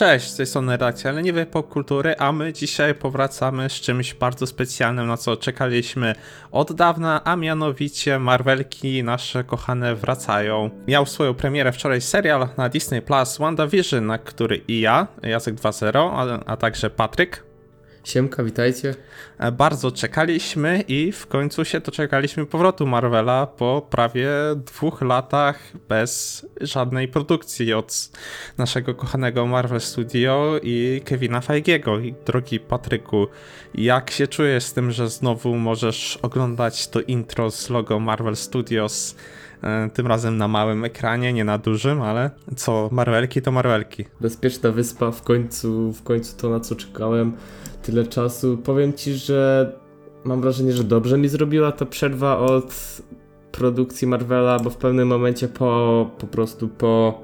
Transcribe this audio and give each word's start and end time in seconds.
Cześć, 0.00 0.30
z 0.30 0.36
tej 0.36 0.46
strony 0.46 0.76
Racja, 0.76 1.10
ale 1.10 1.22
nie 1.22 1.32
wie 1.32 1.46
popkultury, 1.46 2.16
a 2.18 2.32
my 2.32 2.52
dzisiaj 2.52 2.94
powracamy 2.94 3.70
z 3.70 3.72
czymś 3.72 4.14
bardzo 4.14 4.46
specjalnym, 4.46 5.06
na 5.06 5.16
co 5.16 5.36
czekaliśmy 5.36 6.14
od 6.52 6.72
dawna, 6.72 7.24
a 7.24 7.36
mianowicie 7.36 8.18
Marvelki 8.18 9.04
nasze 9.04 9.44
kochane 9.44 9.94
wracają. 9.94 10.70
Miał 10.88 11.06
swoją 11.06 11.34
premierę 11.34 11.72
wczoraj 11.72 12.00
serial 12.00 12.48
na 12.56 12.68
Disney 12.68 13.02
Plus 13.02 13.38
WandaVision, 13.38 14.06
na 14.06 14.18
który 14.18 14.56
i 14.68 14.80
ja, 14.80 15.06
Jacek 15.22 15.54
2.0, 15.54 16.10
a, 16.12 16.44
a 16.52 16.56
także 16.56 16.90
Patryk, 16.90 17.49
Siemka, 18.04 18.44
witajcie. 18.44 18.94
E, 19.38 19.52
Bardzo 19.52 19.92
czekaliśmy 19.92 20.84
i 20.88 21.12
w 21.12 21.26
końcu 21.26 21.64
się 21.64 21.80
doczekaliśmy 21.80 22.46
powrotu 22.46 22.86
Marvela 22.86 23.46
po 23.46 23.86
prawie 23.90 24.28
dwóch 24.56 25.02
latach 25.02 25.58
bez 25.88 26.46
żadnej 26.60 27.08
produkcji 27.08 27.72
od 27.74 28.10
naszego 28.58 28.94
kochanego 28.94 29.46
Marvel 29.46 29.80
Studio 29.80 30.60
i 30.62 31.00
Kevina 31.04 31.40
Feigiego. 31.40 31.98
I 31.98 32.14
drogi 32.26 32.60
Patryku, 32.60 33.26
jak 33.74 34.10
się 34.10 34.26
czujesz 34.26 34.64
z 34.64 34.72
tym, 34.72 34.90
że 34.92 35.08
znowu 35.08 35.56
możesz 35.56 36.18
oglądać 36.22 36.88
to 36.88 37.00
intro 37.00 37.50
z 37.50 37.70
logo 37.70 38.00
Marvel 38.00 38.36
Studios? 38.36 39.16
e, 39.62 39.90
Tym 39.94 40.06
razem 40.06 40.36
na 40.36 40.48
małym 40.48 40.84
ekranie, 40.84 41.32
nie 41.32 41.44
na 41.44 41.58
dużym, 41.58 42.02
ale 42.02 42.30
co, 42.56 42.88
Marvelki 42.92 43.42
to 43.42 43.52
Marvelki. 43.52 44.04
Bezpieczna 44.20 44.70
wyspa, 44.70 45.10
w 45.10 45.22
końcu, 45.22 45.92
w 45.92 46.02
końcu 46.02 46.36
to 46.36 46.50
na 46.50 46.60
co 46.60 46.74
czekałem 46.76 47.32
tyle 47.90 48.06
czasu. 48.06 48.58
Powiem 48.58 48.92
ci, 48.92 49.14
że 49.14 49.72
mam 50.24 50.40
wrażenie, 50.40 50.72
że 50.72 50.84
dobrze 50.84 51.18
mi 51.18 51.28
zrobiła 51.28 51.72
ta 51.72 51.86
przerwa 51.86 52.38
od 52.38 53.02
produkcji 53.52 54.06
Marvela, 54.06 54.58
bo 54.58 54.70
w 54.70 54.76
pewnym 54.76 55.08
momencie 55.08 55.48
po, 55.48 56.10
po 56.18 56.26
prostu 56.26 56.68
po 56.68 57.22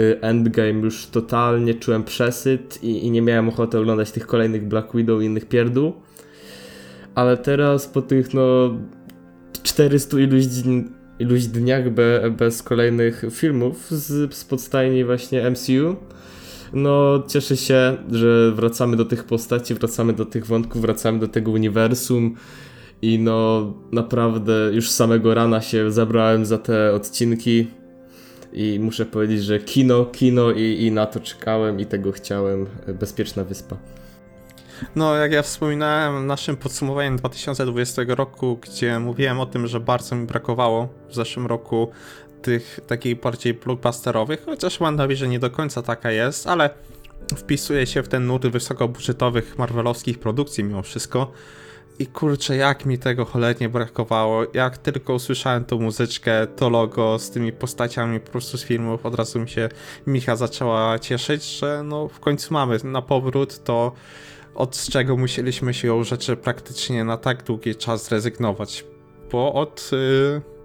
y, 0.00 0.20
Endgame 0.20 0.80
już 0.80 1.06
totalnie 1.06 1.74
czułem 1.74 2.04
przesyt 2.04 2.78
i, 2.82 3.06
i 3.06 3.10
nie 3.10 3.22
miałem 3.22 3.48
ochoty 3.48 3.78
oglądać 3.78 4.10
tych 4.10 4.26
kolejnych 4.26 4.68
Black 4.68 4.96
Widow 4.96 5.22
i 5.22 5.24
innych 5.24 5.48
pierdół. 5.48 5.92
Ale 7.14 7.36
teraz 7.36 7.86
po 7.86 8.02
tych 8.02 8.34
no 8.34 8.74
400 9.62 10.18
iluś, 10.18 10.44
iluś 11.18 11.44
dniach 11.44 11.90
be, 11.90 12.30
bez 12.30 12.62
kolejnych 12.62 13.24
filmów 13.30 13.90
z, 13.90 14.34
z 14.34 14.44
podstajni 14.44 15.04
właśnie 15.04 15.50
MCU, 15.50 15.96
no 16.72 17.22
cieszę 17.28 17.56
się, 17.56 17.96
że 18.12 18.52
wracamy 18.52 18.96
do 18.96 19.04
tych 19.04 19.24
postaci, 19.24 19.74
wracamy 19.74 20.12
do 20.12 20.24
tych 20.24 20.46
wątków, 20.46 20.82
wracamy 20.82 21.18
do 21.18 21.28
tego 21.28 21.50
uniwersum 21.50 22.34
i 23.02 23.18
no 23.18 23.66
naprawdę 23.92 24.70
już 24.72 24.90
samego 24.90 25.34
rana 25.34 25.60
się 25.60 25.92
zabrałem 25.92 26.46
za 26.46 26.58
te 26.58 26.94
odcinki 26.94 27.66
i 28.52 28.78
muszę 28.82 29.06
powiedzieć, 29.06 29.44
że 29.44 29.58
kino, 29.58 30.04
kino 30.04 30.50
i, 30.50 30.82
i 30.82 30.92
na 30.92 31.06
to 31.06 31.20
czekałem 31.20 31.80
i 31.80 31.86
tego 31.86 32.12
chciałem. 32.12 32.66
Bezpieczna 33.00 33.44
wyspa. 33.44 33.76
No, 34.96 35.14
jak 35.14 35.32
ja 35.32 35.42
wspominałem 35.42 36.26
naszym 36.26 36.56
podsumowaniu 36.56 37.16
2020 37.16 38.02
roku, 38.08 38.58
gdzie 38.62 38.98
mówiłem 38.98 39.40
o 39.40 39.46
tym, 39.46 39.66
że 39.66 39.80
bardzo 39.80 40.16
mi 40.16 40.26
brakowało 40.26 40.88
w 41.08 41.14
zeszłym 41.14 41.46
roku 41.46 41.88
tych 42.42 42.80
takich 42.86 43.20
bardziej 43.20 43.54
blockbusterowych, 43.54 44.44
chociaż 44.44 44.78
WandaVision 44.78 45.30
nie 45.30 45.38
do 45.38 45.50
końca 45.50 45.82
taka 45.82 46.10
jest, 46.10 46.46
ale 46.46 46.70
wpisuje 47.36 47.86
się 47.86 48.02
w 48.02 48.08
ten 48.08 48.26
nurt 48.26 48.46
wysokobudżetowych 48.46 49.58
marvelowskich 49.58 50.18
produkcji 50.18 50.64
mimo 50.64 50.82
wszystko. 50.82 51.32
I 51.98 52.06
kurczę, 52.06 52.56
jak 52.56 52.86
mi 52.86 52.98
tego 52.98 53.24
cholernie 53.24 53.68
brakowało. 53.68 54.46
Jak 54.54 54.78
tylko 54.78 55.14
usłyszałem 55.14 55.64
tą 55.64 55.78
muzyczkę, 55.78 56.46
to 56.46 56.68
logo 56.68 57.18
z 57.18 57.30
tymi 57.30 57.52
postaciami 57.52 58.20
po 58.20 58.30
prostu 58.30 58.58
z 58.58 58.64
filmów, 58.64 59.06
od 59.06 59.14
razu 59.14 59.40
mi 59.40 59.48
się 59.48 59.68
Micha 60.06 60.36
zaczęła 60.36 60.98
cieszyć, 60.98 61.58
że 61.58 61.82
no 61.84 62.08
w 62.08 62.20
końcu 62.20 62.54
mamy 62.54 62.78
na 62.84 63.02
powrót 63.02 63.64
to 63.64 63.92
od 64.54 64.78
czego 64.78 65.16
musieliśmy 65.16 65.74
się 65.74 66.04
rzeczy 66.04 66.36
praktycznie 66.36 67.04
na 67.04 67.16
tak 67.16 67.42
długi 67.42 67.76
czas 67.76 68.04
zrezygnować. 68.04 68.84
Bo 69.32 69.54
od 69.54 69.90
y, 69.92 70.57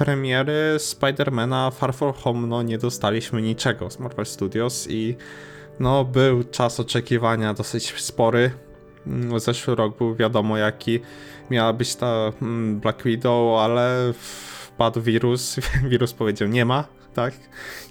premiery 0.00 0.78
Spidermana 0.78 1.70
Far 1.70 1.94
From 1.94 2.12
Home 2.12 2.46
no, 2.46 2.62
nie 2.62 2.78
dostaliśmy 2.78 3.42
niczego 3.42 3.90
z 3.90 3.98
Marvel 3.98 4.26
Studios 4.26 4.86
i 4.90 5.16
no 5.80 6.04
był 6.04 6.44
czas 6.44 6.80
oczekiwania 6.80 7.54
dosyć 7.54 7.94
spory. 8.02 8.50
Mm, 9.06 9.40
Zeszły 9.40 9.74
rok 9.74 9.98
był 9.98 10.14
wiadomo 10.14 10.56
jaki 10.56 11.00
miała 11.50 11.72
być 11.72 11.96
ta 11.96 12.32
mm, 12.42 12.80
Black 12.80 13.02
Widow, 13.02 13.60
ale 13.60 14.12
wpadł 14.12 15.02
wirus, 15.02 15.56
wirus 15.90 16.12
powiedział 16.12 16.48
nie 16.48 16.64
ma, 16.64 16.84
tak, 17.14 17.34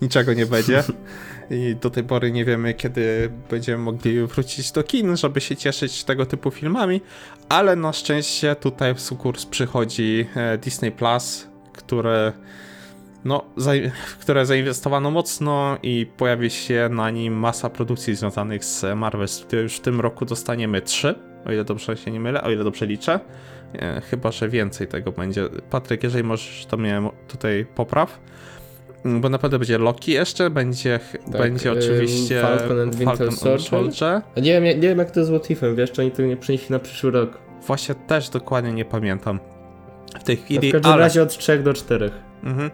niczego 0.02 0.34
nie 0.34 0.46
będzie. 0.46 0.84
I 1.52 1.76
do 1.76 1.90
tej 1.90 2.04
pory 2.04 2.32
nie 2.32 2.46
wiemy, 2.46 2.74
kiedy 2.74 3.32
będziemy 3.50 3.84
mogli 3.84 4.28
wrócić 4.28 4.72
do 4.72 4.84
kin, 4.84 5.18
żeby 5.18 5.42
się 5.42 5.56
cieszyć 5.56 6.04
tego 6.04 6.26
typu 6.26 6.52
filmami, 6.52 7.02
ale 7.50 7.76
na 7.76 7.94
szczęście 7.94 8.56
tutaj 8.56 8.96
w 8.96 9.02
sukurs 9.02 9.46
przychodzi 9.46 10.28
e, 10.36 10.58
Disney 10.58 10.92
Plus, 10.92 11.49
które 11.90 12.34
no, 13.26 13.46
zaj- 13.58 13.92
w 14.18 14.18
które 14.18 14.46
zainwestowano 14.46 15.12
mocno 15.12 15.78
i 15.84 16.06
pojawi 16.18 16.50
się 16.50 16.90
na 16.92 17.10
nim 17.10 17.34
masa 17.34 17.70
produkcji 17.70 18.16
związanych 18.16 18.66
z 18.66 18.86
Marvel. 18.96 19.28
Już 19.52 19.76
w 19.76 19.80
tym 19.80 20.02
roku 20.02 20.26
dostaniemy 20.26 20.82
trzy, 20.82 21.16
o 21.46 21.52
ile 21.52 21.64
dobrze 21.64 21.98
się 21.98 22.12
nie 22.12 22.20
mylę, 22.20 22.44
o 22.44 22.52
ile 22.52 22.64
dobrze 22.64 22.86
liczę. 22.86 23.20
E, 23.74 24.02
chyba, 24.02 24.32
że 24.32 24.50
więcej 24.50 24.88
tego 24.88 25.12
będzie. 25.12 25.50
Patryk, 25.70 26.04
jeżeli 26.04 26.24
możesz, 26.24 26.66
to 26.66 26.78
mnie 26.78 27.02
tutaj 27.28 27.66
popraw. 27.76 28.20
Mm, 29.06 29.22
Bo 29.22 29.30
naprawdę 29.30 29.60
będzie 29.60 29.78
Loki 29.78 30.12
jeszcze, 30.12 30.50
będzie, 30.50 31.00
będzie 31.32 31.72
ym, 31.72 31.78
oczywiście 31.78 32.42
Falcon 32.42 32.80
and 32.80 32.96
Winter 32.96 33.18
Falcon 33.18 33.60
Soldier. 33.60 34.22
Nie 34.38 34.62
wiem, 34.62 34.64
nie 34.64 34.88
wiem 34.88 34.98
jak 34.98 35.12
to 35.12 35.26
z 35.26 35.30
What 35.30 35.52
Ifem, 35.52 35.76
wiesz, 35.76 35.92
czy 35.92 36.02
oni 36.02 36.12
tego 36.12 36.28
nie 36.28 36.38
przenieśli 36.38 36.72
na 36.72 36.80
przyszły 36.80 37.12
rok. 37.12 37.38
Właśnie 37.68 37.96
też 37.96 38.30
dokładnie 38.30 38.74
nie 38.74 38.86
pamiętam 38.86 39.40
w 40.20 40.24
tej 40.24 40.38
chwili, 40.38 40.70
w 40.70 40.72
każdym 40.72 40.92
ale... 40.92 41.04
razie 41.04 41.24
od 41.24 41.38
3 41.38 41.60
do 41.60 41.74
4. 41.74 42.12
Mhm. 42.44 42.72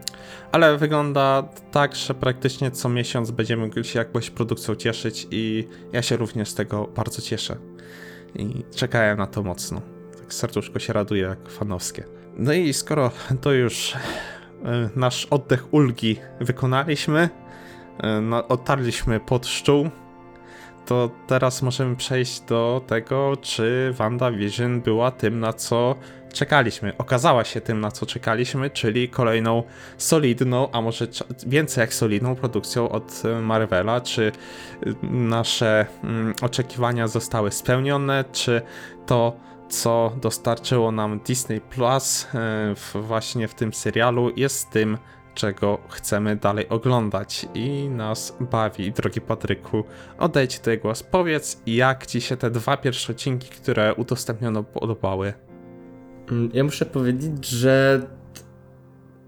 Ale 0.51 0.77
wygląda 0.77 1.43
tak, 1.71 1.95
że 1.95 2.13
praktycznie 2.13 2.71
co 2.71 2.89
miesiąc 2.89 3.31
będziemy 3.31 3.83
się 3.83 3.99
jakąś 3.99 4.29
produkcją 4.29 4.75
cieszyć 4.75 5.27
i 5.31 5.67
ja 5.93 6.01
się 6.01 6.17
również 6.17 6.49
z 6.49 6.55
tego 6.55 6.87
bardzo 6.95 7.21
cieszę. 7.21 7.57
I 8.35 8.63
czekałem 8.75 9.17
na 9.17 9.27
to 9.27 9.43
mocno. 9.43 9.81
Tak 10.17 10.33
serduszko 10.33 10.79
się 10.79 10.93
raduje 10.93 11.21
jak 11.21 11.49
fanowskie. 11.49 12.03
No 12.37 12.53
i 12.53 12.73
skoro 12.73 13.11
to 13.41 13.51
już 13.51 13.93
e, 14.65 14.89
nasz 14.95 15.25
oddech 15.25 15.73
ulgi 15.73 16.17
wykonaliśmy, 16.41 17.29
e, 18.03 18.21
no, 18.21 18.47
otarliśmy 18.47 19.19
pod 19.19 19.47
szczół, 19.47 19.89
to 20.85 21.09
teraz 21.27 21.61
możemy 21.61 21.95
przejść 21.95 22.41
do 22.41 22.81
tego, 22.87 23.33
czy 23.41 23.93
WandaVision 23.97 24.81
była 24.81 25.11
tym, 25.11 25.39
na 25.39 25.53
co 25.53 25.95
czekaliśmy. 26.35 26.97
Okazała 26.97 27.43
się 27.43 27.61
tym, 27.61 27.79
na 27.81 27.91
co 27.91 28.05
czekaliśmy, 28.05 28.69
czyli 28.69 29.09
kolejną 29.09 29.63
solidną, 29.97 30.71
a 30.71 30.81
może 30.81 31.07
więcej 31.47 31.81
jak 31.81 31.93
solidną 31.93 32.35
produkcją 32.35 32.89
od 32.89 33.23
e, 33.25 33.41
Marvela. 33.41 34.01
Czy 34.01 34.31
y, 34.87 34.95
nasze 35.03 35.85
mm, 36.03 36.33
oczekiwania 36.41 37.07
zostały 37.07 37.51
spełnione, 37.51 38.25
czy 38.31 38.61
to, 39.05 39.35
co 39.69 40.11
dostarczyło 40.21 40.91
nam 40.91 41.19
Disney 41.19 41.61
Plus 41.61 42.27
w, 42.75 42.95
właśnie 42.95 43.47
w 43.47 43.53
tym 43.53 43.73
serialu, 43.73 44.31
jest 44.35 44.69
tym, 44.69 44.97
czego 45.35 45.77
chcemy 45.89 46.35
dalej 46.35 46.69
oglądać 46.69 47.47
i 47.53 47.89
nas 47.89 48.37
bawi. 48.39 48.91
Drogi 48.91 49.21
Patryku, 49.21 49.83
Ci 50.49 50.59
tutaj 50.59 50.77
głos. 50.77 51.03
Powiedz, 51.03 51.61
jak 51.65 52.05
Ci 52.05 52.21
się 52.21 52.37
te 52.37 52.51
dwa 52.51 52.77
pierwsze 52.77 53.13
odcinki, 53.13 53.49
które 53.49 53.93
udostępniono, 53.93 54.63
podobały? 54.63 55.44
Mm, 56.31 56.49
Ja 56.53 56.63
muszę 56.63 56.85
powiedzieć, 56.85 57.47
że 57.49 58.01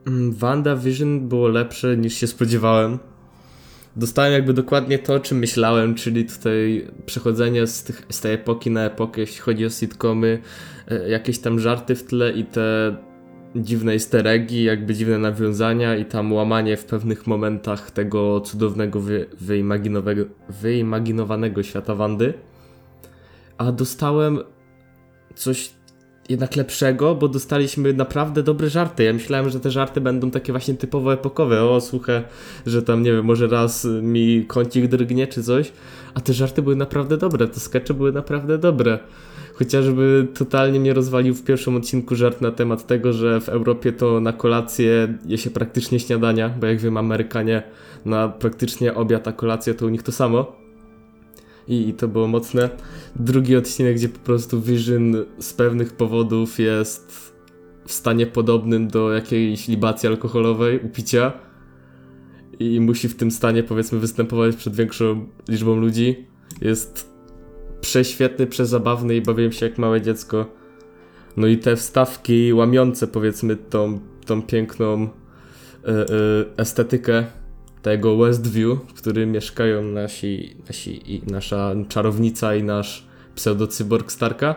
mm, 0.07 0.33
WandaVision 0.33 1.27
było 1.27 1.47
lepsze 1.47 1.97
niż 1.97 2.13
się 2.13 2.27
spodziewałem. 2.27 2.99
Dostałem 3.95 4.33
jakby 4.33 4.53
dokładnie 4.53 4.99
to, 4.99 5.13
o 5.13 5.19
czym 5.19 5.37
myślałem, 5.37 5.95
czyli 5.95 6.25
tutaj 6.25 6.87
przechodzenie 7.05 7.67
z, 7.67 7.83
tych, 7.83 8.05
z 8.09 8.21
tej 8.21 8.33
epoki 8.33 8.71
na 8.71 8.85
epokę, 8.85 9.21
jeśli 9.21 9.39
chodzi 9.39 9.65
o 9.65 9.69
sitcomy, 9.69 10.41
e, 10.87 11.09
jakieś 11.09 11.39
tam 11.39 11.59
żarty 11.59 11.95
w 11.95 12.03
tle 12.03 12.31
i 12.31 12.45
te 12.45 12.95
dziwne 13.55 13.93
easter 13.93 14.27
eggi, 14.27 14.63
jakby 14.63 14.93
dziwne 14.93 15.17
nawiązania 15.17 15.95
i 15.95 16.05
tam 16.05 16.33
łamanie 16.33 16.77
w 16.77 16.85
pewnych 16.85 17.27
momentach 17.27 17.91
tego 17.91 18.41
cudownego, 18.41 19.01
wy, 19.01 19.25
wyimaginowanego 20.49 21.63
świata 21.63 21.95
Wandy. 21.95 22.33
A 23.57 23.71
dostałem 23.71 24.39
coś 25.35 25.76
jednak 26.29 26.55
lepszego, 26.55 27.15
bo 27.15 27.27
dostaliśmy 27.27 27.93
naprawdę 27.93 28.43
dobre 28.43 28.69
żarty. 28.69 29.03
Ja 29.03 29.13
myślałem, 29.13 29.49
że 29.49 29.59
te 29.59 29.71
żarty 29.71 30.01
będą 30.01 30.31
takie 30.31 30.53
właśnie 30.53 30.73
typowo 30.73 31.13
epokowe. 31.13 31.63
O, 31.63 31.81
słuchaj, 31.81 32.23
że 32.65 32.81
tam, 32.81 33.03
nie 33.03 33.11
wiem, 33.11 33.25
może 33.25 33.47
raz 33.47 33.87
mi 34.01 34.45
kącik 34.47 34.87
drgnie 34.87 35.27
czy 35.27 35.43
coś. 35.43 35.71
A 36.13 36.21
te 36.21 36.33
żarty 36.33 36.61
były 36.61 36.75
naprawdę 36.75 37.17
dobre, 37.17 37.47
te 37.47 37.59
skecze 37.59 37.93
były 37.93 38.11
naprawdę 38.11 38.57
dobre. 38.57 38.99
Chociażby 39.53 40.27
totalnie 40.33 40.79
mnie 40.79 40.93
rozwalił 40.93 41.35
w 41.35 41.43
pierwszym 41.43 41.75
odcinku 41.75 42.15
żart 42.15 42.41
na 42.41 42.51
temat 42.51 42.87
tego, 42.87 43.13
że 43.13 43.41
w 43.41 43.49
Europie 43.49 43.91
to 43.91 44.19
na 44.19 44.33
kolację 44.33 45.17
je 45.25 45.37
się 45.37 45.49
praktycznie 45.49 45.99
śniadania, 45.99 46.49
bo 46.49 46.67
jak 46.67 46.79
wiem, 46.79 46.97
Amerykanie 46.97 47.63
na 48.05 48.29
praktycznie 48.29 48.95
obiad, 48.95 49.27
a 49.27 49.31
kolację 49.31 49.73
to 49.73 49.85
u 49.85 49.89
nich 49.89 50.03
to 50.03 50.11
samo. 50.11 50.66
I, 51.67 51.89
i 51.89 51.93
to 51.93 52.07
było 52.07 52.27
mocne. 52.27 52.69
Drugi 53.15 53.55
odcinek, 53.55 53.95
gdzie 53.95 54.09
po 54.09 54.19
prostu 54.19 54.61
Vision 54.61 55.15
z 55.39 55.53
pewnych 55.53 55.93
powodów 55.93 56.59
jest 56.59 57.33
w 57.85 57.93
stanie 57.93 58.27
podobnym 58.27 58.87
do 58.87 59.13
jakiejś 59.13 59.67
libacji 59.67 60.09
alkoholowej, 60.09 60.79
upicia 60.83 61.31
i 62.59 62.79
musi 62.81 63.09
w 63.09 63.15
tym 63.15 63.31
stanie 63.31 63.63
powiedzmy 63.63 63.99
występować 63.99 64.55
przed 64.55 64.75
większą 64.75 65.27
liczbą 65.49 65.75
ludzi. 65.75 66.25
Jest 66.61 67.11
prześwietny, 67.81 68.47
przezabawny 68.47 69.15
i 69.15 69.21
bawiłem 69.21 69.51
się 69.51 69.65
jak 69.65 69.77
małe 69.77 70.01
dziecko. 70.01 70.45
No 71.37 71.47
i 71.47 71.57
te 71.57 71.75
wstawki 71.75 72.53
łamiące 72.53 73.07
powiedzmy 73.07 73.55
tą, 73.55 73.99
tą 74.25 74.41
piękną 74.41 75.03
e, 75.03 75.89
e, 75.89 76.05
estetykę 76.57 77.25
tego 77.81 78.17
Westview, 78.17 78.79
w 78.87 78.93
którym 78.93 79.31
mieszkają 79.31 79.83
nasi, 79.83 80.55
nasi 80.67 81.13
i 81.15 81.21
nasza 81.31 81.73
czarownica 81.89 82.55
i 82.55 82.63
nasz 82.63 83.07
pseudocyborg 83.35 84.11
Starka. 84.11 84.55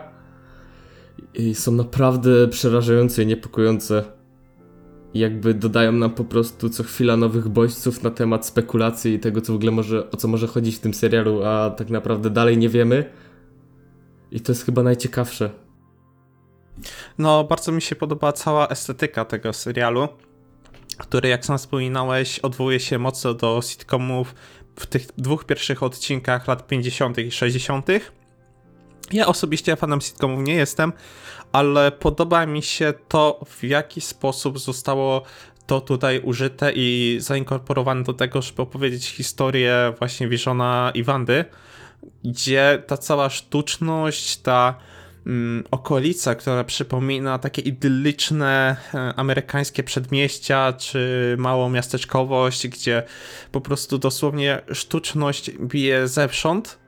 I 1.33 1.55
są 1.55 1.71
naprawdę 1.71 2.47
przerażające 2.47 3.23
i 3.23 3.25
niepokojące. 3.25 4.03
Jakby 5.13 5.53
dodają 5.53 5.91
nam 5.91 6.11
po 6.11 6.23
prostu 6.23 6.69
co 6.69 6.83
chwila 6.83 7.17
nowych 7.17 7.47
bodźców 7.47 8.03
na 8.03 8.11
temat 8.11 8.45
spekulacji 8.45 9.13
i 9.13 9.19
tego, 9.19 9.41
co 9.41 9.53
w 9.53 9.55
ogóle 9.55 9.71
może, 9.71 10.11
o 10.11 10.17
co 10.17 10.27
może 10.27 10.47
chodzić 10.47 10.75
w 10.75 10.79
tym 10.79 10.93
serialu, 10.93 11.43
a 11.43 11.69
tak 11.69 11.89
naprawdę 11.89 12.29
dalej 12.29 12.57
nie 12.57 12.69
wiemy. 12.69 13.05
I 14.31 14.41
to 14.41 14.51
jest 14.51 14.65
chyba 14.65 14.83
najciekawsze. 14.83 15.49
No, 17.17 17.43
bardzo 17.43 17.71
mi 17.71 17.81
się 17.81 17.95
podoba 17.95 18.33
cała 18.33 18.67
estetyka 18.67 19.25
tego 19.25 19.53
serialu, 19.53 20.07
który, 21.01 21.29
jak 21.29 21.45
sam 21.45 21.57
wspominałeś, 21.57 22.39
odwołuje 22.39 22.79
się 22.79 22.99
mocno 22.99 23.33
do 23.33 23.61
sitcomów 23.61 24.35
w 24.75 24.85
tych 24.85 25.07
dwóch 25.17 25.45
pierwszych 25.45 25.83
odcinkach 25.83 26.47
lat 26.47 26.67
50. 26.67 27.17
i 27.17 27.31
60. 27.31 27.87
Ja 29.11 29.27
osobiście 29.27 29.75
fanem 29.75 30.01
sitcomów 30.01 30.43
nie 30.43 30.53
jestem, 30.53 30.93
ale 31.51 31.91
podoba 31.91 32.45
mi 32.45 32.61
się 32.61 32.93
to, 33.07 33.39
w 33.45 33.63
jaki 33.63 34.01
sposób 34.01 34.59
zostało 34.59 35.23
to 35.65 35.81
tutaj 35.81 36.19
użyte 36.19 36.71
i 36.75 37.17
zainkorporowane 37.19 38.03
do 38.03 38.13
tego, 38.13 38.41
żeby 38.41 38.61
opowiedzieć 38.61 39.07
historię 39.07 39.93
właśnie 39.99 40.27
Visiona 40.27 40.91
i 40.93 41.03
Wandy, 41.03 41.45
gdzie 42.23 42.83
ta 42.87 42.97
cała 42.97 43.29
sztuczność, 43.29 44.37
ta 44.37 44.75
mm, 45.25 45.63
okolica, 45.71 46.35
która 46.35 46.63
przypomina 46.63 47.39
takie 47.39 47.61
idylliczne 47.61 48.75
e, 48.93 49.13
amerykańskie 49.15 49.83
przedmieścia 49.83 50.73
czy 50.73 51.35
małą 51.39 51.69
miasteczkowość, 51.69 52.67
gdzie 52.67 53.03
po 53.51 53.61
prostu 53.61 53.97
dosłownie 53.97 54.61
sztuczność 54.71 55.51
bije 55.51 56.07
zewsząd, 56.07 56.79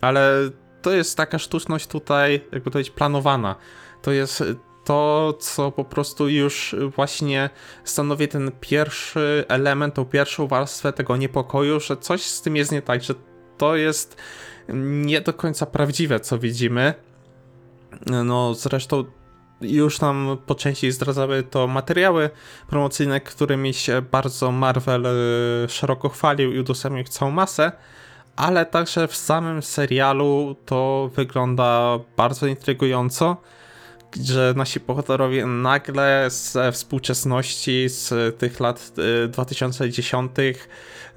ale 0.00 0.50
to 0.82 0.92
jest 0.92 1.16
taka 1.16 1.38
sztuczność 1.38 1.86
tutaj, 1.86 2.32
jakby 2.52 2.70
to 2.70 2.70
powiedzieć, 2.70 2.94
planowana. 2.94 3.56
To 4.02 4.12
jest 4.12 4.44
to, 4.84 5.34
co 5.40 5.72
po 5.72 5.84
prostu 5.84 6.28
już 6.28 6.76
właśnie 6.96 7.50
stanowi 7.84 8.28
ten 8.28 8.50
pierwszy 8.60 9.44
element, 9.48 9.94
tą 9.94 10.04
pierwszą 10.04 10.46
warstwę 10.46 10.92
tego 10.92 11.16
niepokoju, 11.16 11.80
że 11.80 11.96
coś 11.96 12.22
z 12.22 12.42
tym 12.42 12.56
jest 12.56 12.72
nie 12.72 12.82
tak, 12.82 13.02
że 13.02 13.14
to 13.58 13.76
jest 13.76 14.16
nie 14.74 15.20
do 15.20 15.32
końca 15.32 15.66
prawdziwe, 15.66 16.20
co 16.20 16.38
widzimy. 16.38 16.94
No, 18.06 18.54
zresztą 18.54 19.04
już 19.60 20.00
nam 20.00 20.38
po 20.46 20.54
części 20.54 20.92
zdradzały 20.92 21.42
to 21.42 21.66
materiały 21.66 22.30
promocyjne, 22.68 23.20
którymi 23.20 23.74
się 23.74 24.02
bardzo 24.02 24.52
Marvel 24.52 25.06
y, 25.06 25.68
szeroko 25.68 26.08
chwalił 26.08 26.52
i 26.52 26.58
udostępnił 26.58 27.04
całą 27.04 27.30
masę, 27.30 27.72
ale 28.36 28.66
także 28.66 29.08
w 29.08 29.16
samym 29.16 29.62
serialu 29.62 30.56
to 30.66 31.10
wygląda 31.14 31.98
bardzo 32.16 32.46
intrygująco, 32.46 33.36
że 34.24 34.54
nasi 34.56 34.80
bohaterowie 34.80 35.46
nagle 35.46 36.28
ze 36.30 36.72
współczesności, 36.72 37.88
z 37.88 38.38
tych 38.38 38.60
lat 38.60 38.92
y, 39.24 39.28
2010 39.28 40.32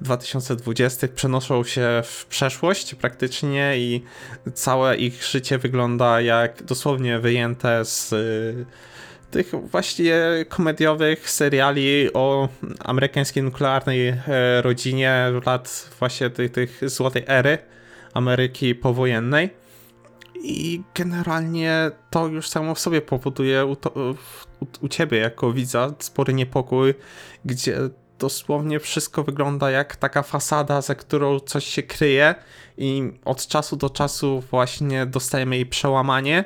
2020 0.00 1.08
przenoszą 1.08 1.64
się 1.64 2.02
w 2.04 2.26
przeszłość 2.26 2.94
praktycznie 2.94 3.78
i 3.78 4.04
całe 4.54 4.96
ich 4.96 5.24
życie 5.24 5.58
wygląda 5.58 6.20
jak 6.20 6.62
dosłownie 6.62 7.18
wyjęte 7.18 7.84
z 7.84 8.12
y, 8.12 8.66
tych 9.30 9.50
właśnie 9.70 10.14
komediowych 10.48 11.30
seriali 11.30 12.12
o 12.12 12.48
amerykańskiej 12.84 13.42
nuklearnej 13.42 14.08
e, 14.08 14.18
rodzinie 14.62 15.32
lat 15.46 15.90
właśnie 15.98 16.30
tych, 16.30 16.52
tych 16.52 16.90
złotej 16.90 17.24
ery 17.26 17.58
Ameryki 18.14 18.74
powojennej. 18.74 19.63
I 20.42 20.82
generalnie 20.94 21.90
to 22.10 22.26
już 22.26 22.48
samo 22.48 22.74
w 22.74 22.78
sobie 22.78 23.02
powoduje 23.02 23.64
u, 23.64 23.76
to, 23.76 23.90
u, 24.60 24.66
u 24.80 24.88
ciebie 24.88 25.18
jako 25.18 25.52
widza 25.52 25.94
spory 25.98 26.34
niepokój, 26.34 26.94
gdzie 27.44 27.78
dosłownie 28.18 28.80
wszystko 28.80 29.24
wygląda 29.24 29.70
jak 29.70 29.96
taka 29.96 30.22
fasada, 30.22 30.80
za 30.80 30.94
którą 30.94 31.40
coś 31.40 31.64
się 31.66 31.82
kryje 31.82 32.34
i 32.78 33.12
od 33.24 33.46
czasu 33.46 33.76
do 33.76 33.90
czasu 33.90 34.40
właśnie 34.50 35.06
dostajemy 35.06 35.56
jej 35.56 35.66
przełamanie 35.66 36.44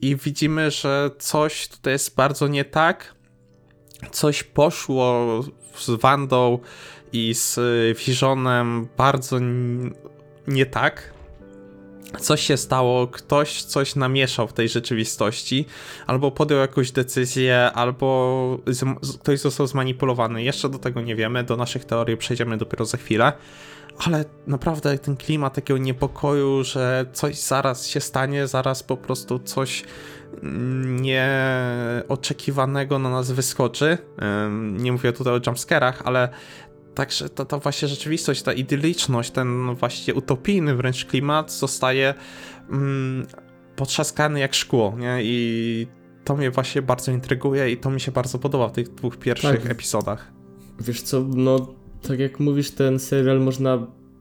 i 0.00 0.16
widzimy, 0.16 0.70
że 0.70 1.10
coś 1.18 1.68
tutaj 1.68 1.92
jest 1.92 2.16
bardzo 2.16 2.48
nie 2.48 2.64
tak. 2.64 3.14
Coś 4.10 4.42
poszło 4.42 5.26
z 5.76 6.00
Wandą 6.00 6.58
i 7.12 7.34
z 7.34 7.58
Visionem 7.98 8.88
bardzo 8.96 9.38
nie 10.46 10.66
tak. 10.66 11.17
Coś 12.20 12.40
się 12.40 12.56
stało, 12.56 13.06
ktoś 13.06 13.62
coś 13.62 13.96
namieszał 13.96 14.48
w 14.48 14.52
tej 14.52 14.68
rzeczywistości, 14.68 15.66
albo 16.06 16.30
podjął 16.30 16.60
jakąś 16.60 16.90
decyzję, 16.90 17.70
albo 17.74 18.58
ktoś 19.20 19.40
został 19.40 19.66
zmanipulowany. 19.66 20.42
Jeszcze 20.42 20.68
do 20.68 20.78
tego 20.78 21.00
nie 21.00 21.16
wiemy, 21.16 21.44
do 21.44 21.56
naszych 21.56 21.84
teorii 21.84 22.16
przejdziemy 22.16 22.56
dopiero 22.56 22.84
za 22.84 22.98
chwilę 22.98 23.32
ale 24.06 24.24
naprawdę 24.46 24.98
ten 24.98 25.16
klimat 25.16 25.54
takiego 25.54 25.78
niepokoju, 25.78 26.64
że 26.64 27.06
coś 27.12 27.40
zaraz 27.40 27.86
się 27.86 28.00
stanie, 28.00 28.46
zaraz 28.46 28.82
po 28.82 28.96
prostu 28.96 29.38
coś 29.38 29.84
nieoczekiwanego 30.84 32.98
na 32.98 33.10
nas 33.10 33.30
wyskoczy. 33.30 33.98
Nie 34.60 34.92
mówię 34.92 35.12
tutaj 35.12 35.34
o 35.34 35.40
jumpscarach, 35.46 36.02
ale 36.04 36.28
także 36.98 37.28
ta, 37.28 37.44
ta 37.44 37.58
właśnie 37.58 37.88
rzeczywistość, 37.88 38.42
ta 38.42 38.52
idylliczność, 38.52 39.30
ten 39.30 39.74
właśnie 39.74 40.14
utopijny 40.14 40.74
wręcz 40.74 41.04
klimat 41.04 41.52
zostaje 41.52 42.14
mm, 42.70 43.26
potrzaskany 43.76 44.40
jak 44.40 44.54
szkło, 44.54 44.94
nie? 44.98 45.18
I 45.22 45.86
to 46.24 46.36
mnie 46.36 46.50
właśnie 46.50 46.82
bardzo 46.82 47.12
intryguje 47.12 47.70
i 47.70 47.76
to 47.76 47.90
mi 47.90 48.00
się 48.00 48.12
bardzo 48.12 48.38
podoba 48.38 48.68
w 48.68 48.72
tych 48.72 48.94
dwóch 48.94 49.16
pierwszych 49.16 49.62
Tak. 49.62 49.70
epizodach. 49.70 50.32
Wiesz 50.80 51.02
co, 51.02 51.24
no 51.28 51.74
tak 52.08 52.18
jak 52.18 52.40
mówisz, 52.40 52.70
ten 52.70 52.98
serial 52.98 53.40
można 53.40 53.76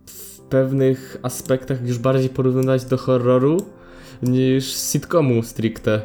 w 0.05 0.39
pewnych 0.49 1.17
aspektach 1.23 1.87
już 1.87 1.97
bardziej 1.97 2.29
porównywać 2.29 2.85
do 2.85 2.97
horroru 2.97 3.57
niż 4.23 4.75
sitcomu 4.77 5.43
stricte. 5.43 6.01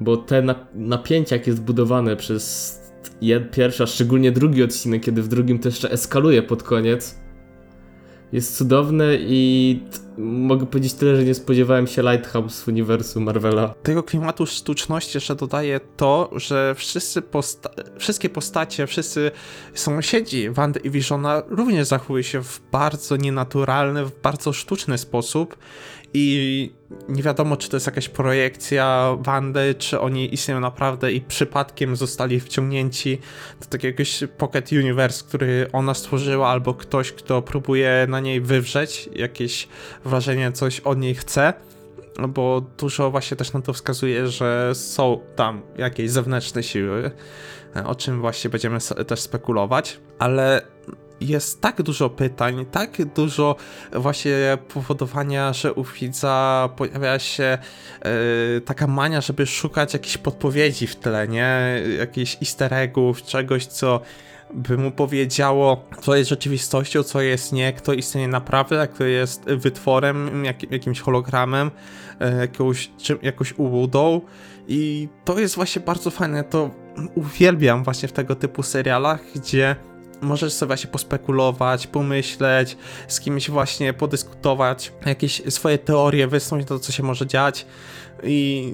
Bo 0.00 0.16
te 0.16 0.42
na- 0.42 0.66
napięcie, 0.74 1.36
jak 1.36 1.46
jest 1.46 1.62
budowane 1.62 2.16
przez 2.16 2.80
jed- 3.22 3.50
pierwszy, 3.50 3.82
a 3.82 3.86
szczególnie 3.86 4.32
drugi 4.32 4.62
odcinek, 4.62 5.02
kiedy 5.02 5.22
w 5.22 5.28
drugim 5.28 5.58
to 5.58 5.68
jeszcze 5.68 5.90
eskaluje 5.90 6.42
pod 6.42 6.62
koniec, 6.62 7.24
jest 8.32 8.56
cudowne 8.56 9.16
i 9.20 9.82
mogę 10.18 10.66
powiedzieć 10.66 10.94
tyle, 10.94 11.16
że 11.16 11.24
nie 11.24 11.34
spodziewałem 11.34 11.86
się 11.86 12.02
Lighthouse 12.02 12.62
w 12.62 12.68
uniwersum 12.68 13.24
Marvela. 13.24 13.74
tego 13.82 14.02
klimatu 14.02 14.46
sztuczności 14.46 15.16
jeszcze 15.16 15.34
dodaje 15.34 15.80
to, 15.96 16.30
że 16.36 16.74
wszyscy 16.74 17.22
posta 17.22 17.70
wszystkie 17.98 18.28
postacie, 18.28 18.86
wszyscy 18.86 19.30
sąsiedzi 19.74 20.50
Wandy 20.50 20.80
i 20.80 20.90
Visiona 20.90 21.42
również 21.48 21.86
zachowują 21.86 22.22
się 22.22 22.42
w 22.42 22.60
bardzo 22.72 23.16
nienaturalny, 23.16 24.04
w 24.04 24.20
bardzo 24.22 24.52
sztuczny 24.52 24.98
sposób 24.98 25.56
i 26.14 26.70
nie 27.08 27.22
wiadomo, 27.22 27.56
czy 27.56 27.68
to 27.68 27.76
jest 27.76 27.86
jakaś 27.86 28.08
projekcja 28.08 29.16
Wandy, 29.20 29.74
czy 29.78 30.00
oni 30.00 30.34
istnieją 30.34 30.60
naprawdę 30.60 31.12
i 31.12 31.20
przypadkiem 31.20 31.96
zostali 31.96 32.40
wciągnięci 32.40 33.18
do 33.60 33.76
jakiegoś 33.76 34.24
Pocket 34.38 34.72
Universe, 34.72 35.24
który 35.24 35.66
ona 35.72 35.94
stworzyła, 35.94 36.48
albo 36.48 36.74
ktoś, 36.74 37.12
kto 37.12 37.42
próbuje 37.42 38.06
na 38.08 38.20
niej 38.20 38.40
wywrzeć 38.40 39.08
jakieś 39.14 39.68
wrażenie, 40.04 40.52
coś 40.52 40.80
od 40.80 40.98
niej 40.98 41.14
chce. 41.14 41.52
Bo 42.28 42.62
dużo 42.78 43.10
właśnie 43.10 43.36
też 43.36 43.52
na 43.52 43.60
to 43.60 43.72
wskazuje, 43.72 44.28
że 44.28 44.70
są 44.74 45.20
tam 45.36 45.62
jakieś 45.78 46.10
zewnętrzne 46.10 46.62
siły, 46.62 47.10
o 47.84 47.94
czym 47.94 48.20
właśnie 48.20 48.50
będziemy 48.50 48.78
też 49.06 49.20
spekulować, 49.20 50.00
ale 50.18 50.73
jest 51.20 51.60
tak 51.60 51.82
dużo 51.82 52.10
pytań, 52.10 52.66
tak 52.70 53.04
dużo 53.14 53.56
właśnie 53.92 54.58
powodowania, 54.74 55.52
że 55.52 55.72
u 55.72 55.84
widza 55.84 56.68
pojawia 56.76 57.18
się 57.18 57.44
e, 57.44 58.60
taka 58.60 58.86
mania, 58.86 59.20
żeby 59.20 59.46
szukać 59.46 59.92
jakichś 59.92 60.18
podpowiedzi 60.18 60.86
w 60.86 60.96
tle, 60.96 61.28
nie? 61.28 61.82
Jakichś 61.98 62.36
easter 62.42 62.74
eggów, 62.74 63.22
czegoś, 63.22 63.66
co 63.66 64.00
by 64.54 64.78
mu 64.78 64.90
powiedziało, 64.90 65.84
co 66.00 66.16
jest 66.16 66.30
rzeczywistością, 66.30 67.02
co 67.02 67.20
jest 67.20 67.52
nie, 67.52 67.72
kto 67.72 67.92
istnieje 67.92 68.28
naprawdę, 68.28 68.80
a 68.80 68.86
kto 68.86 69.04
jest 69.04 69.44
wytworem, 69.44 70.44
jak, 70.44 70.72
jakimś 70.72 71.00
hologramem, 71.00 71.70
e, 72.20 72.36
jakąś, 72.40 72.90
czym, 72.98 73.18
jakąś 73.22 73.58
ułudą. 73.58 74.20
I 74.68 75.08
to 75.24 75.38
jest 75.38 75.54
właśnie 75.54 75.82
bardzo 75.82 76.10
fajne. 76.10 76.44
To 76.44 76.70
uwielbiam 77.14 77.84
właśnie 77.84 78.08
w 78.08 78.12
tego 78.12 78.36
typu 78.36 78.62
serialach, 78.62 79.20
gdzie 79.34 79.76
możesz 80.24 80.52
sobie 80.52 80.68
właśnie 80.68 80.90
pospekulować, 80.90 81.86
pomyśleć, 81.86 82.76
z 83.08 83.20
kimś 83.20 83.50
właśnie 83.50 83.92
podyskutować, 83.92 84.92
jakieś 85.06 85.42
swoje 85.48 85.78
teorie 85.78 86.28
wysnuć 86.28 86.66
to, 86.66 86.78
co 86.78 86.92
się 86.92 87.02
może 87.02 87.26
dziać. 87.26 87.66
I 88.22 88.72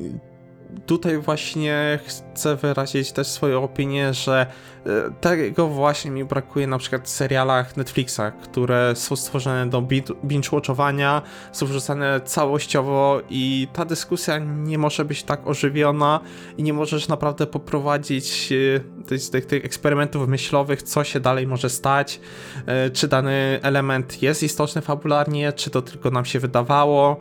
tutaj 0.86 1.18
właśnie 1.18 1.98
chcę 2.06 2.56
wyrazić 2.56 3.12
też 3.12 3.26
swoją 3.26 3.62
opinię, 3.62 4.14
że 4.14 4.46
e, 4.86 4.90
tego 5.20 5.68
właśnie 5.68 6.10
mi 6.10 6.24
brakuje 6.24 6.66
na 6.66 6.78
przykład 6.78 7.02
w 7.04 7.08
serialach 7.08 7.76
Netflixa, 7.76 8.20
które 8.42 8.96
są 8.96 9.16
stworzone 9.16 9.66
do 9.66 9.82
binge-watchowania, 10.24 11.22
są 11.52 11.66
wrzucane 11.66 12.20
całościowo 12.24 13.20
i 13.30 13.68
ta 13.72 13.84
dyskusja 13.84 14.38
nie 14.38 14.78
może 14.78 15.04
być 15.04 15.22
tak 15.22 15.46
ożywiona 15.46 16.20
i 16.58 16.62
nie 16.62 16.72
możesz 16.72 17.08
naprawdę 17.08 17.46
poprowadzić 17.46 18.52
e, 18.52 19.04
tych, 19.04 19.30
tych, 19.30 19.46
tych 19.46 19.64
eksperymentów 19.64 20.28
myślowych, 20.28 20.82
co 20.82 21.04
się 21.04 21.20
dalej 21.20 21.46
może 21.46 21.70
stać, 21.70 22.20
e, 22.66 22.90
czy 22.90 23.08
dany 23.08 23.58
element 23.62 24.22
jest 24.22 24.42
istotny 24.42 24.82
fabularnie, 24.82 25.52
czy 25.52 25.70
to 25.70 25.82
tylko 25.82 26.10
nam 26.10 26.24
się 26.24 26.40
wydawało, 26.40 27.16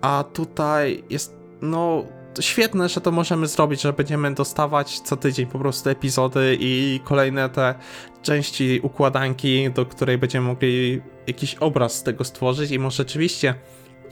a 0.00 0.24
tutaj 0.32 1.04
jest 1.10 1.36
no 1.62 2.04
świetne, 2.40 2.88
że 2.88 3.00
to 3.00 3.10
możemy 3.10 3.46
zrobić, 3.46 3.80
że 3.80 3.92
będziemy 3.92 4.34
dostawać 4.34 5.00
co 5.00 5.16
tydzień 5.16 5.46
po 5.46 5.58
prostu 5.58 5.90
epizody 5.90 6.56
i 6.60 7.00
kolejne 7.04 7.48
te 7.48 7.74
części 8.22 8.80
układanki, 8.82 9.70
do 9.70 9.86
której 9.86 10.18
będziemy 10.18 10.46
mogli 10.46 11.02
jakiś 11.26 11.54
obraz 11.54 11.94
z 11.94 12.02
tego 12.02 12.24
stworzyć 12.24 12.70
i 12.70 12.78
może 12.78 12.96
rzeczywiście 12.96 13.54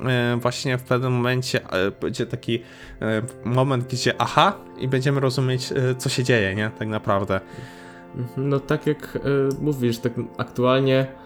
e, 0.00 0.36
właśnie 0.40 0.78
w 0.78 0.82
pewnym 0.82 1.12
momencie 1.12 1.60
e, 1.70 1.90
będzie 1.90 2.26
taki 2.26 2.62
e, 3.02 3.22
moment, 3.44 3.84
gdzie 3.84 4.14
aha 4.18 4.58
i 4.78 4.88
będziemy 4.88 5.20
rozumieć, 5.20 5.72
co 5.98 6.08
się 6.08 6.24
dzieje, 6.24 6.54
nie? 6.54 6.70
Tak 6.78 6.88
naprawdę. 6.88 7.40
No 8.36 8.60
tak 8.60 8.86
jak 8.86 9.18
mówisz, 9.60 9.98
tak 9.98 10.12
aktualnie 10.38 11.21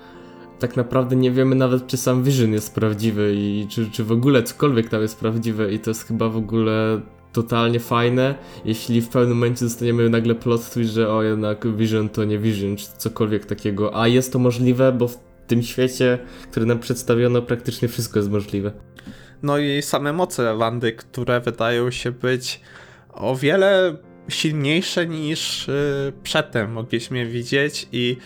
tak 0.58 0.76
naprawdę 0.76 1.16
nie 1.16 1.30
wiemy 1.30 1.54
nawet, 1.54 1.86
czy 1.86 1.96
sam 1.96 2.22
Vision 2.22 2.52
jest 2.52 2.74
prawdziwy 2.74 3.34
i 3.36 3.66
czy, 3.70 3.90
czy 3.90 4.04
w 4.04 4.12
ogóle 4.12 4.42
cokolwiek 4.42 4.88
tam 4.88 5.02
jest 5.02 5.20
prawdziwe 5.20 5.72
i 5.72 5.78
to 5.78 5.90
jest 5.90 6.04
chyba 6.04 6.28
w 6.28 6.36
ogóle 6.36 7.00
totalnie 7.32 7.80
fajne, 7.80 8.34
jeśli 8.64 9.00
w 9.00 9.08
pewnym 9.08 9.36
momencie 9.36 9.64
dostaniemy 9.64 10.10
nagle 10.10 10.34
plot 10.34 10.70
twist, 10.70 10.92
że 10.92 11.12
o 11.12 11.22
jednak 11.22 11.76
Vision 11.76 12.08
to 12.08 12.24
nie 12.24 12.38
Vision, 12.38 12.76
czy 12.76 12.86
cokolwiek 12.96 13.46
takiego, 13.46 14.00
a 14.00 14.08
jest 14.08 14.32
to 14.32 14.38
możliwe, 14.38 14.92
bo 14.92 15.08
w 15.08 15.18
tym 15.46 15.62
świecie, 15.62 16.18
który 16.50 16.66
nam 16.66 16.78
przedstawiono, 16.78 17.42
praktycznie 17.42 17.88
wszystko 17.88 18.18
jest 18.18 18.30
możliwe. 18.30 18.72
No 19.42 19.58
i 19.58 19.82
same 19.82 20.12
moce 20.12 20.56
Wandy, 20.56 20.92
które 20.92 21.40
wydają 21.40 21.90
się 21.90 22.10
być 22.10 22.60
o 23.12 23.36
wiele 23.36 23.96
silniejsze 24.28 25.06
niż 25.06 25.68
yy, 25.68 26.12
przedtem 26.22 26.72
mogliśmy 26.72 27.26
widzieć 27.26 27.88
i 27.92 28.16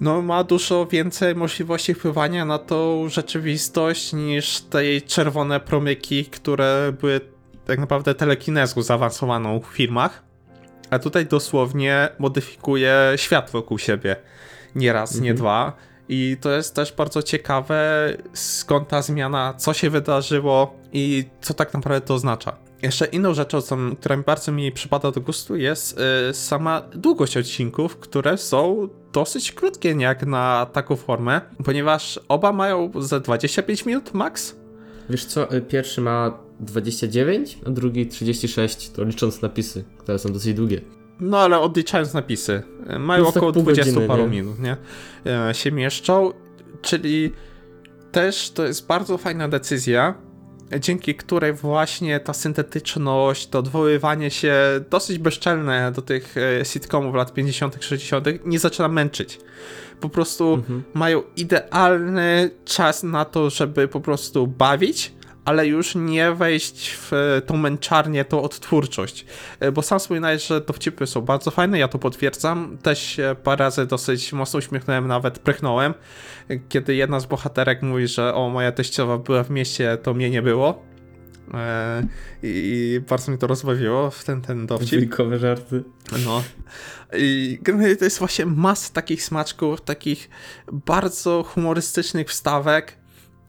no, 0.00 0.22
ma 0.22 0.44
dużo 0.44 0.86
więcej 0.86 1.34
możliwości 1.34 1.94
wpływania 1.94 2.44
na 2.44 2.58
tą 2.58 3.08
rzeczywistość 3.08 4.12
niż 4.12 4.60
te 4.60 5.00
czerwone 5.00 5.60
promyki, 5.60 6.24
które 6.24 6.92
były 7.00 7.20
tak 7.64 7.78
naprawdę 7.78 8.14
telekinezą 8.14 8.82
zaawansowaną 8.82 9.60
w 9.60 9.66
filmach. 9.66 10.22
A 10.90 10.98
tutaj 10.98 11.26
dosłownie 11.26 12.08
modyfikuje 12.18 13.12
świat 13.16 13.50
wokół 13.50 13.78
siebie. 13.78 14.16
Nie 14.74 14.92
raz, 14.92 15.10
mhm. 15.10 15.24
nie 15.24 15.34
dwa. 15.34 15.72
I 16.08 16.36
to 16.40 16.50
jest 16.50 16.74
też 16.74 16.92
bardzo 16.92 17.22
ciekawe, 17.22 18.08
skąd 18.32 18.88
ta 18.88 19.02
zmiana, 19.02 19.54
co 19.56 19.72
się 19.74 19.90
wydarzyło 19.90 20.74
i 20.92 21.24
co 21.40 21.54
tak 21.54 21.74
naprawdę 21.74 22.00
to 22.00 22.14
oznacza. 22.14 22.63
Jeszcze 22.84 23.06
inną 23.06 23.34
rzeczą, 23.34 23.60
co, 23.60 23.76
która 24.00 24.16
mi 24.16 24.22
bardzo 24.22 24.52
mi 24.52 24.72
przypada 24.72 25.10
do 25.10 25.20
gustu, 25.20 25.56
jest 25.56 26.00
y, 26.30 26.34
sama 26.34 26.82
długość 26.94 27.36
odcinków, 27.36 27.96
które 27.96 28.38
są 28.38 28.88
dosyć 29.12 29.52
krótkie 29.52 29.90
jak 29.90 30.26
na 30.26 30.66
taką 30.72 30.96
formę, 30.96 31.40
ponieważ 31.64 32.20
oba 32.28 32.52
mają 32.52 32.90
ze 32.98 33.20
25 33.20 33.86
minut 33.86 34.14
max. 34.14 34.56
Wiesz 35.10 35.24
co, 35.24 35.54
y, 35.54 35.60
pierwszy 35.60 36.00
ma 36.00 36.38
29, 36.60 37.58
a 37.66 37.70
drugi 37.70 38.06
36, 38.06 38.90
to 38.90 39.04
licząc 39.04 39.42
napisy, 39.42 39.84
które 39.98 40.18
są 40.18 40.32
dosyć 40.32 40.54
długie. 40.54 40.80
No 41.20 41.38
ale 41.38 41.60
odliczając 41.60 42.14
napisy, 42.14 42.62
y, 42.94 42.98
mają 42.98 43.24
tak 43.24 43.36
około 43.36 43.52
tak 43.52 43.62
20 43.62 43.84
godziny, 43.84 44.06
paru 44.06 44.22
nie? 44.22 44.28
minut, 44.28 44.56
nie? 44.58 44.76
Się 45.54 45.72
mieszczą, 45.72 46.32
czyli 46.82 47.32
też 48.12 48.50
to 48.50 48.66
jest 48.66 48.86
bardzo 48.86 49.18
fajna 49.18 49.48
decyzja, 49.48 50.14
dzięki 50.80 51.14
której 51.14 51.52
właśnie 51.52 52.20
ta 52.20 52.32
syntetyczność, 52.32 53.46
to 53.46 53.58
odwoływanie 53.58 54.30
się 54.30 54.54
dosyć 54.90 55.18
bezczelne 55.18 55.92
do 55.92 56.02
tych 56.02 56.34
e, 56.36 56.64
sitcomów 56.64 57.14
lat 57.14 57.34
50., 57.34 57.76
60., 57.80 58.26
nie 58.44 58.58
zaczyna 58.58 58.88
męczyć. 58.88 59.38
Po 60.00 60.08
prostu 60.08 60.54
mhm. 60.54 60.82
mają 60.94 61.22
idealny 61.36 62.50
czas 62.64 63.02
na 63.02 63.24
to, 63.24 63.50
żeby 63.50 63.88
po 63.88 64.00
prostu 64.00 64.46
bawić, 64.46 65.12
ale 65.44 65.66
już 65.66 65.94
nie 65.94 66.32
wejść 66.32 66.96
w 67.00 67.40
tą 67.46 67.56
męczarnię, 67.56 68.24
tą 68.24 68.42
odtwórczość. 68.42 69.26
E, 69.60 69.72
bo 69.72 69.82
sam 69.82 69.98
wspominałeś, 69.98 70.46
że 70.46 70.60
dowcipy 70.60 71.06
są 71.06 71.20
bardzo 71.20 71.50
fajne, 71.50 71.78
ja 71.78 71.88
to 71.88 71.98
potwierdzam. 71.98 72.78
Też 72.78 73.02
się 73.02 73.36
parę 73.42 73.64
razy 73.64 73.86
dosyć 73.86 74.32
mocno 74.32 74.58
uśmiechnąłem, 74.58 75.08
nawet 75.08 75.38
prychnąłem, 75.38 75.94
kiedy 76.68 76.94
jedna 76.94 77.20
z 77.20 77.26
bohaterek 77.26 77.82
mówi, 77.82 78.08
że 78.08 78.34
o, 78.34 78.48
moja 78.48 78.72
teściowa 78.72 79.18
była 79.18 79.42
w 79.42 79.50
mieście, 79.50 79.98
to 80.02 80.14
mnie 80.14 80.30
nie 80.30 80.42
było. 80.42 80.82
E, 81.54 82.06
I 82.42 83.00
bardzo 83.08 83.30
mnie 83.30 83.38
to 83.38 83.46
rozbawiło 83.46 84.10
w 84.10 84.24
ten, 84.24 84.42
ten 84.42 84.66
dowcip. 84.66 85.00
Wilkowe 85.00 85.38
żarty. 85.38 85.84
No. 86.24 86.42
I 87.16 87.58
generalnie 87.62 87.96
to 87.96 88.04
jest 88.04 88.18
właśnie 88.18 88.46
masa 88.46 88.92
takich 88.92 89.24
smaczków, 89.24 89.80
takich 89.80 90.30
bardzo 90.72 91.42
humorystycznych 91.42 92.28
wstawek, 92.28 93.03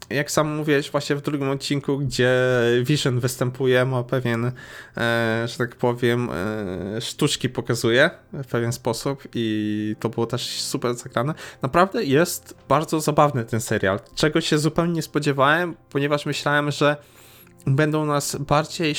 jak 0.09 0.31
sam 0.31 0.55
mówiłeś 0.55 0.91
właśnie 0.91 1.15
w 1.15 1.21
drugim 1.21 1.50
odcinku, 1.50 1.97
gdzie 1.97 2.31
Vision 2.83 3.19
występuje, 3.19 3.85
ma 3.85 4.03
pewien, 4.03 4.45
e, 4.45 4.51
że 5.47 5.57
tak 5.57 5.75
powiem, 5.75 6.29
e, 6.29 7.01
sztuczki 7.01 7.50
pokazuje 7.50 8.09
w 8.33 8.47
pewien 8.47 8.71
sposób 8.71 9.24
i 9.33 9.95
to 10.00 10.09
było 10.09 10.25
też 10.25 10.62
super 10.62 10.95
zagrane. 10.95 11.33
Naprawdę 11.62 12.03
jest 12.03 12.55
bardzo 12.69 13.00
zabawny 13.00 13.45
ten 13.45 13.62
serial, 13.62 14.00
czego 14.15 14.41
się 14.41 14.57
zupełnie 14.57 14.93
nie 14.93 15.01
spodziewałem, 15.01 15.75
ponieważ 15.89 16.25
myślałem, 16.25 16.71
że 16.71 16.97
będą 17.67 18.05
nas 18.05 18.35
bardziej 18.35 18.95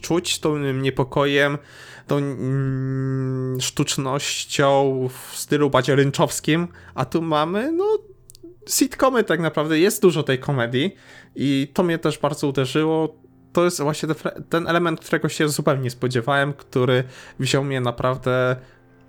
czuć 0.00 0.38
tą 0.38 0.58
niepokojem, 0.58 1.58
tą 2.06 2.16
mm, 2.16 3.60
sztucznością 3.60 5.08
w 5.08 5.36
stylu 5.36 5.70
bardziej 5.70 5.96
rynczowskim, 5.96 6.68
a 6.94 7.04
tu 7.04 7.22
mamy, 7.22 7.72
no 7.72 7.84
sitcomy 8.68 9.24
tak 9.24 9.40
naprawdę, 9.40 9.78
jest 9.78 10.02
dużo 10.02 10.22
tej 10.22 10.38
komedii 10.38 10.96
i 11.34 11.70
to 11.74 11.82
mnie 11.82 11.98
też 11.98 12.18
bardzo 12.18 12.48
uderzyło. 12.48 13.16
To 13.52 13.64
jest 13.64 13.80
właśnie 13.80 14.08
ten 14.48 14.68
element, 14.68 15.00
którego 15.00 15.28
się 15.28 15.48
zupełnie 15.48 15.82
nie 15.82 15.90
spodziewałem, 15.90 16.52
który 16.52 17.04
wziął 17.38 17.64
mnie 17.64 17.80
naprawdę 17.80 18.56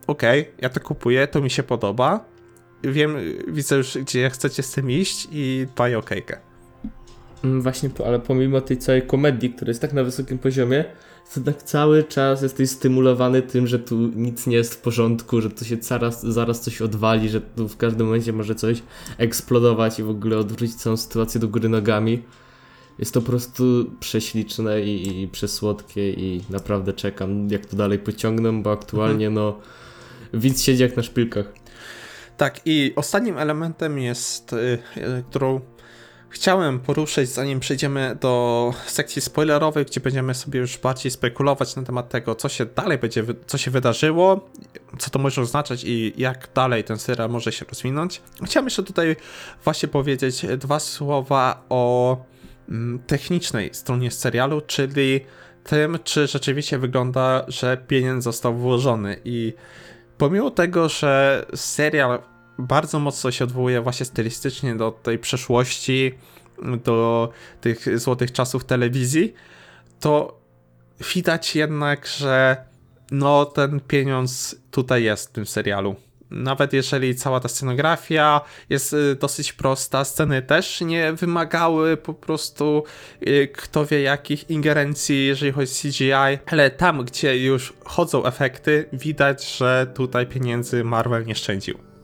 okej, 0.07 0.41
okay, 0.41 0.53
ja 0.62 0.69
to 0.69 0.79
kupuję, 0.79 1.27
to 1.27 1.41
mi 1.41 1.50
się 1.50 1.63
podoba. 1.63 2.25
Wiem, 2.83 3.17
widzę 3.47 3.75
już, 3.75 3.97
gdzie 3.97 4.29
chcecie 4.29 4.63
z 4.63 4.71
tym 4.71 4.91
iść 4.91 5.27
i 5.31 5.67
dbaj 5.74 5.95
okejkę. 5.95 6.39
Mm, 7.43 7.62
właśnie, 7.62 7.89
ale 8.05 8.19
pomimo 8.19 8.62
tej 8.62 8.77
całej 8.77 9.01
komedii, 9.01 9.50
która 9.50 9.69
jest 9.69 9.81
tak 9.81 9.93
na 9.93 10.03
wysokim 10.03 10.38
poziomie, 10.38 10.85
to 11.34 11.41
tak 11.41 11.63
cały 11.63 12.03
czas 12.03 12.41
jesteś 12.41 12.70
stymulowany 12.70 13.41
tym, 13.41 13.67
że 13.67 13.79
tu 13.79 13.96
nic 13.98 14.48
nie 14.48 14.55
jest 14.55 14.74
w 14.74 14.77
porządku, 14.77 15.41
że 15.41 15.50
tu 15.50 15.65
się 15.65 15.77
zaraz, 15.82 16.24
zaraz 16.25 16.62
coś 16.62 16.82
odwali, 16.82 17.29
że 17.29 17.41
tu 17.41 17.67
w 17.67 17.77
każdym 17.77 18.05
momencie 18.05 18.34
może 18.34 18.55
coś 18.55 18.84
eksplodować 19.17 20.00
i 20.00 20.03
w 20.03 20.10
ogóle 20.10 20.38
odwrócić 20.38 20.75
całą 20.75 20.98
sytuację 20.98 21.39
do 21.39 21.48
góry 21.48 21.70
nogami. 21.70 22.22
Jest 23.00 23.13
to 23.13 23.22
po 23.22 23.27
prostu 23.27 23.91
prześliczne 24.00 24.82
i, 24.82 25.24
i 25.24 25.27
przesłodkie 25.27 26.12
i 26.12 26.41
naprawdę 26.50 26.94
czekam, 26.94 27.50
jak 27.50 27.65
to 27.65 27.77
dalej 27.77 28.00
pociągną, 28.00 28.63
bo 28.63 28.72
aktualnie 28.72 29.27
mhm. 29.27 29.34
no 29.34 29.60
widz 30.34 30.62
siedzi 30.62 30.84
jak 30.84 30.98
na 30.98 31.03
szpilkach. 31.03 31.53
Tak, 32.38 32.62
i 32.65 32.94
ostatnim 32.96 33.38
elementem 33.38 34.00
jest, 34.00 34.53
y, 34.53 34.58
y, 34.98 35.24
którą 35.29 35.62
chciałem 36.29 36.79
poruszyć, 36.79 37.29
zanim 37.29 37.60
przejdziemy 37.60 38.17
do 38.22 38.74
sekcji 38.88 39.22
spoilerowej, 39.22 39.86
gdzie 39.86 40.01
będziemy 40.01 40.34
sobie 40.34 40.60
już 40.60 40.77
bardziej 40.77 41.12
spekulować 41.12 41.75
na 41.75 41.84
temat 41.84 42.10
tego, 42.10 42.36
co 42.36 42.50
się 42.50 42.65
dalej 42.65 42.98
będzie, 42.98 43.24
co 43.48 43.58
się 43.58 43.72
wydarzyło, 43.72 44.50
co 45.00 45.10
to 45.10 45.20
może 45.20 45.41
oznaczać 45.41 45.84
i 45.84 46.13
jak 46.17 46.48
dalej 46.55 46.84
ten 46.84 46.98
serial 46.98 47.29
może 47.29 47.51
się 47.51 47.65
rozwinąć. 47.65 48.22
Chciałem 48.46 48.65
jeszcze 48.65 48.84
tutaj 48.84 49.15
właśnie 49.63 49.89
powiedzieć 49.89 50.46
dwa 50.58 50.79
słowa 50.79 51.63
o 51.70 52.17
mm, 52.70 53.00
technicznej 53.08 53.70
stronie 53.74 54.12
serialu, 54.12 54.62
czyli 54.62 55.22
tym, 55.63 56.00
czy 56.03 56.27
rzeczywiście 56.27 56.77
wygląda, 56.77 57.46
że 57.48 57.77
pieniądz 57.88 58.24
został 58.24 58.55
włożony 58.55 59.20
i 59.25 59.53
pomimo 60.17 60.51
tego, 60.51 60.89
że 60.89 61.46
serial 61.55 62.20
bardzo 62.57 63.00
mocno 63.00 63.31
się 63.31 63.43
odwołuje 63.43 63.81
właśnie 63.81 64.05
stylistycznie 64.05 64.75
do 64.75 64.91
tej 64.91 65.19
przeszłości, 65.19 66.12
do 66.83 67.29
tych 67.62 68.00
złotych 68.00 68.31
czasów 68.31 68.65
telewizji, 68.65 69.33
to 70.00 70.41
widać 71.15 71.55
jednak, 71.55 72.07
że 72.07 72.57
no 73.12 73.45
ten 73.45 73.79
pieniądz 73.79 74.55
tutaj 74.71 75.03
jest 75.03 75.29
w 75.29 75.31
tym 75.31 75.45
serialu. 75.45 75.95
Nawet 76.31 76.74
jeżeli 76.74 77.15
cała 77.15 77.39
ta 77.39 77.47
scenografia 77.47 78.41
jest 78.69 78.93
y, 78.93 79.15
dosyć 79.15 79.53
prosta, 79.53 80.05
sceny 80.05 80.41
też 80.41 80.81
nie 80.81 81.13
wymagały 81.13 81.97
po 81.97 82.13
prostu 82.13 82.83
y, 83.27 83.47
kto 83.47 83.85
wie 83.85 84.01
jakich 84.01 84.50
ingerencji, 84.50 85.25
jeżeli 85.25 85.51
chodzi 85.51 85.71
o 85.71 85.89
CGI, 85.89 86.39
ale 86.45 86.71
tam, 86.71 87.05
gdzie 87.05 87.38
już 87.38 87.74
chodzą 87.83 88.25
efekty, 88.25 88.89
widać, 88.93 89.57
że 89.57 89.91
tutaj 89.95 90.27
pieniędzy 90.27 90.83
Marvel 90.83 91.25
nie 91.25 91.35
szczędził. 91.35 91.94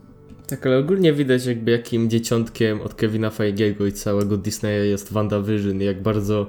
Tak, 0.52 0.66
ale 0.66 0.78
ogólnie 0.78 1.14
widać 1.14 1.46
jakby 1.46 1.72
jakim 1.72 2.10
dzieciątkiem 2.10 2.82
od 2.82 2.94
Kevina 2.94 3.30
Feige'ego 3.30 3.88
i 3.88 3.92
całego 3.92 4.38
Disneya 4.38 4.90
jest 4.90 5.14
WandaVision, 5.14 5.82
jak 5.82 6.02
bardzo 6.02 6.48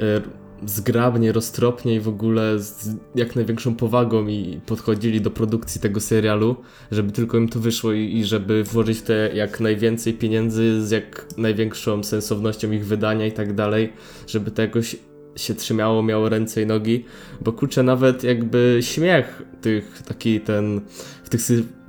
e, 0.00 0.20
zgrabnie, 0.66 1.32
roztropnie 1.32 1.94
i 1.94 2.00
w 2.00 2.08
ogóle 2.08 2.58
z 2.58 2.88
jak 3.14 3.36
największą 3.36 3.74
powagą 3.74 4.26
i 4.26 4.60
podchodzili 4.66 5.20
do 5.20 5.30
produkcji 5.30 5.80
tego 5.80 6.00
serialu, 6.00 6.56
żeby 6.90 7.12
tylko 7.12 7.38
im 7.38 7.48
to 7.48 7.60
wyszło 7.60 7.92
i, 7.92 8.16
i 8.16 8.24
żeby 8.24 8.64
włożyć 8.64 8.98
w 8.98 9.02
te 9.02 9.30
jak 9.34 9.60
najwięcej 9.60 10.14
pieniędzy 10.14 10.86
z 10.86 10.90
jak 10.90 11.26
największą 11.36 12.02
sensownością 12.02 12.72
ich 12.72 12.86
wydania 12.86 13.26
i 13.26 13.32
tak 13.32 13.54
dalej, 13.54 13.92
żeby 14.26 14.50
to 14.50 14.62
jakoś 14.62 14.96
się 15.36 15.54
trzymało, 15.54 16.02
miało 16.02 16.28
ręce 16.28 16.62
i 16.62 16.66
nogi, 16.66 17.04
bo 17.40 17.52
kurczę, 17.52 17.82
nawet 17.82 18.24
jakby 18.24 18.78
śmiech 18.80 19.42
tych, 19.60 20.02
taki 20.02 20.40
ten, 20.40 20.80
w 21.24 21.28
tych, 21.28 21.40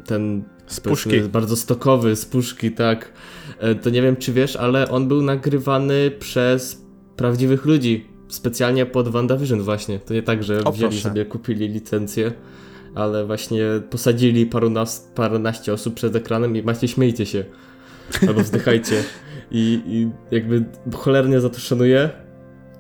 ten 0.06 0.44
Z 0.68 0.80
puszki. 0.80 1.22
bardzo 1.22 1.56
stokowy, 1.56 2.16
z 2.16 2.26
puszki, 2.26 2.72
tak, 2.72 3.12
E, 3.60 3.76
to 3.76 3.90
nie 3.90 4.02
wiem 4.02 4.16
czy 4.16 4.34
wiesz, 4.34 4.56
ale 4.56 4.90
on 4.90 5.08
był 5.08 5.22
nagrywany 5.22 6.12
przez 6.20 6.82
prawdziwych 7.16 7.66
ludzi, 7.66 8.06
specjalnie 8.28 8.86
pod 8.86 9.10
WandaVision 9.10 9.62
właśnie, 9.62 10.00
to 10.00 10.14
nie 10.14 10.24
tak, 10.24 10.44
że 10.44 10.64
O, 10.64 10.72
wzięli 10.72 10.90
proszę. 10.92 11.10
sobie, 11.10 11.26
kupili 11.26 11.68
licencję, 11.68 12.32
ale 12.96 13.26
właśnie 13.26 13.64
posadzili 13.90 14.46
parunas, 14.46 15.12
paręnaście 15.16 15.74
osób 15.74 15.94
przed 15.94 16.16
ekranem 16.16 16.56
i 16.56 16.64
macie 16.64 16.88
śmiejcie 16.88 17.26
się, 17.26 17.44
albo 18.28 18.42
wzdychajcie. 18.42 19.04
I, 19.52 19.82
i 19.86 20.10
jakby 20.36 20.66
cholernie 20.94 21.42
za 21.42 21.50
to 21.50 21.60
szanuję, 21.60 22.10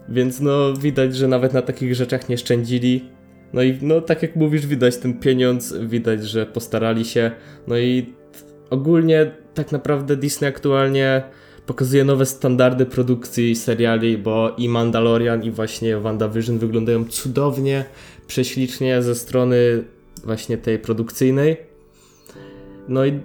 więc 0.10 0.40
no 0.40 0.74
widać, 0.74 1.16
że 1.16 1.28
nawet 1.28 1.54
na 1.54 1.62
takich 1.62 1.96
rzeczach 1.96 2.30
nie 2.30 2.38
szczędzili. 2.38 3.06
No 3.54 3.62
i 3.64 3.78
no 3.82 4.02
tak 4.02 4.22
jak 4.22 4.36
mówisz, 4.36 4.68
widać 4.68 4.98
ten 4.98 5.20
pieniądz, 5.20 5.74
widać, 5.78 6.24
że 6.28 6.46
postarali 6.46 7.06
się. 7.06 7.32
No 7.68 7.78
i 7.78 8.14
ogólnie 8.70 9.32
tak 9.54 9.72
naprawdę 9.72 10.16
Disney 10.16 10.50
aktualnie 10.50 11.24
pokazuje 11.66 12.04
nowe 12.04 12.26
standardy 12.26 12.86
produkcji 12.86 13.56
seriali, 13.56 14.18
bo 14.18 14.56
i 14.58 14.70
Mandalorian 14.70 15.44
i 15.44 15.52
właśnie 15.52 15.98
WandaVision 15.98 16.58
wyglądają 16.60 17.06
cudownie, 17.06 17.86
prześlicznie 18.28 19.02
ze 19.02 19.16
strony 19.16 19.84
właśnie 20.24 20.58
tej 20.58 20.80
produkcyjnej. 20.80 21.58
No 22.88 23.06
i 23.06 23.20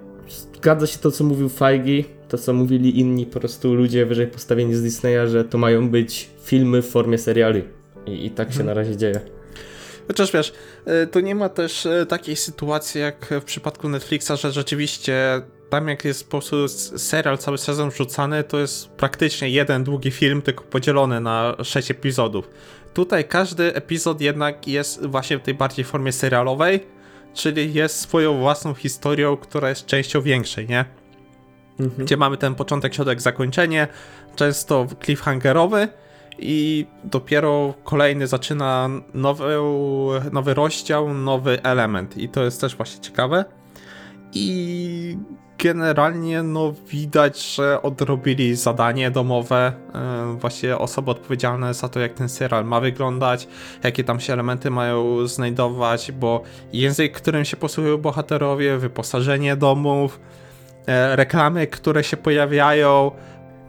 zgadza 0.55 0.87
się 0.87 0.99
to, 0.99 1.11
co 1.11 1.23
mówił 1.23 1.49
Feige, 1.49 2.03
to 2.29 2.37
co 2.37 2.53
mówili 2.53 2.99
inni 2.99 3.25
po 3.25 3.39
prostu 3.39 3.73
ludzie 3.73 4.05
wyżej 4.05 4.27
postawieni 4.27 4.75
z 4.75 4.81
Disneya, 4.83 5.27
że 5.27 5.43
to 5.43 5.57
mają 5.57 5.89
być 5.89 6.29
filmy 6.43 6.81
w 6.81 6.87
formie 6.89 7.17
seriali. 7.17 7.61
I, 8.05 8.25
i 8.25 8.29
tak 8.31 8.47
się 8.53 8.59
Mhm. 8.59 8.65
na 8.67 8.73
razie 8.73 8.97
dzieje. 8.97 9.19
Chociaż 10.07 10.31
wiesz, 10.31 10.53
y, 11.03 11.07
to 11.07 11.19
nie 11.21 11.35
ma 11.35 11.49
też 11.49 11.85
y, 11.85 12.05
takiej 12.09 12.35
sytuacji 12.35 13.01
jak 13.01 13.25
w 13.41 13.43
przypadku 13.43 13.89
Netflixa, 13.89 14.31
że 14.35 14.51
rzeczywiście 14.51 15.41
tam 15.69 15.87
jak 15.87 16.05
jest 16.05 16.23
po 16.23 16.29
prostu 16.29 16.67
serial 16.97 17.37
cały 17.37 17.57
sezon 17.57 17.89
wrzucany, 17.89 18.43
to 18.43 18.59
jest 18.59 18.89
praktycznie 18.89 19.49
jeden 19.49 19.83
długi 19.83 20.11
film, 20.11 20.41
tylko 20.41 20.63
podzielony 20.63 21.21
na 21.21 21.55
sześć 21.63 21.91
epizodów. 21.91 22.49
Tutaj 22.93 23.25
każdy 23.25 23.75
epizod 23.75 24.21
jednak 24.21 24.67
jest 24.67 25.05
właśnie 25.05 25.37
w 25.37 25.41
tej 25.41 25.53
bardziej 25.53 25.85
formie 25.85 26.11
serialowej, 26.11 26.85
czyli 27.33 27.73
jest 27.73 27.99
swoją 27.99 28.39
własną 28.39 28.73
historią, 28.73 29.37
która 29.37 29.69
jest 29.69 29.85
częścią 29.85 30.21
większej, 30.21 30.67
nie? 30.67 30.85
gdzie 31.97 32.17
mamy 32.17 32.37
ten 32.37 32.55
początek, 32.55 32.93
środek, 32.93 33.21
zakończenie, 33.21 33.87
często 34.35 34.87
cliffhangerowy 35.03 35.87
i 36.39 36.85
dopiero 37.03 37.73
kolejny 37.83 38.27
zaczyna 38.27 38.89
nowy, 39.13 39.57
nowy 40.31 40.53
rozdział, 40.53 41.13
nowy 41.13 41.63
element 41.63 42.17
i 42.17 42.29
to 42.29 42.43
jest 42.43 42.61
też 42.61 42.75
właśnie 42.75 43.01
ciekawe 43.01 43.45
i 44.33 45.17
generalnie 45.63 46.43
no 46.43 46.73
widać, 46.87 47.55
że 47.55 47.81
odrobili 47.81 48.55
zadanie 48.55 49.11
domowe, 49.11 49.73
e, 49.93 50.37
właśnie 50.39 50.77
osoby 50.77 51.11
odpowiedzialne 51.11 51.73
za 51.73 51.89
to, 51.89 51.99
jak 51.99 52.13
ten 52.13 52.29
serial 52.29 52.65
ma 52.65 52.79
wyglądać, 52.79 53.47
jakie 53.83 54.03
tam 54.03 54.19
się 54.19 54.33
elementy 54.33 54.69
mają 54.69 55.27
znajdować, 55.27 56.11
bo 56.11 56.43
język, 56.73 57.13
którym 57.13 57.45
się 57.45 57.57
posługują 57.57 57.97
bohaterowie, 57.97 58.77
wyposażenie 58.77 59.55
domów, 59.55 60.19
e, 60.87 61.15
reklamy, 61.15 61.67
które 61.67 62.03
się 62.03 62.17
pojawiają. 62.17 63.11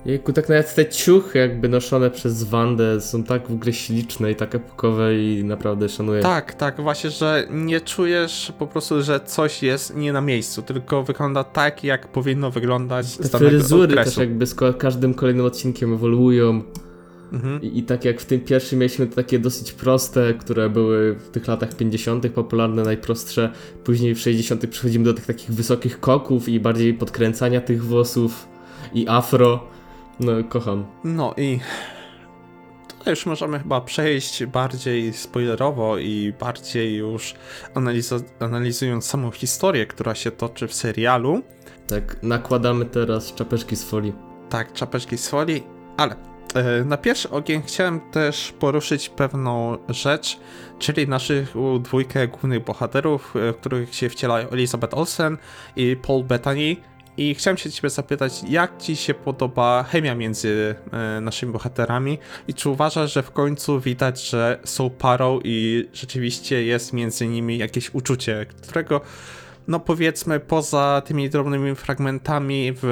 Jejku, 0.06 0.32
tak 0.32 0.48
nawet 0.48 0.74
te 0.74 0.86
ciuchy 0.86 1.38
jakby 1.38 1.68
noszone 1.68 2.10
przez 2.10 2.42
Wandę 2.42 3.00
są 3.00 3.22
tak 3.22 3.48
w 3.48 3.52
ogóle 3.52 3.72
śliczne 3.72 4.30
i 4.32 4.34
tak 4.34 4.54
epokowe 4.54 5.18
i 5.18 5.44
naprawdę 5.44 5.88
szanuję. 5.88 6.22
Tak, 6.22 6.54
tak, 6.54 6.80
właśnie, 6.80 7.10
że 7.10 7.46
nie 7.50 7.80
czujesz 7.80 8.52
po 8.58 8.66
prostu, 8.66 9.02
że 9.02 9.20
coś 9.20 9.62
jest 9.62 9.96
nie 9.96 10.12
na 10.12 10.20
miejscu, 10.20 10.62
tylko 10.62 11.02
wygląda 11.02 11.44
tak, 11.44 11.84
jak 11.84 12.08
powinno 12.08 12.50
wyglądać 12.50 13.06
z 13.06 13.18
Te 13.18 13.28
danego 13.28 13.50
fryzury 13.50 13.88
też 13.88 13.98
okresu. 13.98 14.20
jakby 14.20 14.46
z 14.46 14.54
każdym 14.78 15.14
kolejnym 15.14 15.46
odcinkiem 15.46 15.94
ewoluują. 15.94 16.62
Mhm. 17.32 17.62
I, 17.62 17.78
I 17.78 17.82
tak 17.82 18.04
jak 18.04 18.20
w 18.20 18.24
tym 18.24 18.40
pierwszym 18.40 18.78
mieliśmy 18.78 19.06
takie 19.06 19.38
dosyć 19.38 19.72
proste, 19.72 20.34
które 20.34 20.70
były 20.70 21.14
w 21.14 21.28
tych 21.30 21.48
latach 21.48 21.76
50. 21.76 22.28
popularne, 22.28 22.82
najprostsze. 22.82 23.50
Później 23.84 24.14
w 24.14 24.18
60. 24.20 24.66
przechodzimy 24.66 25.04
do 25.04 25.14
tych 25.14 25.26
takich 25.26 25.50
wysokich 25.50 26.00
koków 26.00 26.48
i 26.48 26.60
bardziej 26.60 26.94
podkręcania 26.94 27.60
tych 27.60 27.84
włosów 27.84 28.48
i 28.94 29.06
afro. 29.08 29.73
No, 30.20 30.32
kocham. 30.48 30.86
No 31.04 31.34
i 31.36 31.60
tutaj 32.88 33.12
już 33.12 33.26
możemy 33.26 33.58
chyba 33.58 33.80
przejść 33.80 34.44
bardziej 34.46 35.12
spoilerowo 35.12 35.98
i 35.98 36.32
bardziej 36.40 36.96
już 36.96 37.34
analizo- 37.74 38.24
analizując 38.40 39.06
samą 39.06 39.30
historię, 39.30 39.86
która 39.86 40.14
się 40.14 40.30
toczy 40.30 40.68
w 40.68 40.74
serialu. 40.74 41.42
Tak, 41.86 42.22
nakładamy 42.22 42.84
teraz 42.84 43.34
czapeczki 43.34 43.76
z 43.76 43.84
folii. 43.84 44.12
Tak, 44.50 44.72
czapeczki 44.72 45.18
z 45.18 45.28
folii, 45.28 45.62
ale 45.96 46.16
e, 46.54 46.84
na 46.84 46.96
pierwszy 46.96 47.30
ogień 47.30 47.62
chciałem 47.66 48.00
też 48.10 48.52
poruszyć 48.60 49.08
pewną 49.08 49.78
rzecz, 49.88 50.40
czyli 50.78 51.08
naszych 51.08 51.54
dwójkę 51.80 52.28
głównych 52.28 52.64
bohaterów, 52.64 53.36
e, 53.36 53.52
w 53.52 53.56
których 53.56 53.94
się 53.94 54.08
wcielają 54.08 54.48
Elizabeth 54.48 54.94
Olsen 54.98 55.38
i 55.76 55.96
Paul 56.06 56.24
Bettany. 56.24 56.76
I 57.16 57.34
chciałem 57.34 57.56
się 57.56 57.70
ciebie 57.70 57.90
zapytać, 57.90 58.42
jak 58.48 58.78
ci 58.78 58.96
się 58.96 59.14
podoba 59.14 59.82
chemia 59.82 60.14
między 60.14 60.74
e, 60.92 61.20
naszymi 61.20 61.52
bohaterami? 61.52 62.18
I 62.48 62.54
czy 62.54 62.68
uważasz, 62.68 63.12
że 63.12 63.22
w 63.22 63.30
końcu 63.30 63.80
widać, 63.80 64.30
że 64.30 64.58
są 64.64 64.90
parą 64.90 65.40
i 65.44 65.88
rzeczywiście 65.92 66.64
jest 66.64 66.92
między 66.92 67.26
nimi 67.26 67.58
jakieś 67.58 67.94
uczucie, 67.94 68.46
którego 68.62 69.00
no 69.68 69.80
powiedzmy 69.80 70.40
poza 70.40 71.02
tymi 71.04 71.30
drobnymi 71.30 71.74
fragmentami 71.74 72.72
w 72.82 72.84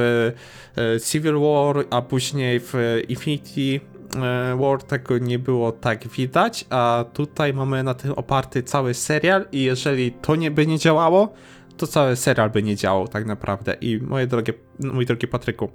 e, 0.76 1.00
Civil 1.00 1.34
War, 1.40 1.84
a 1.90 2.02
później 2.02 2.60
w 2.60 2.74
Infinity 3.08 3.80
e, 4.16 4.56
War 4.56 4.82
tego 4.82 5.18
nie 5.18 5.38
było 5.38 5.72
tak 5.72 6.08
widać, 6.08 6.64
a 6.70 7.04
tutaj 7.12 7.54
mamy 7.54 7.82
na 7.82 7.94
tym 7.94 8.12
oparty 8.12 8.62
cały 8.62 8.94
serial 8.94 9.44
i 9.52 9.62
jeżeli 9.62 10.12
to 10.12 10.36
nie 10.36 10.50
by 10.50 10.66
nie 10.66 10.78
działało, 10.78 11.34
to 11.76 11.86
cały 11.86 12.16
serial 12.16 12.50
by 12.50 12.62
nie 12.62 12.76
działał 12.76 13.08
tak 13.08 13.26
naprawdę. 13.26 13.76
I 13.80 13.98
moje 13.98 14.26
drogie, 14.26 14.52
mój 14.78 15.06
drogi 15.06 15.28
Patryku, 15.28 15.68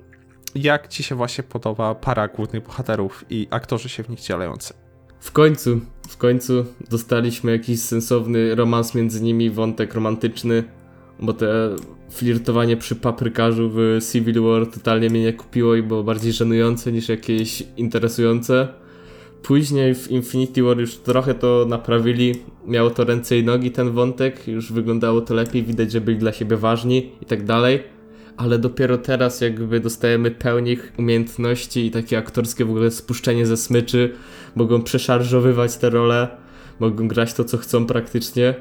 jak 0.55 0.88
ci 0.88 1.03
się 1.03 1.15
właśnie 1.15 1.43
podoba 1.43 1.95
para 1.95 2.27
głównych 2.27 2.63
bohaterów 2.63 3.25
i 3.29 3.47
aktorzy 3.49 3.89
się 3.89 4.03
w 4.03 4.10
nich 4.10 4.19
wcielający? 4.19 4.73
W 5.19 5.31
końcu, 5.31 5.81
w 6.10 6.17
końcu 6.17 6.65
dostaliśmy 6.89 7.51
jakiś 7.51 7.81
sensowny 7.81 8.55
romans 8.55 8.95
między 8.95 9.21
nimi, 9.21 9.49
wątek 9.49 9.93
romantyczny, 9.93 10.63
bo 11.19 11.33
te 11.33 11.75
flirtowanie 12.10 12.77
przy 12.77 12.95
paprykarzu 12.95 13.71
w 13.73 13.99
Civil 14.12 14.41
War 14.41 14.67
totalnie 14.67 15.10
mnie 15.10 15.21
nie 15.21 15.33
kupiło 15.33 15.75
i 15.75 15.83
było 15.83 16.03
bardziej 16.03 16.33
żenujące 16.33 16.91
niż 16.91 17.10
jakieś 17.10 17.63
interesujące. 17.77 18.67
Później 19.43 19.95
w 19.95 20.12
Infinity 20.12 20.63
War 20.63 20.80
już 20.80 20.95
trochę 20.95 21.34
to 21.34 21.65
naprawili, 21.69 22.36
miało 22.65 22.89
to 22.89 23.04
ręce 23.04 23.38
i 23.38 23.43
nogi 23.43 23.71
ten 23.71 23.91
wątek, 23.91 24.47
już 24.47 24.71
wyglądało 24.71 25.21
to 25.21 25.34
lepiej, 25.34 25.63
widać, 25.63 25.91
że 25.91 26.02
byli 26.02 26.17
dla 26.17 26.34
siebie 26.34 26.58
ważni 26.58 27.12
i 27.21 27.26
tak 27.26 27.45
dalej. 27.45 27.84
Ale 28.38 28.60
dopiero 28.60 28.97
teraz 28.97 29.41
jakby 29.41 29.80
dostajemy 29.80 30.32
pełnych 30.32 30.93
umiejętności 30.97 31.86
i 31.86 31.91
takie 31.91 32.17
aktorskie 32.17 32.65
w 32.65 32.69
ogóle 32.69 32.91
spuszczenie 32.91 33.45
ze 33.45 33.58
smyczy, 33.58 34.13
mogą 34.56 34.82
przeszarżowywać 34.82 35.78
te 35.78 35.89
role, 35.89 36.28
mogą 36.80 37.08
grać 37.08 37.34
to, 37.34 37.43
co 37.43 37.58
chcą 37.58 37.86
praktycznie. 37.86 38.54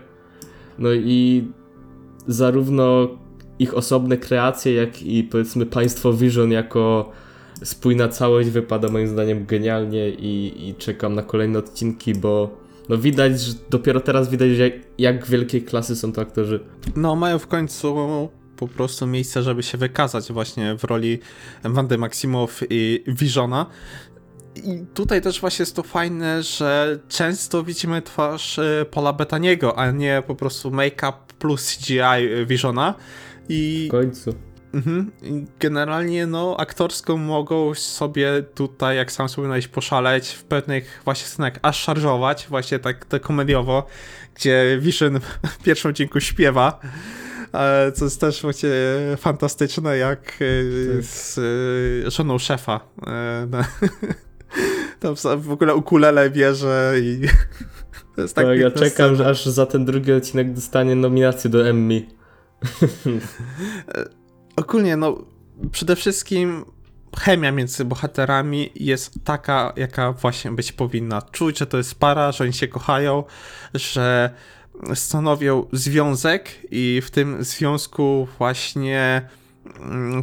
No 0.78 0.92
i 0.92 1.44
zarówno 2.26 3.08
ich 3.58 3.74
osobne 3.74 4.16
kreacje, 4.16 4.74
jak 4.74 5.02
i 5.02 5.24
powiedzmy 5.24 5.66
państwo 5.66 6.12
Vision 6.12 6.50
jako 6.50 7.12
spójna 7.64 8.08
całość 8.08 8.48
wypada 8.48 8.88
moim 8.88 9.08
zdaniem 9.08 9.46
genialnie 9.46 10.10
i, 10.10 10.68
i 10.68 10.74
czekam 10.74 11.14
na 11.14 11.22
kolejne 11.22 11.58
odcinki, 11.58 12.14
bo 12.14 12.56
no 12.88 12.98
widać, 12.98 13.40
że 13.40 13.52
dopiero 13.70 14.00
teraz 14.00 14.30
widać, 14.30 14.58
jak, 14.58 14.72
jak 14.98 15.26
wielkiej 15.26 15.62
klasy 15.62 15.96
są 15.96 16.12
to 16.12 16.20
aktorzy. 16.20 16.60
No, 16.96 17.16
mają 17.16 17.38
w 17.38 17.46
końcu 17.46 17.96
po 18.56 18.68
prostu 18.68 19.06
miejsce, 19.06 19.42
żeby 19.42 19.62
się 19.62 19.78
wykazać 19.78 20.32
właśnie 20.32 20.76
w 20.78 20.84
roli 20.84 21.18
Wandy 21.64 21.98
Maximow 21.98 22.60
i 22.70 23.04
Visiona. 23.08 23.66
I 24.56 24.84
tutaj 24.94 25.22
też 25.22 25.40
właśnie 25.40 25.62
jest 25.62 25.76
to 25.76 25.82
fajne, 25.82 26.42
że 26.42 26.98
często 27.08 27.64
widzimy 27.64 28.02
twarz 28.02 28.58
e, 28.58 28.86
Paula 28.90 29.12
Betaniego, 29.12 29.78
a 29.78 29.90
nie 29.90 30.22
po 30.26 30.34
prostu 30.34 30.70
make-up 30.70 31.18
plus 31.38 31.76
CGI 31.76 32.46
Visiona. 32.46 32.94
I 33.48 33.86
W 33.88 33.90
końcu. 33.90 34.34
Mhm. 34.76 35.10
Generalnie, 35.60 36.26
no, 36.26 36.56
aktorsko 36.58 37.16
mogą 37.16 37.74
sobie 37.74 38.42
tutaj, 38.54 38.96
jak 38.96 39.12
sam 39.12 39.28
wspominałeś, 39.28 39.68
poszaleć 39.68 40.28
w 40.28 40.44
pewnych 40.44 41.00
właśnie 41.04 41.26
scenach, 41.26 41.52
aż 41.62 41.82
szarżować, 41.82 42.46
właśnie 42.48 42.78
tak, 42.78 43.04
tak 43.04 43.22
komediowo, 43.22 43.86
gdzie 44.34 44.78
Vision 44.80 45.20
w 45.48 45.58
pierwszym 45.62 45.90
odcinku 45.90 46.20
śpiewa, 46.20 46.80
e, 47.52 47.92
co 47.92 48.04
jest 48.04 48.20
też 48.20 48.42
właśnie 48.42 48.70
fantastyczne, 49.16 49.96
jak 49.96 50.20
e, 50.20 50.94
Tak. 50.96 51.04
z 51.04 51.38
e, 52.06 52.10
żoną 52.10 52.38
szefa. 52.38 52.80
no. 53.50 53.58
Tam 55.00 55.14
w 55.38 55.50
ogóle 55.50 55.74
ukulele 55.74 56.30
bierze 56.30 56.94
i 57.02 57.20
to 58.16 58.22
jest 58.22 58.34
tak 58.34 58.46
Tak, 58.46 58.58
ja 58.58 58.70
czekam, 58.70 58.90
scena. 58.90 59.14
że 59.14 59.28
aż 59.28 59.46
za 59.46 59.66
ten 59.66 59.84
drugi 59.84 60.12
odcinek 60.12 60.52
dostanie 60.52 60.94
nominację 60.94 61.50
do 61.50 61.68
Emmy. 61.68 62.02
Ogólnie, 64.56 64.96
no, 64.96 65.24
przede 65.72 65.96
wszystkim 65.96 66.64
chemia 67.18 67.52
między 67.52 67.84
bohaterami 67.84 68.70
jest 68.74 69.24
taka, 69.24 69.72
jaka 69.76 70.12
właśnie 70.12 70.50
być 70.50 70.72
powinna. 70.72 71.22
Czuć, 71.22 71.58
że 71.58 71.66
to 71.66 71.76
jest 71.76 71.94
para, 71.94 72.32
że 72.32 72.44
oni 72.44 72.52
się 72.52 72.68
kochają, 72.68 73.24
że 73.74 74.30
stanowią 74.94 75.66
związek 75.72 76.50
i 76.70 77.02
w 77.04 77.10
tym 77.10 77.44
związku 77.44 78.28
właśnie 78.38 79.28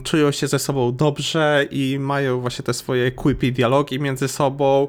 czują 0.03 0.31
się 0.31 0.47
ze 0.47 0.59
sobą 0.59 0.95
dobrze 0.95 1.65
i 1.71 1.99
mają 1.99 2.39
właśnie 2.41 2.63
te 2.63 2.73
swoje 2.73 3.11
quippy 3.11 3.51
dialogi 3.51 3.99
między 3.99 4.27
sobą. 4.27 4.87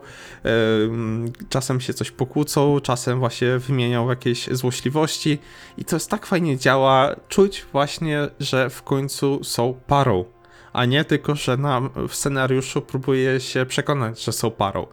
Czasem 1.48 1.80
się 1.80 1.94
coś 1.94 2.10
pokłócą, 2.10 2.80
czasem 2.80 3.18
właśnie 3.18 3.58
wymienią 3.58 4.08
jakieś 4.08 4.48
złośliwości 4.50 5.38
i 5.78 5.84
to 5.84 5.96
jest 5.96 6.10
tak 6.10 6.26
fajnie 6.26 6.58
działa. 6.58 7.16
Czuć 7.28 7.66
właśnie, 7.72 8.28
że 8.40 8.70
w 8.70 8.82
końcu 8.82 9.44
są 9.44 9.74
parą, 9.86 10.24
a 10.72 10.84
nie 10.84 11.04
tylko, 11.04 11.34
że 11.34 11.56
nam 11.56 11.90
w 12.08 12.14
scenariuszu 12.14 12.82
próbuje 12.82 13.40
się 13.40 13.66
przekonać, 13.66 14.24
że 14.24 14.32
są 14.32 14.50
parą. 14.50 14.86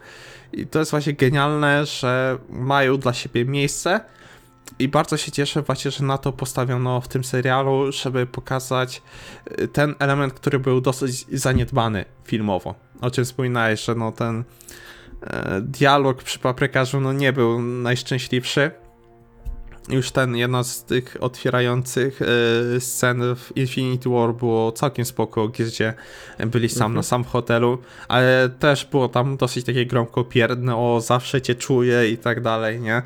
I 0.54 0.68
to 0.68 0.80
jest 0.80 0.92
właśnie 0.92 1.14
genialne, 1.14 1.86
że 1.86 2.38
mają 2.50 2.98
dla 2.98 3.14
siebie 3.14 3.46
miejsce. 3.46 4.00
I 4.80 4.88
bardzo 4.88 5.18
się 5.18 5.32
cieszę 5.32 5.62
właśnie, 5.62 5.92
że 5.92 6.04
na 6.04 6.18
to 6.18 6.34
postawiono 6.34 7.02
w 7.02 7.08
tym 7.08 7.24
serialu, 7.24 7.92
żeby 7.92 8.26
pokazać 8.26 9.02
y, 9.62 9.68
ten 9.68 9.96
element, 10.00 10.34
który 10.34 10.60
był 10.60 10.82
dosyć 10.82 11.26
zaniedbany 11.40 12.06
filmowo. 12.24 12.76
O 13.02 13.12
czym 13.12 13.26
wspominałeś, 13.26 13.86
że 13.86 13.96
no 13.96 14.12
ten 14.12 14.44
e, 15.22 15.62
dialog 15.62 16.24
przy 16.24 16.40
paprykarzu 16.40 17.00
no 17.00 17.14
nie 17.14 17.34
był 17.34 17.62
najszczęśliwszy. 17.62 18.72
Już 19.90 20.12
ten, 20.12 20.36
jedna 20.36 20.64
z 20.64 20.84
tych 20.84 21.18
otwierających 21.20 22.22
e, 22.22 22.80
scen 22.80 23.36
w 23.36 23.58
Infinity 23.58 24.10
War 24.10 24.34
było 24.34 24.72
całkiem 24.72 25.06
spoko, 25.06 25.48
gdzie 25.48 25.94
byli 26.48 26.70
sam 26.70 26.82
Mhm. 26.86 26.96
na 26.96 27.04
sam 27.04 27.24
w 27.24 27.28
hotelu, 27.28 27.78
ale 28.08 28.50
też 28.50 28.86
było 28.86 29.10
tam 29.10 29.38
dosyć 29.38 29.66
takie 29.66 29.86
gromkopierdne, 29.86 30.76
o 30.76 31.02
zawsze 31.02 31.42
cię 31.42 31.56
czuję 31.56 32.10
i 32.10 32.18
tak 32.18 32.42
dalej, 32.42 32.82
nie? 32.82 33.02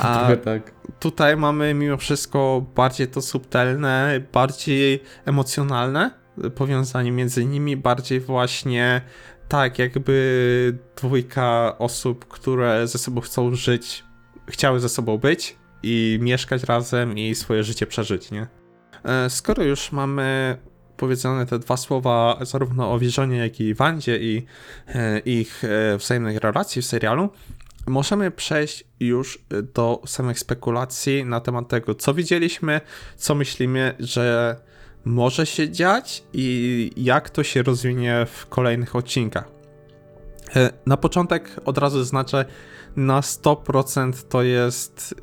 A 0.00 0.28
tak. 0.44 0.72
tutaj 1.00 1.36
mamy 1.36 1.74
mimo 1.74 1.96
wszystko 1.96 2.66
bardziej 2.74 3.08
to 3.08 3.22
subtelne, 3.22 4.20
bardziej 4.32 5.02
emocjonalne 5.24 6.10
powiązanie 6.54 7.12
między 7.12 7.44
nimi, 7.44 7.76
bardziej 7.76 8.20
właśnie 8.20 9.00
tak 9.48 9.78
jakby 9.78 10.78
dwójka 10.96 11.78
osób, 11.78 12.24
które 12.28 12.86
ze 12.86 12.98
sobą 12.98 13.20
chcą 13.20 13.54
żyć, 13.54 14.04
chciały 14.48 14.80
ze 14.80 14.88
sobą 14.88 15.18
być 15.18 15.61
i 15.82 16.18
mieszkać 16.22 16.62
razem 16.62 17.18
i 17.18 17.34
swoje 17.34 17.64
życie 17.64 17.86
przeżyć, 17.86 18.30
nie? 18.30 18.46
E, 19.04 19.30
Skoro 19.30 19.62
już 19.62 19.92
mamy 19.92 20.56
powiedzone 20.96 21.46
te 21.46 21.58
dwa 21.58 21.76
słowa 21.76 22.38
zarówno 22.40 22.92
o 22.92 22.98
Wierzonie, 22.98 23.36
jak 23.36 23.60
i 23.60 23.74
Wandzie 23.74 24.18
i 24.18 24.46
e, 24.88 25.18
ich 25.18 25.64
e, 25.64 25.98
wzajemnej 25.98 26.38
relacji 26.38 26.82
w 26.82 26.86
serialu, 26.86 27.30
możemy 27.86 28.30
przejść 28.30 28.84
już 29.00 29.38
do 29.74 30.02
samych 30.06 30.38
spekulacji 30.38 31.24
na 31.24 31.40
temat 31.40 31.68
tego, 31.68 31.94
co 31.94 32.14
widzieliśmy, 32.14 32.80
co 33.16 33.34
myślimy, 33.34 33.94
że 33.98 34.56
może 35.04 35.46
się 35.46 35.70
dziać 35.70 36.24
i 36.32 36.90
jak 36.96 37.30
to 37.30 37.42
się 37.42 37.62
rozwinie 37.62 38.26
w 38.32 38.46
kolejnych 38.46 38.96
odcinkach. 38.96 39.44
Na 40.86 40.96
początek 40.96 41.50
od 41.64 41.78
razu 41.78 41.98
zaznaczę, 41.98 42.44
na 42.96 43.20
100% 43.20 44.12
to 44.28 44.42
jest 44.42 45.14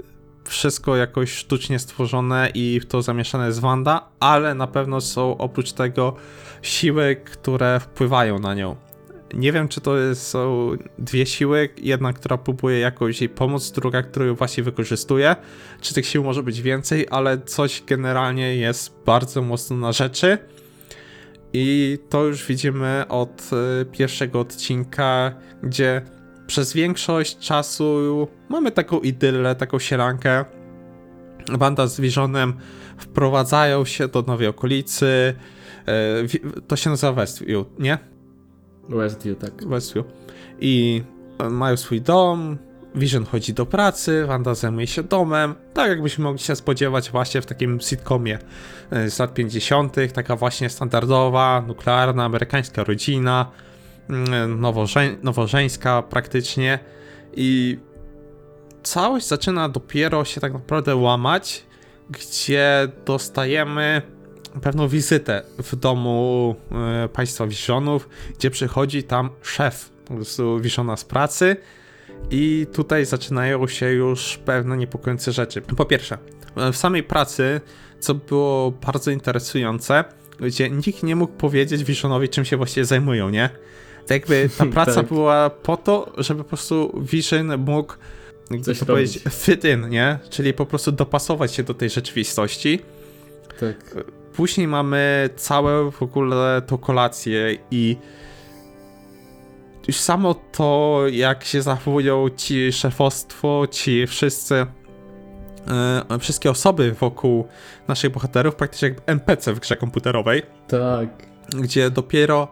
wszystko 0.43 0.95
jakoś 0.95 1.31
sztucznie 1.31 1.79
stworzone 1.79 2.49
i 2.53 2.79
w 2.79 2.85
to 2.85 3.01
zamieszane 3.01 3.45
jest 3.45 3.59
Wanda, 3.59 4.09
ale 4.19 4.55
na 4.55 4.67
pewno 4.67 5.01
są 5.01 5.37
oprócz 5.37 5.71
tego 5.71 6.15
siły, 6.61 7.15
które 7.25 7.79
wpływają 7.79 8.39
na 8.39 8.53
nią. 8.53 8.75
Nie 9.33 9.51
wiem, 9.51 9.67
czy 9.67 9.81
to 9.81 10.15
są 10.15 10.71
dwie 10.97 11.25
siły, 11.25 11.69
jedna, 11.81 12.13
która 12.13 12.37
próbuje 12.37 12.79
jakoś 12.79 13.21
jej 13.21 13.29
pomóc, 13.29 13.71
druga, 13.71 14.03
którą 14.03 14.25
ją 14.25 14.35
właśnie 14.35 14.63
wykorzystuje. 14.63 15.35
Czy 15.81 15.93
tych 15.93 16.05
sił 16.05 16.23
może 16.23 16.43
być 16.43 16.61
więcej, 16.61 17.07
ale 17.11 17.37
coś 17.37 17.83
generalnie 17.87 18.55
jest 18.55 18.95
bardzo 19.05 19.41
mocno 19.41 19.77
na 19.77 19.91
rzeczy. 19.91 20.37
I 21.53 21.97
to 22.09 22.23
już 22.23 22.45
widzimy 22.45 23.05
od 23.09 23.49
y, 23.81 23.85
pierwszego 23.85 24.39
odcinka, 24.39 25.33
gdzie 25.63 26.01
przez 26.49 26.73
większość 26.73 27.37
czasu 27.37 28.27
mamy 28.49 28.71
taką 28.71 28.99
idylę, 28.99 29.55
taką 29.55 29.79
sielankę. 29.79 30.45
Wanda 31.51 31.87
z 31.87 31.99
Visionem 31.99 32.53
wprowadzają 32.97 33.85
się 33.85 34.07
do 34.07 34.21
nowej 34.21 34.47
okolicy. 34.47 35.33
wi- 36.23 36.41
To 36.67 36.75
się 36.75 36.89
nazywa 36.89 37.13
Westview, 37.13 37.65
nie? 37.79 37.97
Westview, 38.89 39.37
tak. 39.37 39.67
Westview. 39.67 40.05
I 40.59 41.03
e, 41.39 41.49
mają 41.49 41.77
swój 41.77 42.01
dom, 42.01 42.57
Vision 42.95 43.25
chodzi 43.25 43.53
do 43.53 43.65
pracy, 43.65 44.25
Wanda 44.25 44.55
zajmuje 44.55 44.87
się 44.87 45.03
domem, 45.03 45.55
tak 45.73 45.89
jakbyśmy 45.89 46.23
mogli 46.23 46.39
się 46.39 46.55
spodziewać 46.55 47.11
właśnie 47.11 47.41
w 47.41 47.45
takim 47.45 47.79
sitcomie 47.81 48.39
e, 48.91 49.09
z 49.09 49.19
lat 49.19 49.33
50., 49.33 49.95
taka 50.13 50.35
właśnie 50.35 50.69
standardowa, 50.69 51.63
nuklearna, 51.67 52.23
amerykańska 52.25 52.83
rodzina, 52.83 53.51
mm, 54.09 54.59
nowożeń, 54.59 55.17
nowożeńska 55.23 56.01
praktycznie 56.01 56.79
i 57.33 57.79
całość 58.83 59.27
zaczyna 59.27 59.69
dopiero 59.69 60.25
się 60.25 60.41
tak 60.41 60.53
naprawdę 60.53 60.95
łamać, 60.95 61.63
gdzie 62.09 62.87
dostajemy 63.05 64.01
pewną 64.61 64.87
wizytę 64.87 65.43
w 65.63 65.75
domu 65.75 66.55
e, 66.71 67.09
państwa 67.09 67.47
Visionów, 67.47 68.09
gdzie 68.37 68.51
przychodzi 68.51 69.03
tam 69.03 69.29
szef 69.41 69.89
po 70.05 70.13
prostu 70.13 70.59
Visiona 70.59 70.97
z 70.97 71.05
pracy 71.05 71.55
i 72.31 72.67
tutaj 72.73 73.05
zaczynają 73.05 73.67
się 73.67 73.91
już 73.91 74.39
pewne 74.45 74.77
niepokojące 74.77 75.31
rzeczy. 75.31 75.61
Po 75.61 75.85
pierwsze, 75.85 76.17
w 76.73 76.75
samej 76.75 77.03
pracy, 77.03 77.61
co 77.99 78.15
było 78.15 78.71
bardzo 78.71 79.11
interesujące, 79.11 80.03
gdzie 80.39 80.69
nikt 80.69 81.03
nie 81.03 81.15
mógł 81.15 81.33
powiedzieć 81.33 81.83
Visionowi, 81.83 82.29
czym 82.29 82.45
się 82.45 82.57
właściwie 82.57 82.85
zajmują, 82.85 83.29
nie? 83.29 83.49
Tak 84.09 84.29
jakby 84.29 84.49
ta 84.57 84.65
praca 84.75 84.93
Tak. 84.93 85.05
była 85.05 85.49
po 85.49 85.77
to, 85.77 86.13
żeby 86.17 86.43
po 86.43 86.49
prostu 86.49 87.01
Vision 87.11 87.57
mógł 87.57 87.93
Coś 88.63 88.79
to 88.79 88.85
powiedzieć, 88.85 89.23
fit 89.29 89.63
in, 89.65 89.89
nie? 89.89 90.19
Czyli 90.29 90.53
po 90.53 90.65
prostu 90.65 90.91
dopasować 90.91 91.53
się 91.53 91.63
do 91.63 91.73
tej 91.73 91.89
rzeczywistości. 91.89 92.79
Tak. 93.59 93.95
Później 94.33 94.67
mamy 94.67 95.29
całe 95.35 95.91
w 95.91 96.03
ogóle 96.03 96.61
tą 96.67 96.77
kolację 96.77 97.57
i 97.71 97.97
już 99.87 99.95
samo 99.97 100.35
to, 100.51 101.01
jak 101.11 101.43
się 101.43 101.61
zachowują 101.61 102.29
ci 102.29 102.71
szefostwo, 102.71 103.67
ci 103.71 104.07
wszyscy, 104.07 104.65
e, 106.11 106.19
wszystkie 106.19 106.51
osoby 106.51 106.91
wokół 106.91 107.47
naszych 107.87 108.11
bohaterów, 108.11 108.55
praktycznie 108.55 108.89
jak 108.89 108.97
NPC 109.05 109.53
w 109.53 109.59
grze 109.59 109.75
komputerowej, 109.75 110.43
Tak. 110.67 111.09
gdzie 111.49 111.89
dopiero 111.89 112.47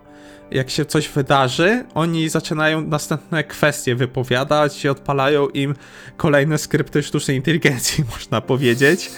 jak 0.52 0.70
się 0.70 0.86
coś 0.86 1.10
wydarzy, 1.10 1.86
oni 1.94 2.30
zaczynają 2.30 2.82
następne 2.82 3.44
kwestie 3.44 3.96
wypowiadać 3.96 4.86
i 4.86 4.90
odpalają 4.90 5.48
im 5.48 5.76
kolejne 6.18 6.58
skrypty 6.58 7.04
sztucznej 7.04 7.38
inteligencji, 7.38 8.04
można 8.14 8.42
powiedzieć. 8.42 9.12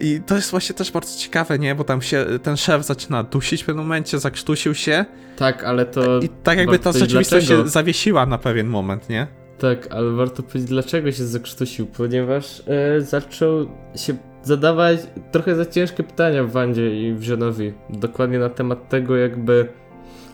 I 0.00 0.20
to 0.26 0.36
jest 0.36 0.50
właśnie 0.50 0.74
też 0.74 0.92
bardzo 0.92 1.18
ciekawe, 1.18 1.58
nie? 1.58 1.74
Bo 1.74 1.84
tam 1.84 2.02
się 2.02 2.26
ten 2.42 2.56
szef 2.56 2.84
zaczyna 2.84 3.22
dusić 3.22 3.62
w 3.62 3.66
pewnym 3.66 3.84
momencie, 3.84 4.18
zakrztusił 4.18 4.74
się 4.74 5.04
Tak, 5.36 5.64
ale 5.64 5.86
to... 5.86 6.20
i 6.20 6.28
tak 6.28 6.58
jakby 6.58 6.78
ta 6.78 6.92
rzeczywistość 6.92 7.46
dlaczego. 7.46 7.64
się 7.64 7.70
zawiesiła 7.70 8.26
na 8.26 8.38
pewien 8.38 8.66
moment, 8.66 9.08
nie? 9.08 9.26
Tak, 9.58 9.88
ale 9.90 10.10
warto 10.10 10.42
powiedzieć, 10.42 10.68
dlaczego 10.68 11.12
się 11.12 11.26
zakrztusił, 11.26 11.86
ponieważ 11.86 12.62
e, 12.66 13.00
zaczął 13.00 13.68
się 13.96 14.16
zadawać 14.42 14.98
trochę 15.32 15.54
za 15.56 15.66
ciężkie 15.66 16.02
pytania 16.02 16.44
w 16.44 16.50
Wandzie 16.50 17.08
i 17.08 17.14
w 17.14 17.22
Żenowi. 17.22 17.72
Dokładnie 17.90 18.38
na 18.38 18.48
temat 18.48 18.88
tego, 18.88 19.16
jakby 19.16 19.68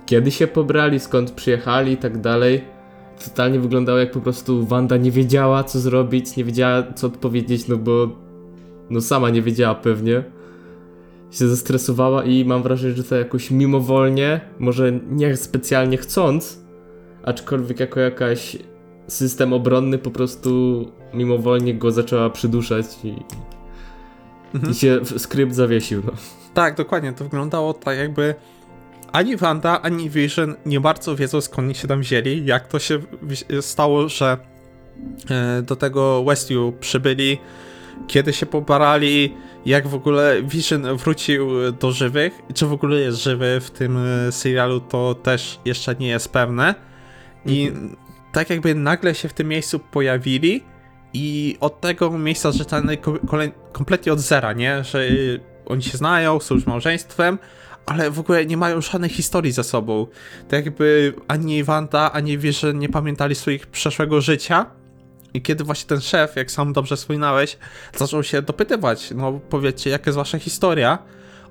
kiedy 0.06 0.30
się 0.30 0.46
pobrali, 0.46 1.00
skąd 1.00 1.30
przyjechali 1.30 1.92
i 1.92 1.96
tak 1.96 2.20
dalej. 2.20 2.64
Totalnie 3.24 3.60
wyglądało 3.60 3.98
jak 3.98 4.10
po 4.10 4.20
prostu 4.20 4.66
Wanda 4.66 4.96
nie 4.96 5.10
wiedziała, 5.10 5.64
co 5.64 5.80
zrobić, 5.80 6.36
nie 6.36 6.44
wiedziała, 6.44 6.82
co 6.94 7.06
odpowiedzieć, 7.06 7.68
no 7.68 7.76
bo 7.76 8.08
no 8.90 9.00
sama 9.00 9.30
nie 9.30 9.42
wiedziała 9.42 9.74
pewnie. 9.74 10.24
Się 11.30 11.48
zestresowała 11.48 12.24
i 12.24 12.44
mam 12.44 12.62
wrażenie, 12.62 12.94
że 12.94 13.04
to 13.04 13.14
jakoś 13.16 13.50
mimowolnie, 13.50 14.40
może 14.58 14.92
nie 15.10 15.36
specjalnie 15.36 15.96
chcąc, 15.96 16.64
aczkolwiek 17.24 17.80
jako 17.80 18.00
jakaś 18.00 18.56
system 19.08 19.52
obronny 19.52 19.98
po 19.98 20.10
prostu 20.10 20.84
mimowolnie 21.14 21.74
go 21.74 21.90
zaczęła 21.90 22.30
przyduszać 22.30 22.86
i, 23.04 23.14
Mhm. 24.54 24.72
i 24.72 24.76
się 24.76 25.00
skrypt 25.18 25.54
zawiesił. 25.54 26.02
No. 26.06 26.12
Tak, 26.54 26.76
dokładnie. 26.76 27.12
To 27.12 27.24
wyglądało 27.24 27.74
tak 27.74 27.98
jakby 27.98 28.34
ani 29.14 29.36
Wanda, 29.36 29.82
ani 29.82 30.10
Vision 30.10 30.54
nie 30.66 30.80
bardzo 30.80 31.16
wiedzą 31.16 31.40
skąd 31.40 31.66
oni 31.66 31.74
się 31.74 31.88
tam 31.88 32.00
wzięli, 32.00 32.46
jak 32.46 32.68
to 32.68 32.78
się 32.78 33.00
stało, 33.60 34.08
że 34.08 34.38
e, 35.30 35.62
do 35.62 35.76
tego 35.76 36.24
Westview 36.24 36.74
przybyli, 36.80 37.38
kiedy 38.06 38.32
się 38.32 38.46
pobarali, 38.46 39.34
jak 39.66 39.86
w 39.88 39.94
ogóle 39.94 40.42
Vision 40.42 40.96
wrócił 40.96 41.72
do 41.80 41.92
żywych, 41.92 42.32
czy 42.54 42.66
w 42.66 42.72
ogóle 42.72 43.00
jest 43.00 43.22
żywy 43.22 43.60
w 43.60 43.70
tym 43.70 43.96
e, 43.96 44.32
serialu, 44.32 44.80
to 44.80 45.14
też 45.14 45.60
jeszcze 45.64 45.94
nie 45.94 46.08
jest 46.08 46.32
pewne. 46.32 46.74
I 47.46 47.72
tak 48.32 48.50
jakby 48.50 48.74
nagle 48.74 49.14
się 49.14 49.28
w 49.28 49.32
tym 49.32 49.48
miejscu 49.48 49.78
pojawili 49.78 50.64
i 51.12 51.56
od 51.60 51.80
tego 51.80 52.18
miejsca 52.18 52.50
kolej- 53.26 53.52
kompletnie 53.72 54.12
od 54.12 54.20
zera, 54.20 54.52
nie? 54.52 54.84
Że 54.84 55.08
oni 55.66 55.82
się 55.82 55.98
znają, 55.98 56.40
są 56.40 56.54
już 56.54 56.66
małżeństwem, 56.66 57.38
ale 57.86 58.10
w 58.10 58.18
ogóle 58.18 58.46
nie 58.46 58.56
mają 58.56 58.80
żadnej 58.80 59.10
historii 59.10 59.52
za 59.52 59.62
sobą. 59.62 60.06
Tak 60.48 60.64
jakby 60.64 61.14
ani 61.28 61.64
Wanda, 61.64 62.12
ani 62.12 62.38
Vision 62.38 62.78
nie 62.78 62.88
pamiętali 62.88 63.34
swoich 63.34 63.66
przeszłego 63.66 64.20
życia. 64.20 64.66
I 65.34 65.42
kiedy 65.42 65.64
właśnie 65.64 65.88
ten 65.88 66.00
szef, 66.00 66.36
jak 66.36 66.50
sam 66.50 66.72
dobrze 66.72 66.96
wspominałeś, 66.96 67.58
zaczął 67.96 68.22
się 68.22 68.42
dopytywać, 68.42 69.10
no 69.14 69.40
powiedzcie, 69.50 69.90
jaka 69.90 70.04
jest 70.06 70.16
wasza 70.16 70.38
historia, 70.38 70.98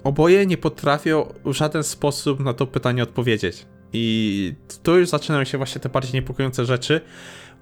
oboje 0.04 0.46
nie 0.46 0.58
potrafią 0.58 1.34
w 1.46 1.54
żaden 1.54 1.84
sposób 1.84 2.40
na 2.40 2.54
to 2.54 2.68
pytanie 2.68 3.04
odpowiedzieć. 3.04 3.66
I 3.94 4.56
tu 4.84 5.00
już 5.00 5.10
zaczynają 5.10 5.44
się 5.44 5.58
właśnie 5.58 5.82
te 5.82 5.90
bardziej 5.90 6.14
niepokojące 6.14 6.66
rzeczy, 6.66 7.02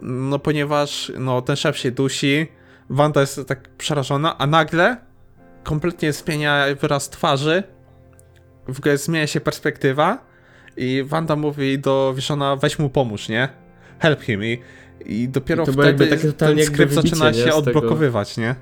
no 0.01 0.39
ponieważ 0.39 1.11
no, 1.19 1.41
ten 1.41 1.55
szef 1.55 1.77
się 1.77 1.91
dusi, 1.91 2.47
Wanda 2.89 3.21
jest 3.21 3.39
tak 3.47 3.69
przerażona, 3.77 4.37
a 4.37 4.47
nagle 4.47 4.97
kompletnie 5.63 6.13
zmienia 6.13 6.65
wyraz 6.81 7.09
twarzy, 7.09 7.63
w 8.73 8.79
ogóle 8.79 8.97
zmienia 8.97 9.27
się 9.27 9.41
perspektywa 9.41 10.25
i 10.77 11.03
Wanda 11.07 11.35
mówi 11.35 11.79
do 11.79 12.13
Visiona, 12.15 12.55
weź 12.55 12.79
mu 12.79 12.89
pomóż, 12.89 13.29
nie? 13.29 13.49
Help 13.99 14.21
him 14.21 14.43
i, 14.43 14.59
i 15.05 15.29
dopiero 15.29 15.63
I 15.63 15.65
to 15.65 15.71
wtedy 15.71 16.07
takie 16.07 16.33
ten 16.33 16.63
skrypt 16.63 16.93
zaczyna 16.93 17.27
nie? 17.27 17.33
się 17.33 17.41
Z 17.41 17.43
tego. 17.45 17.57
odblokowywać, 17.57 18.37
nie? 18.37 18.55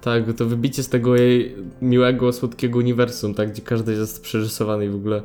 Tak, 0.00 0.22
to 0.36 0.46
wybicie 0.46 0.82
z 0.82 0.88
tego 0.88 1.16
jej 1.16 1.56
miłego, 1.82 2.32
słodkiego 2.32 2.78
uniwersum, 2.78 3.34
tak, 3.34 3.50
gdzie 3.50 3.62
każdy 3.62 3.92
jest 3.92 4.22
przerysowany 4.22 4.84
i 4.86 4.88
w 4.88 4.94
ogóle. 4.94 5.22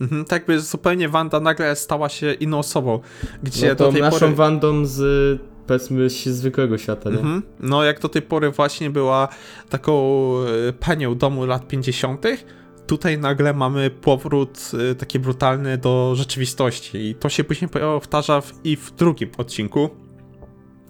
Mhm, 0.00 0.24
tak 0.24 0.46
by 0.46 0.60
zupełnie 0.60 1.08
Wanda 1.08 1.40
nagle 1.40 1.76
stała 1.76 2.08
się 2.08 2.32
inną 2.32 2.58
osobą, 2.58 3.00
gdzie 3.42 3.68
No 3.68 3.74
to 3.74 3.84
do 3.86 3.92
tej 3.92 4.00
naszą 4.02 4.18
pory... 4.18 4.34
Wandą 4.34 4.84
z, 4.86 5.40
powiedzmy, 5.66 6.10
się 6.10 6.32
zwykłego 6.32 6.78
świata, 6.78 7.10
nie? 7.10 7.16
Mhm. 7.16 7.42
No, 7.60 7.84
jak 7.84 8.00
do 8.00 8.08
tej 8.08 8.22
pory 8.22 8.50
właśnie 8.50 8.90
była 8.90 9.28
taką 9.70 10.02
e, 10.68 10.72
panią 10.72 11.14
domu 11.14 11.46
lat 11.46 11.68
50., 11.68 12.24
tutaj 12.92 13.18
nagle 13.18 13.52
mamy 13.52 13.90
powrót 13.90 14.70
e, 14.90 14.94
taki 14.94 15.18
brutalny 15.18 15.78
do 15.78 16.14
rzeczywistości. 16.16 16.98
I 16.98 17.14
to 17.14 17.28
się 17.28 17.44
później 17.44 17.68
powtarza 17.68 18.40
w, 18.40 18.52
i 18.64 18.76
w 18.76 18.90
drugim 18.90 19.30
odcinku, 19.38 19.90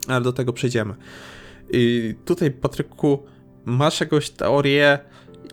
ale 0.08 0.20
do 0.20 0.32
tego 0.32 0.52
przejdziemy. 0.52 0.94
I 1.70 2.14
tutaj, 2.24 2.50
Patryku, 2.50 3.26
masz 3.64 4.00
jakąś 4.00 4.30
teorię, 4.30 4.98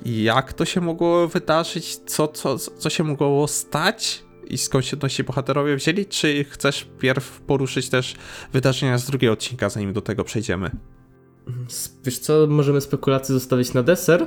jak 0.06 0.54
to 0.54 0.66
się 0.66 0.82
mogło 0.82 1.28
wydarzyć, 1.28 1.96
co, 1.96 2.28
co, 2.28 2.58
co 2.58 2.90
się 2.90 3.04
mogło 3.04 3.48
stać 3.48 4.24
i 4.48 4.58
skąd 4.58 4.86
się 4.86 4.98
nasi 5.02 5.24
bohaterowie 5.24 5.76
wzięli, 5.76 6.06
czy 6.06 6.44
chcesz 6.44 6.88
pierw 7.00 7.42
poruszyć 7.42 7.90
też 7.90 8.16
wydarzenia 8.54 8.98
z 8.98 9.06
drugiego 9.06 9.34
odcinka, 9.34 9.70
zanim 9.70 9.94
do 9.94 10.02
tego 10.02 10.24
przejdziemy? 10.24 10.72
Wiesz 12.06 12.20
co, 12.20 12.48
możemy 12.48 12.82
spekulacje 12.82 13.34
zostawić 13.34 13.74
na 13.74 13.84
deser 13.84 14.26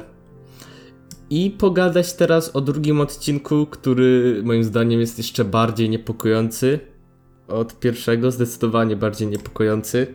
i 1.32 1.50
pogadać 1.50 2.12
teraz 2.12 2.56
o 2.56 2.60
drugim 2.60 3.00
odcinku, 3.00 3.66
który 3.66 4.40
moim 4.44 4.64
zdaniem 4.64 5.00
jest 5.00 5.18
jeszcze 5.18 5.44
bardziej 5.44 5.90
niepokojący 5.90 6.80
od 7.48 7.78
pierwszego, 7.78 8.30
zdecydowanie 8.30 8.96
bardziej 8.96 9.28
niepokojący, 9.28 10.14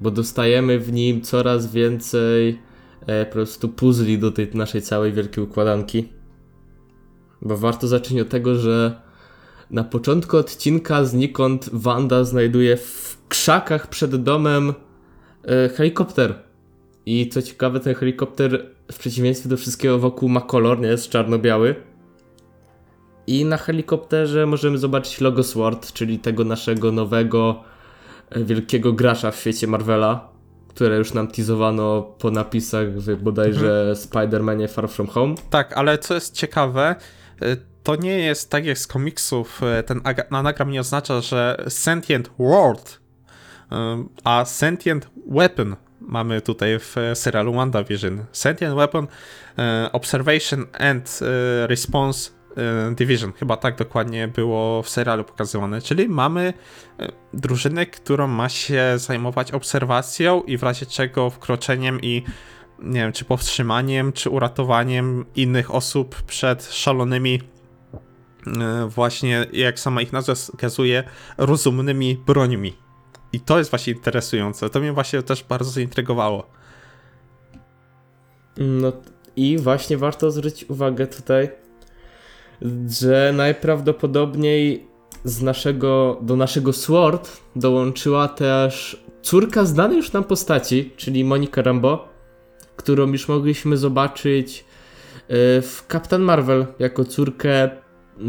bo 0.00 0.10
dostajemy 0.10 0.78
w 0.78 0.92
nim 0.92 1.20
coraz 1.20 1.72
więcej 1.72 2.58
e, 3.06 3.26
po 3.26 3.32
prostu 3.32 3.68
puzli 3.68 4.18
do 4.18 4.32
tej 4.32 4.50
naszej 4.54 4.82
całej 4.82 5.12
wielkiej 5.12 5.44
układanki. 5.44 6.08
Bo 7.42 7.56
warto 7.56 7.88
zacząć 7.88 8.20
od 8.20 8.28
tego, 8.28 8.54
że 8.54 9.00
na 9.70 9.84
początku 9.84 10.36
odcinka 10.36 11.04
znikąd 11.04 11.70
Wanda 11.72 12.24
znajduje 12.24 12.76
w 12.76 13.18
krzakach 13.28 13.86
przed 13.86 14.16
domem 14.16 14.74
e, 15.44 15.68
helikopter. 15.68 16.47
I 17.10 17.28
co 17.28 17.42
ciekawe, 17.42 17.80
ten 17.80 17.94
helikopter 17.94 18.66
w 18.92 18.98
przeciwieństwie 18.98 19.48
do 19.48 19.56
wszystkiego 19.56 19.98
wokół 19.98 20.28
ma 20.28 20.40
kolor, 20.40 20.80
nie 20.80 20.88
jest 20.88 21.08
czarno-biały. 21.08 21.74
I 23.26 23.44
na 23.44 23.56
helikopterze 23.56 24.46
możemy 24.46 24.78
zobaczyć 24.78 25.20
logo 25.20 25.42
SWORD, 25.42 25.92
czyli 25.92 26.18
tego 26.18 26.44
naszego 26.44 26.92
nowego 26.92 27.64
e, 28.30 28.44
wielkiego 28.44 28.92
gracza 28.92 29.30
w 29.30 29.36
świecie 29.36 29.66
Marvela, 29.66 30.28
które 30.68 30.96
już 30.96 31.14
nam 31.14 31.28
teasowano 31.28 32.02
po 32.02 32.30
napisach 32.30 32.90
w 32.90 33.22
bodajże 33.22 33.92
Spider-Manie 33.94 34.68
Far 34.68 34.88
From 34.88 35.06
Home. 35.06 35.34
Tak, 35.50 35.72
ale 35.72 35.98
co 35.98 36.14
jest 36.14 36.34
ciekawe, 36.34 36.96
y, 37.42 37.56
to 37.82 37.96
nie 37.96 38.18
jest 38.18 38.50
tak 38.50 38.66
jak 38.66 38.78
z 38.78 38.86
komiksów, 38.86 39.60
y, 39.80 39.82
ten 39.82 40.00
anagram 40.30 40.70
nie 40.70 40.80
oznacza, 40.80 41.20
że 41.20 41.64
sentient 41.68 42.30
world, 42.38 43.00
a 44.24 44.44
sentient 44.44 45.10
weapon 45.26 45.76
mamy 46.08 46.40
tutaj 46.40 46.78
w 46.78 46.98
e, 46.98 47.16
serialu 47.16 47.52
WandaVision. 47.52 48.24
Sentient 48.32 48.74
weapon 48.74 49.04
y, 49.04 49.92
observation 49.92 50.66
and 50.78 51.20
y, 51.22 51.66
response 51.66 52.30
division, 52.94 53.32
chyba 53.32 53.56
tak 53.56 53.76
dokładnie 53.76 54.28
było 54.28 54.82
w 54.82 54.88
serialu 54.88 55.24
pokazywane, 55.24 55.80
czyli 55.80 56.08
mamy 56.08 56.52
drużynę, 57.34 57.86
którą 57.86 58.26
ma 58.26 58.48
się 58.48 58.82
zajmować 58.96 59.52
obserwacją 59.52 60.42
i 60.42 60.56
w 60.56 60.62
razie 60.62 60.86
czego 60.86 61.30
wkroczeniem 61.30 62.00
i 62.00 62.22
nie 62.82 63.00
wiem, 63.00 63.12
czy 63.12 63.24
powstrzymaniem, 63.24 64.12
czy 64.12 64.30
uratowaniem 64.30 65.24
innych 65.36 65.74
osób 65.74 66.22
przed 66.22 66.72
szalonymi, 66.72 67.40
e, 68.46 68.88
właśnie, 68.88 69.46
jak 69.52 69.80
sama 69.80 70.02
ich 70.02 70.12
nazwa 70.12 70.34
wskazuje, 70.34 71.04
rozumnymi 71.38 72.22
brońmi. 72.26 72.87
I 73.32 73.40
to 73.40 73.58
jest 73.58 73.70
właśnie 73.70 73.92
interesujące. 73.92 74.70
To 74.70 74.80
mnie 74.80 74.92
właśnie 74.92 75.22
też 75.22 75.44
bardzo 75.44 75.70
zaintrygowało. 75.70 76.50
No 78.56 78.92
i 79.36 79.58
właśnie 79.58 79.98
warto 79.98 80.30
zwrócić 80.30 80.70
uwagę 80.70 81.06
tutaj, 81.06 81.48
że 82.88 83.32
najprawdopodobniej 83.36 84.88
z 85.24 85.42
naszego, 85.42 86.18
do 86.22 86.36
naszego 86.36 86.72
SWORD 86.72 87.40
dołączyła 87.56 88.28
też 88.28 89.04
córka 89.22 89.64
znanej 89.64 89.96
już 89.96 90.12
nam 90.12 90.24
postaci, 90.24 90.92
czyli 90.96 91.24
Monika 91.24 91.62
Rambo, 91.62 92.08
którą 92.76 93.06
już 93.06 93.28
mogliśmy 93.28 93.76
zobaczyć 93.76 94.58
y, 94.60 95.24
w 95.62 95.84
Captain 95.92 96.22
Marvel 96.22 96.66
jako 96.78 97.04
córkę 97.04 97.70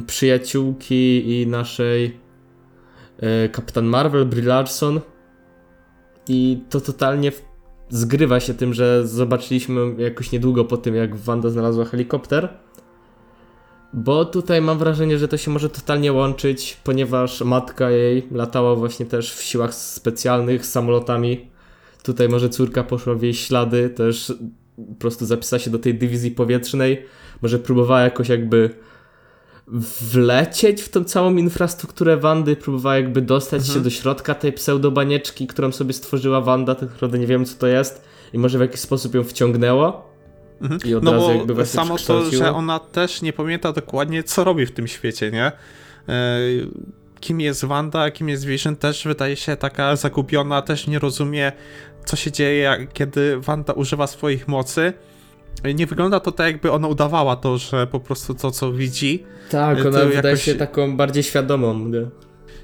przyjaciółki 0.08 1.32
i 1.42 1.48
naszej 1.48 2.20
y, 3.24 3.50
Captain 3.56 3.86
Marvel, 3.86 4.26
Brie 4.26 4.46
Larson. 4.46 5.02
I 6.28 6.64
to 6.70 6.82
totalnie 6.82 7.32
zgrywa 7.90 8.40
się 8.40 8.54
tym, 8.54 8.74
że 8.74 9.08
zobaczyliśmy 9.08 9.96
jakoś 9.98 10.32
niedługo 10.32 10.66
po 10.66 10.78
tym, 10.78 10.96
jak 10.96 11.16
Wanda 11.16 11.50
znalazła 11.50 11.86
helikopter. 11.86 12.50
Bo 13.94 14.26
tutaj 14.26 14.62
mam 14.62 14.78
wrażenie, 14.78 15.18
że 15.18 15.28
to 15.28 15.38
się 15.38 15.52
może 15.52 15.70
totalnie 15.70 16.14
łączyć, 16.14 16.78
ponieważ 16.84 17.42
matka 17.42 17.92
jej 17.92 18.28
latała 18.32 18.76
właśnie 18.76 19.06
też 19.06 19.34
w 19.34 19.42
siłach 19.44 19.74
specjalnych 19.74 20.66
samolotami. 20.66 21.50
Tutaj 22.04 22.30
może 22.30 22.50
córka 22.50 22.84
poszła 22.84 23.16
w 23.16 23.22
jej 23.22 23.34
ślady, 23.34 23.90
też 23.90 24.34
po 24.76 24.96
prostu 25.00 25.26
zapisała 25.26 25.60
się 25.60 25.72
do 25.72 25.80
tej 25.80 25.96
dywizji 25.96 26.32
powietrznej, 26.32 27.06
może 27.42 27.60
próbowała 27.60 28.02
jakoś 28.02 28.30
jakby 28.30 28.70
wlecieć 30.12 30.82
w 30.82 30.90
tą 30.90 31.04
całą 31.04 31.36
infrastrukturę 31.36 32.18
Wandy, 32.18 32.56
próbowała 32.56 32.96
jakby 32.96 33.22
dostać 33.22 33.60
Mhm. 33.62 33.78
się 33.78 33.84
do 33.84 33.90
środka 33.90 34.36
tej 34.36 34.54
pseudobanieczki, 34.54 35.48
którą 35.48 35.72
sobie 35.72 35.94
stworzyła 35.94 36.42
Wanda, 36.42 36.76
tak 36.76 36.90
naprawdę 36.90 37.20
nie 37.20 37.28
wiem 37.28 37.46
co 37.46 37.58
to 37.58 37.68
jest 37.68 38.04
i 38.34 38.40
może 38.40 38.58
w 38.58 38.62
jakiś 38.62 38.80
sposób 38.80 39.16
ją 39.16 39.24
wciągnęło. 39.24 40.10
Mhm. 40.62 40.80
I 40.86 40.96
od 40.96 41.04
no 41.04 41.12
razu 41.12 41.26
bo 41.26 41.34
jakby 41.34 41.54
właśnie 41.54 41.80
samo 41.80 41.98
to, 41.98 42.32
że 42.32 42.54
ona 42.54 42.80
też 42.80 43.22
nie 43.22 43.34
pamięta 43.34 43.74
dokładnie, 43.74 44.24
co 44.24 44.44
robi 44.44 44.66
w 44.66 44.72
tym 44.72 44.88
świecie, 44.88 45.32
nie? 45.32 45.46
E, 46.10 46.40
Kim 47.20 47.42
jest 47.42 47.66
Wanda, 47.66 48.12
kim 48.12 48.30
jest 48.30 48.46
Vision, 48.46 48.76
też 48.76 49.04
wydaje 49.04 49.36
się 49.36 49.56
taka 49.56 49.96
zagubiona, 49.96 50.62
też 50.62 50.88
nie 50.88 51.00
rozumie, 51.00 51.52
co 52.06 52.16
się 52.16 52.32
dzieje, 52.32 52.88
kiedy 52.94 53.40
Wanda 53.40 53.74
używa 53.74 54.08
swoich 54.08 54.48
mocy. 54.48 54.94
Nie 55.76 55.86
wygląda 55.86 56.20
to 56.20 56.32
tak, 56.32 56.48
jakby 56.48 56.72
ona 56.72 56.88
udawała 56.88 57.36
to, 57.36 57.58
że 57.58 57.88
po 57.88 58.00
prostu 58.00 58.34
to, 58.34 58.52
co 58.52 58.72
widzi. 58.74 59.24
Tak, 59.52 59.80
ona 59.80 59.90
wydaje 59.92 60.16
jakoś- 60.16 60.44
się 60.44 60.56
taką 60.56 60.98
bardziej 60.98 61.24
świadomą. 61.24 61.88
Nie? 61.88 62.06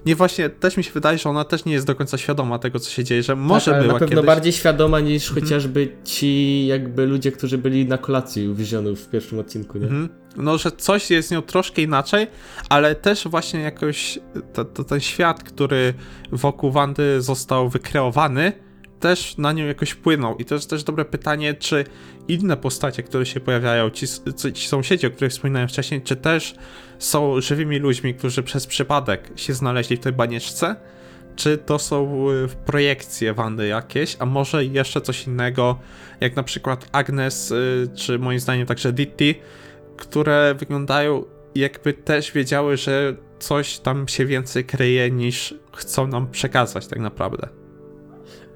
Nie, 0.05 0.15
właśnie, 0.15 0.49
też 0.49 0.77
mi 0.77 0.83
się 0.83 0.91
wydaje, 0.91 1.17
że 1.17 1.29
ona 1.29 1.43
też 1.43 1.65
nie 1.65 1.73
jest 1.73 1.87
do 1.87 1.95
końca 1.95 2.17
świadoma 2.17 2.59
tego, 2.59 2.79
co 2.79 2.89
się 2.89 3.03
dzieje, 3.03 3.23
że 3.23 3.35
może 3.35 3.71
tak, 3.71 3.81
była 3.81 3.93
na 3.93 3.99
pewno 3.99 4.15
kiedyś... 4.15 4.25
bardziej 4.25 4.53
świadoma 4.53 4.99
niż 4.99 5.31
chociażby 5.31 5.87
ci 6.03 6.65
jakby 6.67 7.05
ludzie, 7.05 7.31
którzy 7.31 7.57
byli 7.57 7.85
na 7.85 7.97
kolacji 7.97 8.47
u 8.47 8.55
Visionów 8.55 8.99
w 8.99 9.09
pierwszym 9.09 9.39
odcinku, 9.39 9.77
nie? 9.77 9.85
Mhm. 9.85 10.09
No, 10.37 10.57
że 10.57 10.71
coś 10.71 11.11
jest 11.11 11.27
z 11.27 11.31
nią 11.31 11.41
troszkę 11.41 11.81
inaczej, 11.81 12.27
ale 12.69 12.95
też 12.95 13.27
właśnie 13.27 13.59
jakoś 13.59 14.19
to, 14.53 14.65
to 14.65 14.83
ten 14.83 14.99
świat, 14.99 15.43
który 15.43 15.93
wokół 16.31 16.71
Wandy 16.71 17.21
został 17.21 17.69
wykreowany, 17.69 18.51
też 18.99 19.37
na 19.37 19.51
nią 19.51 19.65
jakoś 19.65 19.89
wpłynął. 19.89 20.37
I 20.37 20.45
to 20.45 20.55
jest 20.55 20.69
też 20.69 20.83
dobre 20.83 21.05
pytanie, 21.05 21.53
czy 21.53 21.85
inne 22.27 22.57
postacie, 22.57 23.03
które 23.03 23.25
się 23.25 23.39
pojawiają, 23.39 23.89
ci, 23.89 24.05
ci 24.53 24.67
sąsiedzi, 24.67 25.07
o 25.07 25.11
których 25.11 25.31
wspominałem 25.31 25.67
wcześniej, 25.67 26.01
czy 26.01 26.15
też 26.15 26.55
są 26.99 27.41
żywymi 27.41 27.79
ludźmi, 27.79 28.13
którzy 28.13 28.43
przez 28.43 28.67
przypadek 28.67 29.29
się 29.35 29.53
znaleźli 29.53 29.97
w 29.97 29.99
tej 29.99 30.13
banieczce, 30.13 30.75
czy 31.35 31.57
to 31.57 31.79
są 31.79 32.29
y, 32.31 32.47
projekcje 32.65 33.33
Wandy 33.33 33.67
jakieś, 33.67 34.15
a 34.19 34.25
może 34.25 34.65
jeszcze 34.65 35.01
coś 35.01 35.27
innego, 35.27 35.79
jak 36.21 36.35
na 36.35 36.43
przykład 36.43 36.89
Agnes, 36.91 37.51
y, 37.51 37.87
czy 37.95 38.19
moim 38.19 38.39
zdaniem 38.39 38.67
także 38.67 38.93
Ditty, 38.93 39.35
które 39.97 40.55
wyglądają 40.59 41.23
jakby 41.55 41.93
też 41.93 42.31
wiedziały, 42.31 42.77
że 42.77 43.15
coś 43.39 43.79
tam 43.79 44.07
się 44.07 44.25
więcej 44.25 44.65
kryje 44.65 45.11
niż 45.11 45.53
chcą 45.73 46.07
nam 46.07 46.31
przekazać 46.31 46.87
tak 46.87 46.99
naprawdę. 46.99 47.64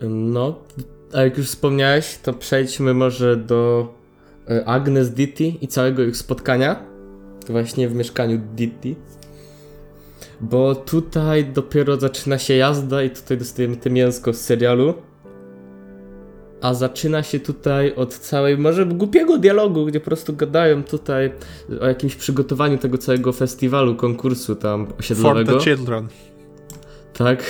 No, 0.09 0.59
a 1.13 1.21
jak 1.21 1.38
już 1.38 1.47
wspomniałeś, 1.47 2.17
to 2.23 2.33
przejdźmy 2.33 2.93
może 2.93 3.38
do 3.38 3.93
e, 4.49 4.65
Agnes 4.65 5.09
Ditty 5.12 5.43
i 5.62 5.67
całego 5.67 6.03
ich 6.03 6.17
spotkania. 6.17 6.83
Właśnie 7.49 7.89
w 7.89 7.95
mieszkaniu 7.95 8.41
Ditty. 8.55 8.95
Bo 10.41 10.75
tutaj 10.75 11.45
dopiero 11.45 11.97
zaczyna 11.97 12.38
się 12.38 12.53
jazda 12.53 13.03
i 13.03 13.09
tutaj 13.09 13.38
dostajemy 13.38 13.77
te 13.77 13.89
mięsko 13.89 14.33
z 14.33 14.41
serialu. 14.41 14.93
A 16.62 16.73
zaczyna 16.73 17.23
się 17.23 17.39
tutaj 17.39 17.95
od 17.95 18.13
całej, 18.13 18.57
może 18.57 18.85
głupiego 18.85 19.38
dialogu, 19.38 19.85
gdzie 19.85 19.99
po 19.99 20.05
prostu 20.05 20.35
gadają 20.35 20.83
tutaj 20.83 21.31
o 21.81 21.88
jakimś 21.88 22.15
przygotowaniu 22.15 22.77
tego 22.77 22.97
całego 22.97 23.33
festiwalu, 23.33 23.95
konkursu 23.95 24.55
tam 24.55 24.88
For 24.88 24.95
osiedlowego. 24.99 25.57
the 25.57 25.63
children. 25.63 26.07
Tak. 27.13 27.43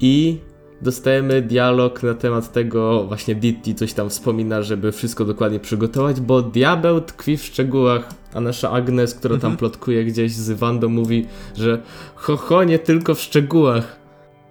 I 0.00 0.38
dostajemy 0.82 1.42
dialog 1.42 2.02
na 2.02 2.14
temat 2.14 2.52
tego, 2.52 3.04
właśnie 3.04 3.34
Ditty 3.34 3.74
coś 3.74 3.92
tam 3.92 4.10
wspomina, 4.10 4.62
żeby 4.62 4.92
wszystko 4.92 5.24
dokładnie 5.24 5.60
przygotować, 5.60 6.20
bo 6.20 6.42
diabeł 6.42 7.00
tkwi 7.00 7.36
w 7.36 7.44
szczegółach, 7.44 8.08
a 8.34 8.40
nasza 8.40 8.70
Agnes, 8.70 9.14
która 9.14 9.34
tam 9.34 9.36
Mhm. 9.52 9.56
plotkuje 9.56 10.04
gdzieś 10.04 10.32
z 10.32 10.50
Wandą, 10.50 10.88
mówi, 10.88 11.26
że 11.56 11.82
ho, 12.14 12.36
ho, 12.36 12.64
nie 12.64 12.78
tylko 12.78 13.14
w 13.14 13.20
szczegółach. 13.20 13.96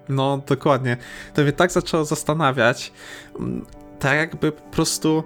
No, 0.09 0.41
dokładnie. 0.47 0.97
To 1.33 1.41
mnie 1.41 1.51
tak 1.51 1.71
zaczęło 1.71 2.05
zastanawiać. 2.05 2.91
mm, 3.39 3.65
Tak 3.99 4.17
jakby 4.17 4.51
po 4.51 4.61
prostu 4.71 5.23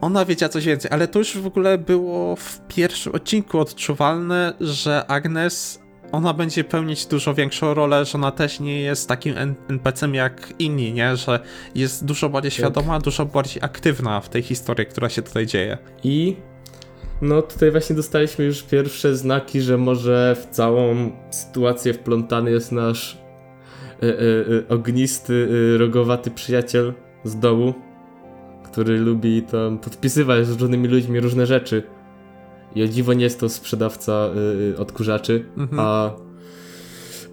ona 0.00 0.24
wiedziała 0.24 0.48
coś 0.50 0.64
więcej, 0.66 0.90
ale 0.90 1.08
to 1.08 1.18
już 1.18 1.38
w 1.38 1.46
ogóle 1.46 1.78
było 1.78 2.36
w 2.36 2.60
pierwszym 2.68 3.14
odcinku 3.14 3.58
odczuwalne, 3.58 4.52
że 4.60 5.06
Agnes, 5.06 5.80
ona 6.12 6.34
będzie 6.34 6.64
pełnić 6.64 7.06
dużo 7.06 7.34
większą 7.34 7.74
rolę, 7.74 8.04
że 8.04 8.18
ona 8.18 8.30
też 8.30 8.60
nie 8.60 8.80
jest 8.80 9.08
takim 9.08 9.34
NPC-em 9.68 10.14
jak 10.14 10.52
inni, 10.58 10.92
nie? 10.92 11.16
Że 11.16 11.40
jest 11.74 12.04
dużo 12.04 12.28
bardziej 12.28 12.50
świadoma, 12.50 12.98
dużo 12.98 13.26
bardziej 13.26 13.62
aktywna 13.62 14.20
w 14.20 14.28
tej 14.28 14.42
historii, 14.42 14.86
która 14.86 15.08
się 15.08 15.22
tutaj 15.22 15.46
dzieje. 15.46 15.78
I 16.04 16.36
no 17.22 17.42
tutaj 17.42 17.70
właśnie 17.70 17.96
dostaliśmy 17.96 18.44
już 18.44 18.62
pierwsze 18.62 19.16
znaki, 19.16 19.60
że 19.60 19.78
może 19.78 20.36
w 20.40 20.46
całą 20.50 21.10
sytuację 21.30 21.94
wplątany 21.94 22.50
jest 22.50 22.72
nasz 22.72 23.18
e, 24.02 24.06
e, 24.06 24.10
e, 24.10 24.68
ognisty, 24.68 25.48
rogowaty 25.78 26.30
przyjaciel 26.30 26.92
z 27.24 27.38
dołu, 27.38 27.74
który 28.64 28.98
lubi 28.98 29.42
tam 29.42 29.78
podpisywać 29.78 30.46
z 30.46 30.60
różnymi 30.60 30.88
ludźmi 30.88 31.20
różne 31.20 31.46
rzeczy. 31.46 31.82
I 32.76 32.82
o 32.82 32.88
dziwo 32.88 33.12
nie 33.12 33.24
jest 33.24 33.40
to 33.40 33.48
sprzedawca 33.48 34.12
e, 34.12 34.74
e, 34.74 34.78
odkurzaczy, 34.78 35.44
Mhm. 35.56 35.80
a 35.80 36.06
e, 36.06 36.10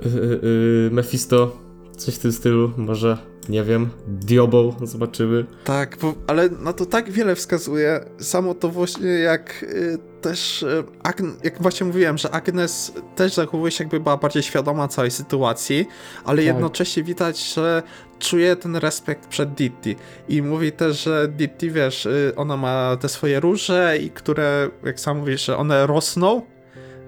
e, 0.05 0.89
Mephisto, 0.91 1.57
coś 1.97 2.15
w 2.15 2.19
tym 2.19 2.31
stylu, 2.31 2.71
może, 2.77 3.17
nie 3.49 3.63
wiem, 3.63 3.89
Diobą, 4.07 4.73
zobaczymy. 4.83 5.45
Tak, 5.63 5.97
bo, 6.01 6.13
ale 6.27 6.49
na 6.49 6.73
to 6.73 6.85
tak 6.85 7.11
wiele 7.11 7.35
wskazuje. 7.35 8.05
Samo 8.19 8.53
to 8.53 8.69
właśnie 8.69 9.07
jak 9.09 9.63
y, 9.63 9.97
też, 10.21 10.63
y, 10.63 10.83
Agn- 11.03 11.33
jak 11.43 11.61
właśnie 11.61 11.85
mówiłem, 11.87 12.17
że 12.17 12.31
Agnes 12.31 12.93
też 13.15 13.33
zachowuje 13.33 13.71
się 13.71 13.83
jakby 13.83 13.99
była 13.99 14.17
bardziej 14.17 14.43
świadoma 14.43 14.87
całej 14.87 15.11
sytuacji, 15.11 15.85
ale 16.25 16.37
Tak. 16.37 16.45
jednocześnie 16.45 17.03
widać, 17.03 17.53
że 17.53 17.83
czuje 18.19 18.55
ten 18.55 18.75
respekt 18.75 19.27
przed 19.27 19.53
Ditty. 19.53 19.95
I 20.29 20.41
mówi 20.41 20.71
też, 20.71 21.03
że 21.03 21.27
Ditty, 21.27 21.71
wiesz, 21.71 22.05
y, 22.05 22.33
ona 22.35 22.57
ma 22.57 22.97
te 23.01 23.09
swoje 23.09 23.39
róże 23.39 23.97
i 24.01 24.09
które, 24.09 24.69
jak 24.83 24.99
sam 24.99 25.17
mówisz, 25.19 25.45
że 25.45 25.57
one 25.57 25.87
rosną 25.87 26.41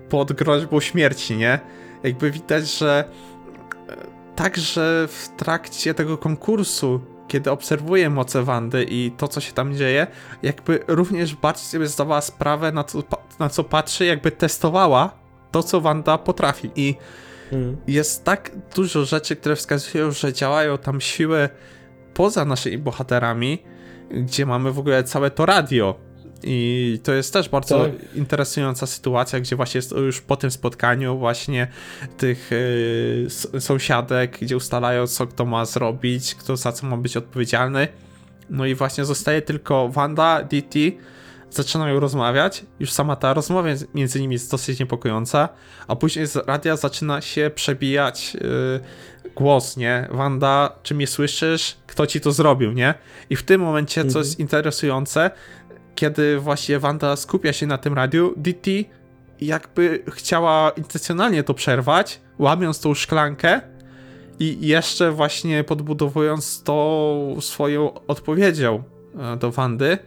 pod 0.10 0.34
groźbą 0.34 0.80
śmierci, 0.80 1.38
nie? 1.38 1.60
Jakby 2.04 2.32
widać, 2.32 2.68
że 2.78 3.04
Także 4.36 5.08
w 5.08 5.30
trakcie 5.38 5.94
tego 5.94 6.18
konkursu, 6.18 7.02
kiedy 7.28 7.52
obserwuję 7.52 8.10
moce 8.10 8.44
Wandy 8.44 8.86
i 8.90 9.12
to, 9.18 9.28
co 9.28 9.42
się 9.42 9.54
tam 9.54 9.76
dzieje, 9.76 10.08
jakby 10.44 10.80
również 10.88 11.36
bardziej 11.36 11.66
sobie 11.66 11.88
zdawała 11.88 12.22
sprawę, 12.22 12.72
na 12.72 12.84
co, 12.84 13.04
na 13.40 13.50
co 13.50 13.64
patrzy, 13.64 14.06
jakby 14.06 14.32
testowała 14.32 15.12
to, 15.52 15.64
co 15.64 15.82
Wanda 15.82 16.18
potrafi. 16.18 16.72
I 16.76 16.96
Mm. 17.52 17.78
jest 17.88 18.24
tak 18.24 18.52
dużo 18.76 19.06
rzeczy, 19.06 19.36
które 19.36 19.56
wskazują, 19.56 20.12
że 20.12 20.34
działają 20.34 20.78
tam 20.78 21.02
siły 21.02 21.50
poza 22.14 22.46
naszymi 22.46 22.78
bohaterami, 22.78 23.64
gdzie 24.12 24.46
mamy 24.46 24.72
w 24.72 24.80
ogóle 24.80 25.04
całe 25.04 25.32
to 25.32 25.46
radio. 25.46 25.96
I 26.48 27.00
to 27.04 27.14
jest 27.14 27.34
też 27.34 27.50
bardzo 27.50 27.80
Tak. 27.86 27.92
interesująca 28.16 28.86
sytuacja, 28.88 29.40
gdzie 29.40 29.56
właśnie 29.56 29.78
jest 29.78 29.92
już 29.92 30.22
po 30.22 30.36
tym 30.36 30.52
spotkaniu 30.52 31.18
właśnie 31.18 31.68
tych 32.18 32.52
yy, 33.54 33.62
sąsiadek, 33.62 34.38
gdzie 34.42 34.58
ustalają, 34.58 35.08
co 35.08 35.28
kto 35.28 35.46
ma 35.46 35.66
zrobić, 35.66 36.36
kto 36.36 36.58
za 36.58 36.72
co 36.72 36.88
ma 36.88 36.98
być 36.98 37.18
odpowiedzialny. 37.18 37.88
No 38.50 38.66
i 38.66 38.76
właśnie 38.76 39.06
zostaje 39.06 39.42
tylko 39.42 39.90
Wanda, 39.90 40.44
DT, 40.44 40.76
zaczynają 41.50 42.00
rozmawiać. 42.00 42.66
Już 42.80 42.92
sama 42.92 43.16
ta 43.16 43.34
rozmowa 43.34 43.70
między 43.94 44.22
nimi 44.22 44.34
jest 44.34 44.52
dosyć 44.52 44.80
niepokojąca, 44.80 45.50
a 45.88 45.96
później 45.96 46.28
z 46.28 46.36
radia 46.36 46.78
zaczyna 46.78 47.22
się 47.22 47.52
przebijać 47.56 48.34
yy, 48.34 48.80
głos, 49.36 49.78
nie? 49.78 50.08
Wanda, 50.12 50.76
czy 50.84 50.96
mnie 50.96 51.08
słyszysz? 51.08 51.78
Kto 51.88 52.08
ci 52.08 52.22
to 52.22 52.32
zrobił, 52.32 52.72
nie? 52.72 52.94
I 53.30 53.36
w 53.36 53.44
tym 53.44 53.62
momencie, 53.62 54.02
co 54.02 54.08
Mhm. 54.08 54.26
jest 54.26 54.40
interesujące, 54.40 55.32
kiedy 55.96 56.40
właśnie 56.40 56.80
Wanda 56.80 57.16
skupia 57.16 57.54
się 57.54 57.68
na 57.68 57.78
tym 57.78 57.94
radiu, 57.94 58.34
DT 58.38 58.68
jakby 59.42 60.04
chciała 60.12 60.70
intencjonalnie 60.70 61.44
to 61.44 61.54
przerwać, 61.54 62.22
łamiąc 62.40 62.80
tą 62.80 62.94
szklankę 62.94 63.62
i 64.40 64.68
jeszcze 64.68 65.12
właśnie 65.12 65.64
podbudowując 65.64 66.64
to 66.64 67.28
swoją 67.40 67.94
odpowiedzią 68.08 68.84
e, 69.20 69.38
do 69.38 69.52
Wandy, 69.52 69.98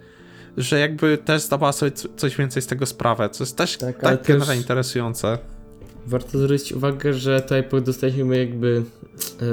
że 0.57 0.79
jakby 0.79 1.19
też 1.19 1.43
zdawała 1.43 1.73
sobie 1.73 1.93
coś 2.17 2.37
więcej 2.37 2.63
z 2.63 2.67
tego 2.67 2.87
sprawę, 2.87 3.31
co 3.31 3.45
jest 3.45 3.57
też 3.57 3.77
Tak, 3.77 4.01
tak, 4.01 4.23
też- 4.23 4.57
interesujące. 4.57 5.39
Warto 6.07 6.39
zwrócić 6.39 6.73
uwagę, 6.73 7.13
że 7.15 7.41
tutaj 7.41 7.65
dostaliśmy 7.83 8.39
jakby 8.39 8.83
e, 9.43 9.45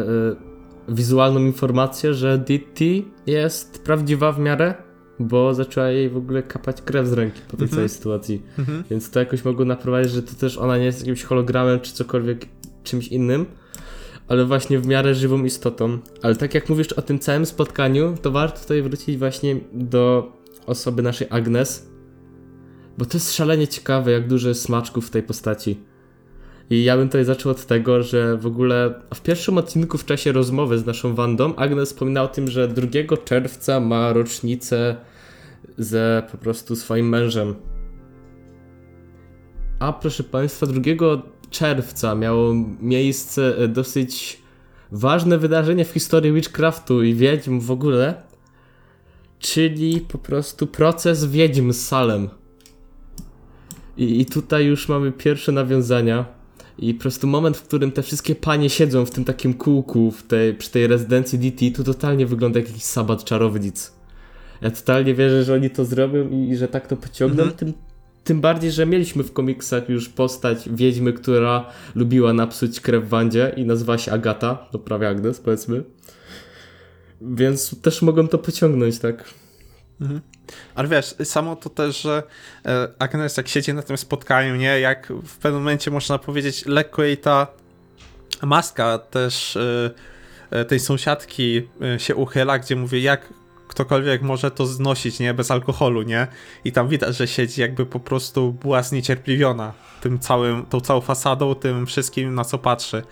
wizualną 0.90 1.40
informację, 1.40 2.14
że 2.14 2.38
Ditty 2.38 3.04
jest 3.28 3.84
prawdziwa 3.84 4.32
w 4.32 4.40
miarę, 4.40 4.74
bo 5.20 5.54
zaczęła 5.54 5.88
jej 5.90 6.10
w 6.10 6.18
ogóle 6.18 6.44
kapać 6.44 6.82
krew 6.82 7.08
z 7.08 7.14
ręki 7.14 7.42
po 7.48 7.58
tej 7.58 7.64
Mhm. 7.64 7.70
całej 7.72 7.90
sytuacji. 7.90 8.42
Mhm. 8.60 8.84
Więc 8.90 9.10
to 9.10 9.20
jakoś 9.20 9.46
mogło 9.46 9.66
naprowadzić, 9.66 10.12
że 10.14 10.24
to 10.24 10.34
też 10.36 10.58
ona 10.58 10.78
nie 10.78 10.86
jest 10.86 11.00
jakimś 11.00 11.24
hologramem 11.24 11.80
czy 11.80 11.94
cokolwiek 11.94 12.46
czymś 12.84 13.08
innym. 13.08 13.46
ale 14.28 14.46
właśnie 14.46 14.80
w 14.80 14.88
miarę 14.88 15.16
żywą 15.16 15.44
istotą. 15.44 16.00
Ale 16.22 16.36
tak 16.36 16.54
jak 16.54 16.70
mówisz 16.70 16.94
o 16.94 17.02
tym 17.02 17.20
całym 17.20 17.46
spotkaniu, 17.46 18.16
to 18.22 18.32
warto 18.32 18.60
tutaj 18.62 18.82
wrócić 18.82 19.18
właśnie 19.18 19.56
do 19.74 20.32
osoby 20.66 21.02
naszej 21.02 21.28
Agnes, 21.30 21.90
bo 22.98 23.06
to 23.06 23.18
jest 23.18 23.34
szalenie 23.34 23.68
ciekawe, 23.68 24.12
jak 24.12 24.28
dużo 24.28 24.50
jest 24.50 24.62
smaczków 24.62 25.08
w 25.08 25.10
tej 25.10 25.24
postaci. 25.24 25.80
I 26.70 26.84
ja 26.84 26.98
bym 26.98 27.08
tutaj 27.08 27.26
zaczął 27.26 27.52
od 27.52 27.66
tego, 27.66 28.04
że 28.04 28.38
w 28.38 28.46
ogóle 28.46 28.94
w 29.14 29.22
pierwszym 29.22 29.58
odcinku 29.58 29.98
w 29.98 30.06
czasie 30.06 30.32
rozmowy 30.32 30.80
z 30.80 30.86
naszą 30.86 31.16
Wandą 31.16 31.56
Agnes 31.56 31.90
wspomina 31.90 32.24
o 32.24 32.28
tym, 32.28 32.48
że 32.48 32.68
2 32.68 33.18
czerwca 33.26 33.80
ma 33.80 34.14
rocznicę 34.14 34.96
ze 35.78 36.24
po 36.32 36.38
prostu 36.38 36.76
swoim 36.76 37.10
mężem. 37.10 37.56
A 39.80 39.94
proszę 39.94 40.24
Państwa, 40.24 40.66
2 40.66 40.82
czerwca 41.50 42.16
miało 42.16 42.54
miejsce 42.82 43.58
e, 43.58 43.68
dosyć 43.68 44.42
ważne 44.92 45.38
wydarzenie 45.38 45.86
w 45.86 45.90
historii 45.90 46.34
Witchcraftu 46.34 47.04
i 47.04 47.14
wiedźm 47.14 47.60
w 47.60 47.72
ogóle, 47.72 48.22
czyli 49.40 50.02
po 50.02 50.18
prostu 50.18 50.68
proces 50.68 51.26
wiedźm 51.26 51.74
z 51.74 51.88
Salem. 51.88 52.30
I, 53.98 54.22
I 54.22 54.26
tutaj 54.26 54.66
już 54.66 54.90
mamy 54.90 55.12
pierwsze 55.12 55.52
nawiązania. 55.52 56.35
I 56.80 56.94
po 56.94 57.02
prostu 57.02 57.28
moment, 57.28 57.58
w 57.58 57.64
którym 57.64 57.92
te 57.92 58.04
wszystkie 58.04 58.36
panie 58.36 58.70
siedzą 58.70 59.06
w 59.06 59.12
tym 59.12 59.26
takim 59.26 59.54
kółku 59.54 60.12
w 60.12 60.24
tej, 60.24 60.54
przy 60.54 60.72
tej 60.72 60.88
rezydencji 60.88 61.40
DT, 61.40 61.78
to 61.78 61.84
totalnie 61.84 62.26
wygląda 62.26 62.60
jak 62.60 62.68
jakiś 62.68 62.84
sabat 62.84 63.24
czarownic. 63.24 63.94
Ja 64.62 64.72
totalnie 64.72 65.14
wierzę, 65.14 65.44
że 65.44 65.54
oni 65.54 65.70
to 65.70 65.86
zrobią 65.86 66.30
i, 66.30 66.50
i 66.50 66.56
że 66.58 66.68
tak 66.68 66.88
to 66.88 66.98
pociągną. 66.98 67.44
Mhm. 67.44 67.58
Tym, 67.58 67.74
tym 68.24 68.42
bardziej, 68.42 68.72
że 68.72 68.86
mieliśmy 68.86 69.24
w 69.24 69.34
komiksach 69.34 69.90
już 69.90 70.10
postać 70.10 70.70
wiedźmy, 70.72 71.14
która 71.14 71.70
lubiła 71.96 72.34
napsuć 72.34 72.80
krew 72.80 73.10
Wandzie 73.10 73.54
i 73.58 73.66
nazywała 73.66 73.98
się 73.98 74.12
Agata, 74.12 74.68
to 74.72 74.80
prawie 74.80 75.10
Agnes 75.10 75.40
powiedzmy. 75.40 75.84
Więc 77.22 77.82
też 77.82 78.02
mogą 78.02 78.28
to 78.28 78.38
pociągnąć, 78.38 79.00
tak? 79.00 79.34
Ale 80.76 80.88
wiesz, 80.88 81.16
samo 81.24 81.56
to 81.56 81.70
też, 81.70 82.02
że 82.02 82.24
e, 82.66 82.88
Agnes 83.00 83.38
jak 83.38 83.48
siedzi 83.48 83.74
na 83.74 83.82
tym 83.82 83.98
spotkaniu, 83.98 84.56
nie, 84.56 84.80
jak 84.80 85.14
w 85.24 85.38
pewnym 85.38 85.62
momencie 85.62 85.92
można 85.92 86.18
powiedzieć, 86.18 86.66
lekko 86.66 87.04
jej 87.04 87.18
ta 87.18 87.48
maska 88.42 88.98
też 88.98 89.58
e, 89.58 89.92
e, 90.52 90.66
tej 90.66 90.80
sąsiadki 90.80 91.70
się 91.98 92.16
uchyla, 92.16 92.60
gdzie 92.60 92.76
mówi, 92.76 93.04
jak 93.04 93.34
ktokolwiek 93.68 94.22
może 94.22 94.52
to 94.52 94.66
znosić, 94.66 95.20
nie, 95.20 95.34
bez 95.34 95.52
alkoholu, 95.52 96.02
nie, 96.02 96.28
i 96.66 96.72
tam 96.72 96.88
widać, 96.88 97.18
że 97.18 97.28
siedzi 97.28 97.62
jakby 97.62 97.86
po 97.86 98.00
prostu 98.00 98.54
była 98.54 98.84
zniecierpliwiona 98.84 99.74
tym 100.02 100.20
całym, 100.20 100.66
tą 100.66 100.82
całą 100.82 101.02
fasadą, 101.02 101.56
tym 101.56 101.86
wszystkim, 101.86 102.36
na 102.36 102.46
co 102.46 102.58
patrzy. 102.58 103.04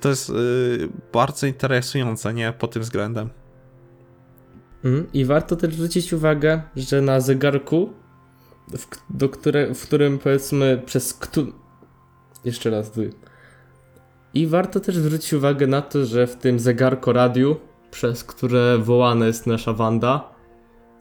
To 0.00 0.08
jest 0.08 0.32
bardzo 1.12 1.46
interesujące, 1.46 2.34
nie, 2.34 2.52
pod 2.52 2.70
tym 2.70 2.82
względem. 2.82 3.30
Mm, 4.84 5.06
I 5.12 5.24
warto 5.24 5.56
też 5.56 5.74
zwrócić 5.74 6.12
uwagę, 6.12 6.62
że 6.76 7.02
na 7.02 7.20
zegarku, 7.20 7.92
w, 8.78 8.86
do 9.10 9.28
które, 9.28 9.74
w 9.74 9.82
którym 9.82 10.18
powiedzmy 10.18 10.82
przez 10.86 11.14
któ... 11.14 11.46
Jeszcze 12.44 12.70
raz, 12.70 12.90
dwy. 12.90 13.10
I 14.34 14.46
warto 14.46 14.80
też 14.80 14.96
zwrócić 14.96 15.32
uwagę 15.32 15.66
na 15.66 15.82
to, 15.82 16.06
że 16.06 16.26
w 16.26 16.36
tym 16.36 16.58
zegarko 16.58 17.12
radiu, 17.12 17.56
przez 17.90 18.24
które 18.24 18.78
wołana 18.78 19.26
jest 19.26 19.46
nasza 19.46 19.72
Wanda, 19.72 20.34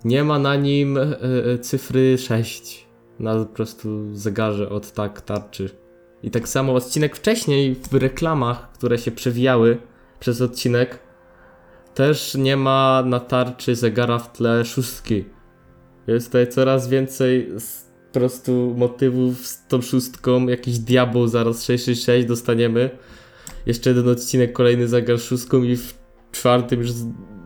nie 0.05 0.23
ma 0.23 0.39
na 0.39 0.55
nim 0.55 0.97
e, 0.97 1.15
cyfry 1.59 2.17
6 2.17 2.87
na 3.19 3.35
po 3.35 3.45
prostu 3.45 4.15
zegarze 4.15 4.69
od 4.69 4.91
tak 4.91 5.21
tarczy. 5.21 5.69
I 6.23 6.31
tak 6.31 6.47
samo 6.47 6.73
odcinek 6.73 7.15
wcześniej 7.15 7.75
w 7.75 7.93
reklamach, 7.93 8.71
które 8.71 8.97
się 8.97 9.11
przewijały 9.11 9.77
przez 10.19 10.41
odcinek, 10.41 10.99
też 11.97 12.35
nie 12.35 12.57
ma 12.57 13.03
na 13.05 13.19
tarczy 13.19 13.75
zegara 13.75 14.19
w 14.19 14.33
tle 14.33 14.65
szóstki. 14.65 15.25
Jest 16.07 16.27
tutaj 16.27 16.47
coraz 16.47 16.89
więcej 16.89 17.51
po 18.13 18.19
prostu 18.19 18.75
motywów 18.77 19.47
z 19.47 19.67
tą 19.67 19.81
szóstką. 19.81 20.47
Jakiś 20.47 20.79
diabeł 20.79 21.27
zaraz 21.27 21.63
666 21.65 22.27
dostaniemy. 22.27 22.89
Jeszcze 23.65 23.89
jeden 23.89 24.09
odcinek, 24.09 24.53
kolejny 24.53 24.87
zegar 24.87 25.19
szóstką 25.19 25.63
i 25.63 25.75
w 25.75 25.93
czwartym 26.31 26.79
już, 26.79 26.91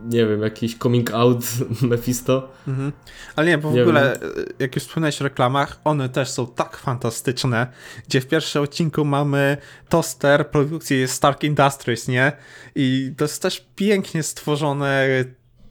nie 0.04 0.26
wiem, 0.26 0.42
jakiś 0.42 0.78
coming 0.78 1.14
out 1.14 1.44
Mephisto. 1.82 2.52
Mhm. 2.68 2.92
Ale 3.36 3.46
nie, 3.46 3.58
bo 3.58 3.70
w 3.70 3.74
Nie 3.74 3.82
ogóle, 3.82 4.14
e, 4.14 4.18
jak 4.58 4.74
już 4.74 4.84
wspomniałeś 4.84 5.20
o 5.20 5.24
reklamach, 5.24 5.80
one 5.84 6.08
też 6.08 6.30
są 6.30 6.46
tak 6.46 6.76
fantastyczne, 6.76 7.66
gdzie 8.08 8.20
w 8.20 8.26
pierwszym 8.26 8.62
odcinku 8.62 9.04
mamy 9.04 9.56
toster 9.88 10.50
produkcji 10.50 11.08
Stark 11.08 11.44
Industries, 11.44 12.08
nie? 12.08 12.32
I 12.74 13.14
to 13.16 13.24
jest 13.24 13.42
też 13.42 13.66
pięknie 13.76 14.22
stworzone, 14.22 15.08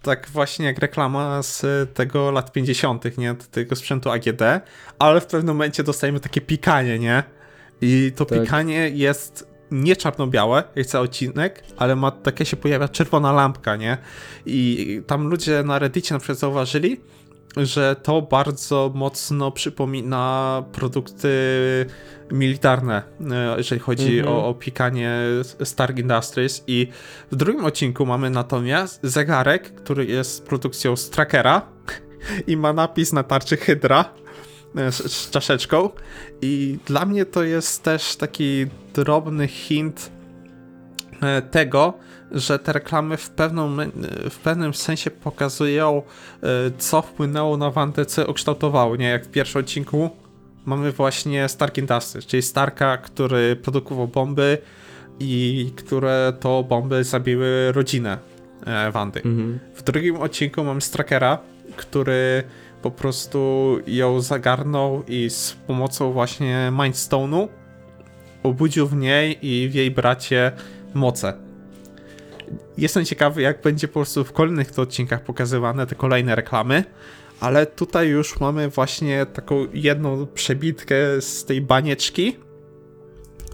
tak 0.01 0.27
właśnie 0.29 0.65
jak 0.65 0.79
reklama 0.79 1.43
z 1.43 1.65
tego 1.93 2.31
lat 2.31 2.51
50., 2.51 3.17
nie? 3.17 3.35
Tego 3.51 3.75
sprzętu 3.75 4.11
AGD, 4.11 4.41
ale 4.99 5.21
w 5.21 5.25
pewnym 5.25 5.55
momencie 5.55 5.83
dostajemy 5.83 6.19
takie 6.19 6.41
pikanie, 6.41 6.99
nie? 6.99 7.23
I 7.81 8.11
to 8.15 8.25
Tak. 8.25 8.41
pikanie 8.41 8.89
jest 8.89 9.50
nie 9.71 9.95
czarno-białe, 9.95 10.63
jak 10.75 10.85
cały 10.87 11.05
odcinek, 11.05 11.63
ale 11.77 11.95
ma 11.95 12.11
takie 12.11 12.45
się 12.45 12.57
pojawia 12.57 12.87
czerwona 12.87 13.31
lampka, 13.31 13.75
nie? 13.75 13.97
I 14.45 15.01
tam 15.07 15.27
ludzie 15.27 15.63
na 15.63 15.79
Reddicie 15.79 16.13
na 16.15 16.19
przykład 16.19 16.37
zauważyli, 16.37 17.01
że 17.57 17.95
to 18.03 18.21
bardzo 18.21 18.91
mocno 18.95 19.51
przypomina 19.51 20.63
produkty 20.71 21.29
militarne, 22.31 23.03
e, 23.31 23.57
jeżeli 23.57 23.81
chodzi 23.81 24.19
Mhm. 24.19 24.35
o, 24.37 24.47
o 24.47 24.53
pikanie 24.53 25.11
Stark 25.63 25.97
Industries. 25.99 26.63
I 26.67 26.87
w 27.31 27.35
drugim 27.35 27.65
odcinku 27.65 28.05
mamy 28.05 28.29
natomiast 28.29 28.99
zegarek, 29.03 29.75
który 29.75 30.05
jest 30.05 30.45
produkcją 30.45 30.95
z 30.95 31.09
trackera 31.09 31.61
i 32.47 32.57
ma 32.57 32.73
napis 32.73 33.13
na 33.13 33.23
tarczy 33.23 33.57
Hydra 33.57 34.05
z, 34.75 35.11
z 35.11 35.29
czaszeczką. 35.29 35.89
I 36.41 36.77
dla 36.85 37.05
mnie 37.05 37.25
to 37.25 37.43
jest 37.43 37.83
też 37.83 38.15
taki 38.15 38.65
drobny 38.93 39.47
hint 39.47 40.11
e, 41.21 41.41
tego, 41.41 41.93
że 42.31 42.59
te 42.59 42.73
reklamy 42.73 43.17
w, 43.17 43.29
pewną, 43.29 43.77
w 44.29 44.37
pewnym 44.37 44.73
sensie 44.73 45.11
pokazują, 45.11 46.01
e, 46.43 46.47
co 46.77 47.01
wpłynęło 47.01 47.57
na 47.57 47.71
Wandę, 47.71 48.05
co 48.05 48.25
ukształtowało, 48.25 48.95
nie? 48.95 49.07
Jak 49.07 49.25
w 49.25 49.29
pierwszym 49.29 49.61
odcinku 49.61 50.09
mamy 50.65 50.91
właśnie 50.91 51.49
Stark 51.49 51.77
Industries, 51.77 52.25
czyli 52.25 52.43
Starka, 52.43 52.97
który 52.97 53.55
produkował 53.55 54.07
bomby 54.07 54.57
i 55.19 55.71
które 55.75 56.33
to 56.39 56.63
bomby 56.63 57.03
zabiły 57.03 57.71
rodzinę 57.71 58.17
e, 58.65 58.91
Wandy. 58.91 59.21
Mhm. 59.25 59.59
W 59.75 59.83
drugim 59.83 60.17
odcinku 60.17 60.63
mamy 60.63 60.81
Strakera, 60.81 61.37
który 61.75 62.43
po 62.81 62.91
prostu 62.91 63.77
ją 63.87 64.21
zagarnął 64.21 65.03
i 65.07 65.29
z 65.29 65.57
pomocą 65.67 66.11
właśnie 66.11 66.71
Mindstone'u 66.71 67.47
obudził 68.43 68.87
w 68.87 68.95
niej 68.95 69.47
i 69.47 69.69
w 69.69 69.73
jej 69.73 69.91
bracie 69.91 70.51
moce. 70.93 71.33
Jestem 72.77 73.05
ciekawy, 73.05 73.41
jak 73.41 73.61
będzie 73.61 73.87
po 73.87 73.93
prostu 73.93 74.23
w 74.23 74.31
kolejnych 74.31 74.79
odcinkach 74.79 75.23
pokazywane 75.23 75.87
te 75.87 75.95
kolejne 75.95 76.35
reklamy, 76.35 76.83
ale 77.39 77.65
tutaj 77.65 78.07
już 78.07 78.39
mamy 78.39 78.69
właśnie 78.69 79.25
taką 79.25 79.67
jedną 79.73 80.27
przebitkę 80.27 80.95
z 81.21 81.45
tej 81.45 81.61
banieczki 81.61 82.35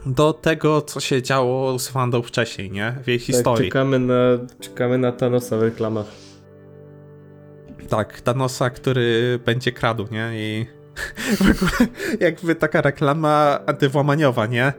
do 0.05 0.33
tego, 0.33 0.81
co 0.81 0.99
się 0.99 1.21
działo 1.21 1.79
z 1.79 1.91
Wandą 1.91 2.21
wcześniej, 2.21 2.71
nie? 2.71 2.95
W 3.03 3.07
jej 3.07 3.19
Tak, 3.19 3.25
historii. 3.25 3.69
czekamy 3.69 3.99
na, 3.99 4.13
czekamy 4.59 4.97
na 4.97 5.11
Thanosa 5.11 5.57
w 5.57 5.61
reklamach. 5.61 6.26
Tak, 7.89 8.21
Thanosa, 8.21 8.69
który 8.69 9.39
będzie 9.45 9.71
kradł, 9.71 10.07
nie? 10.11 10.29
I 10.33 10.65
w 11.37 11.41
ogóle 11.41 11.91
jakby 12.19 12.55
taka 12.55 12.81
reklama 12.81 13.59
antywłamaniowa, 13.65 14.45
nie? 14.45 14.73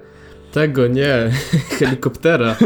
Tego 0.52 0.86
nie, 0.86 1.30
helikoptera. 1.78 2.56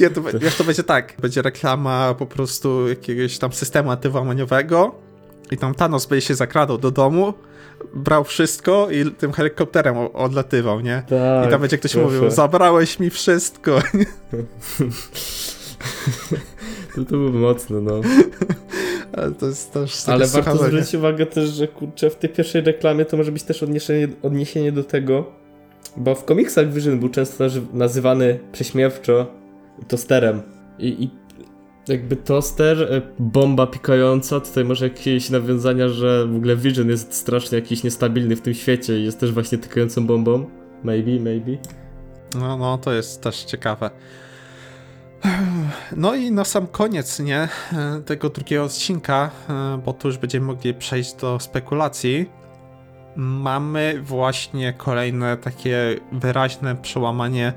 Nie, 0.00 0.10
to, 0.10 0.22
wiesz, 0.22 0.54
to 0.56 0.64
będzie 0.64 0.84
tak, 0.84 1.14
będzie 1.20 1.42
reklama 1.42 2.14
po 2.18 2.26
prostu 2.26 2.88
jakiegoś 2.88 3.38
tam 3.38 3.52
systemu 3.52 3.90
antywłamaniowego 3.90 4.94
i 5.50 5.56
tam 5.56 5.74
Thanos 5.74 6.06
będzie 6.06 6.26
się 6.26 6.34
zakradał 6.34 6.78
do 6.78 6.90
domu, 6.90 7.34
brał 7.94 8.24
wszystko 8.24 8.88
i 8.90 9.10
tym 9.10 9.32
helikopterem 9.32 9.96
odlatywał, 9.98 10.80
nie? 10.80 11.02
Tak, 11.08 11.48
I 11.48 11.50
tam 11.50 11.60
będzie 11.60 11.78
ktoś 11.78 11.92
proszę. 11.92 12.06
mówił, 12.06 12.30
zabrałeś 12.30 12.98
mi 12.98 13.10
wszystko. 13.10 13.78
To, 16.94 17.04
to 17.04 17.10
było 17.10 17.30
mocne, 17.30 17.80
no. 17.80 18.00
Ale 19.16 19.32
to 19.32 19.46
jest 19.46 19.72
też 19.72 20.08
Ale 20.08 20.26
warto 20.26 20.50
słuchanie. 20.50 20.70
zwrócić 20.70 20.94
uwagę 20.94 21.26
też, 21.26 21.48
że 21.50 21.68
kurczę, 21.68 22.10
w 22.10 22.16
tej 22.16 22.30
pierwszej 22.30 22.62
reklamie 22.62 23.04
to 23.04 23.16
może 23.16 23.32
być 23.32 23.42
też 23.42 23.62
odniesienie, 23.62 24.08
odniesienie 24.22 24.72
do 24.72 24.84
tego, 24.84 25.32
bo 25.96 26.14
w 26.14 26.24
komiksach 26.24 26.72
Vision 26.72 26.98
był 27.00 27.08
często 27.08 27.44
nazy- 27.44 27.66
nazywany 27.72 28.38
prześmiewczo 28.52 29.26
tosterem. 29.88 30.42
I, 30.78 31.04
i 31.04 31.10
jakby 31.88 32.16
toster, 32.16 32.82
e, 32.82 33.02
bomba 33.18 33.66
pikająca, 33.66 34.40
tutaj 34.40 34.64
może 34.64 34.84
jakieś 34.84 35.30
nawiązania, 35.30 35.88
że 35.88 36.26
w 36.26 36.36
ogóle 36.36 36.56
Vision 36.56 36.88
jest 36.88 37.14
strasznie 37.14 37.58
jakiś 37.58 37.84
niestabilny 37.84 38.36
w 38.36 38.40
tym 38.40 38.54
świecie 38.54 38.98
i 39.00 39.04
jest 39.04 39.20
też 39.20 39.32
właśnie 39.32 39.58
tykającą 39.58 40.06
bombą. 40.06 40.50
Maybe, 40.84 41.10
maybe. 41.20 41.52
No, 42.34 42.56
no, 42.56 42.78
to 42.78 42.92
jest 42.92 43.20
też 43.22 43.44
ciekawe. 43.44 43.90
No 45.96 46.14
i 46.14 46.32
na 46.32 46.44
sam 46.44 46.66
koniec, 46.66 47.18
nie, 47.18 47.48
tego 48.06 48.28
drugiego 48.28 48.64
odcinka, 48.64 49.30
bo 49.84 49.92
tu 49.92 50.08
już 50.08 50.18
będziemy 50.18 50.46
mogli 50.46 50.74
przejść 50.74 51.14
do 51.14 51.40
spekulacji, 51.40 52.30
mamy 53.16 54.00
właśnie 54.02 54.72
kolejne 54.72 55.36
takie 55.36 55.96
wyraźne 56.12 56.76
przełamanie 56.76 57.52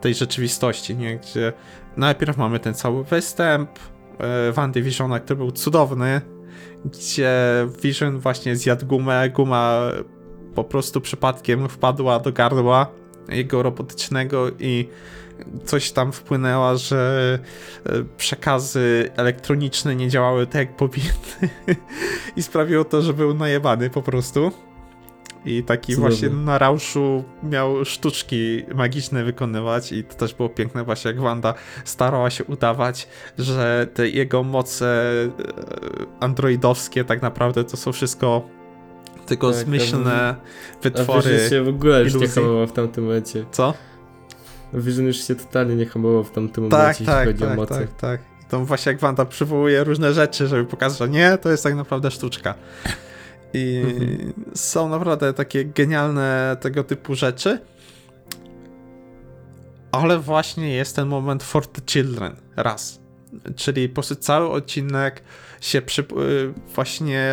tej 0.00 0.14
rzeczywistości, 0.14 0.96
nie, 0.96 1.18
gdzie 1.18 1.52
najpierw 1.96 2.36
mamy 2.36 2.58
ten 2.58 2.74
cały 2.74 3.04
występ 3.04 3.70
e, 4.18 4.52
Wandy 4.52 4.82
Visiona, 4.82 5.20
który 5.20 5.36
był 5.36 5.50
cudowny, 5.50 6.20
gdzie 6.84 7.32
Vision 7.82 8.18
właśnie 8.18 8.56
zjadł 8.56 8.86
gumę, 8.86 9.30
guma 9.30 9.80
po 10.54 10.64
prostu 10.64 11.00
przypadkiem 11.00 11.68
wpadła 11.68 12.20
do 12.20 12.32
gardła 12.32 12.86
jego 13.28 13.62
robotycznego 13.62 14.50
i 14.58 14.88
coś 15.64 15.92
tam 15.92 16.12
wpłynęła, 16.12 16.76
że 16.76 17.38
e, 17.86 17.92
przekazy 18.16 19.10
elektroniczne 19.16 19.96
nie 19.96 20.08
działały 20.08 20.46
tak 20.46 20.54
jak 20.54 20.76
powinny 20.76 21.50
i 22.36 22.42
sprawiło 22.42 22.84
to, 22.84 23.02
że 23.02 23.14
był 23.14 23.34
najebany 23.34 23.90
po 23.90 24.02
prostu. 24.02 24.52
I 25.44 25.62
taki 25.62 25.96
właśnie 25.96 26.28
na 26.28 26.58
rauszu 26.58 27.24
miał 27.42 27.84
sztuczki 27.84 28.62
magiczne 28.74 29.24
wykonywać 29.24 29.92
i 29.92 30.04
to 30.04 30.14
też 30.14 30.34
było 30.34 30.48
piękne 30.48 30.84
właśnie 30.84 31.10
jak 31.10 31.20
Wanda 31.20 31.54
starała 31.84 32.30
się 32.30 32.44
udawać, 32.44 33.08
że 33.38 33.86
te 33.94 34.08
jego 34.08 34.42
moce 34.42 34.86
e, 35.14 35.28
androidowskie 36.20 37.04
tak 37.04 37.22
naprawdę 37.22 37.64
to 37.64 37.76
są 37.76 37.92
wszystko 37.92 38.48
tylko 39.26 39.52
Tak, 39.52 39.60
zmyślne 39.60 40.12
A 40.12 40.82
wytwory. 40.82 41.32
Vision 41.32 41.50
się 41.50 41.62
w 41.62 41.68
ogóle 41.68 42.02
już 42.02 42.14
nie 42.14 42.28
w 42.66 42.72
tamtym 42.72 43.04
momencie. 43.04 43.44
Co? 43.50 43.74
Vision 44.74 45.06
już 45.06 45.16
się 45.16 45.34
totalnie 45.34 45.76
nie 45.76 45.86
hamował 45.86 46.24
w 46.24 46.30
tamtym 46.30 46.68
Tak, 46.70 46.72
momencie, 46.80 46.88
jeśli 46.90 47.06
tak, 47.06 47.26
chodzi 47.28 47.44
o 47.44 47.46
tak, 47.46 47.56
moce. 47.56 47.74
tak, 47.80 47.96
tak. 47.96 48.20
I 48.42 48.44
To 48.50 48.64
właśnie 48.64 48.92
jak 48.92 49.00
Wanda 49.00 49.24
przywołuje 49.24 49.84
różne 49.84 50.12
rzeczy, 50.12 50.46
żeby 50.46 50.64
pokazać, 50.64 50.98
że 50.98 51.08
nie, 51.08 51.38
to 51.38 51.50
jest 51.50 51.62
tak 51.62 51.74
naprawdę 51.74 52.10
sztuczka. 52.10 52.54
I 53.54 53.82
Mhm. 53.84 54.32
są 54.54 54.88
naprawdę 54.88 55.32
takie 55.32 55.64
genialne 55.64 56.56
tego 56.60 56.84
typu 56.84 57.14
rzeczy. 57.14 57.60
Ale 59.92 60.18
właśnie 60.18 60.74
jest 60.74 60.96
ten 60.96 61.08
moment 61.08 61.42
for 61.42 61.66
the 61.66 61.80
children. 61.86 62.36
Raz. 62.56 63.00
Czyli 63.56 63.88
po 63.88 63.94
prostu 63.94 64.14
cały 64.14 64.50
odcinek 64.50 65.22
się 65.60 65.82
przy, 65.82 66.02
y, 66.02 66.04
właśnie 66.74 67.24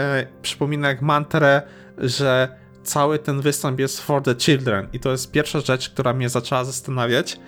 przypomina 0.42 0.88
jak 0.88 1.02
mantrę, 1.02 1.62
że 1.98 2.56
cały 2.84 3.20
ten 3.20 3.42
występ 3.42 3.80
jest 3.80 4.02
for 4.02 4.22
the 4.22 4.36
children. 4.36 4.88
I 4.94 5.00
to 5.00 5.12
jest 5.12 5.32
pierwsza 5.32 5.60
rzecz, 5.60 5.90
która 5.90 6.14
mnie 6.14 6.30
zaczęła 6.30 6.64
zastanawiać. 6.64 7.40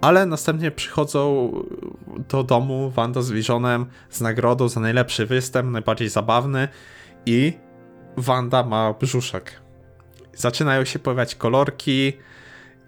Ale 0.00 0.26
następnie 0.26 0.70
przychodzą 0.70 1.52
do 2.28 2.44
domu 2.44 2.90
Wanda 2.90 3.22
z 3.22 3.30
Visionem 3.30 3.86
z 4.10 4.20
nagrodą 4.20 4.68
za 4.68 4.80
najlepszy 4.80 5.26
występ, 5.26 5.70
najbardziej 5.70 6.08
zabawny 6.08 6.68
i 7.26 7.52
Wanda 8.16 8.62
ma 8.62 8.92
brzuszek. 8.92 9.60
Zaczynają 10.34 10.84
się 10.84 10.98
pojawiać 10.98 11.34
kolorki 11.34 12.12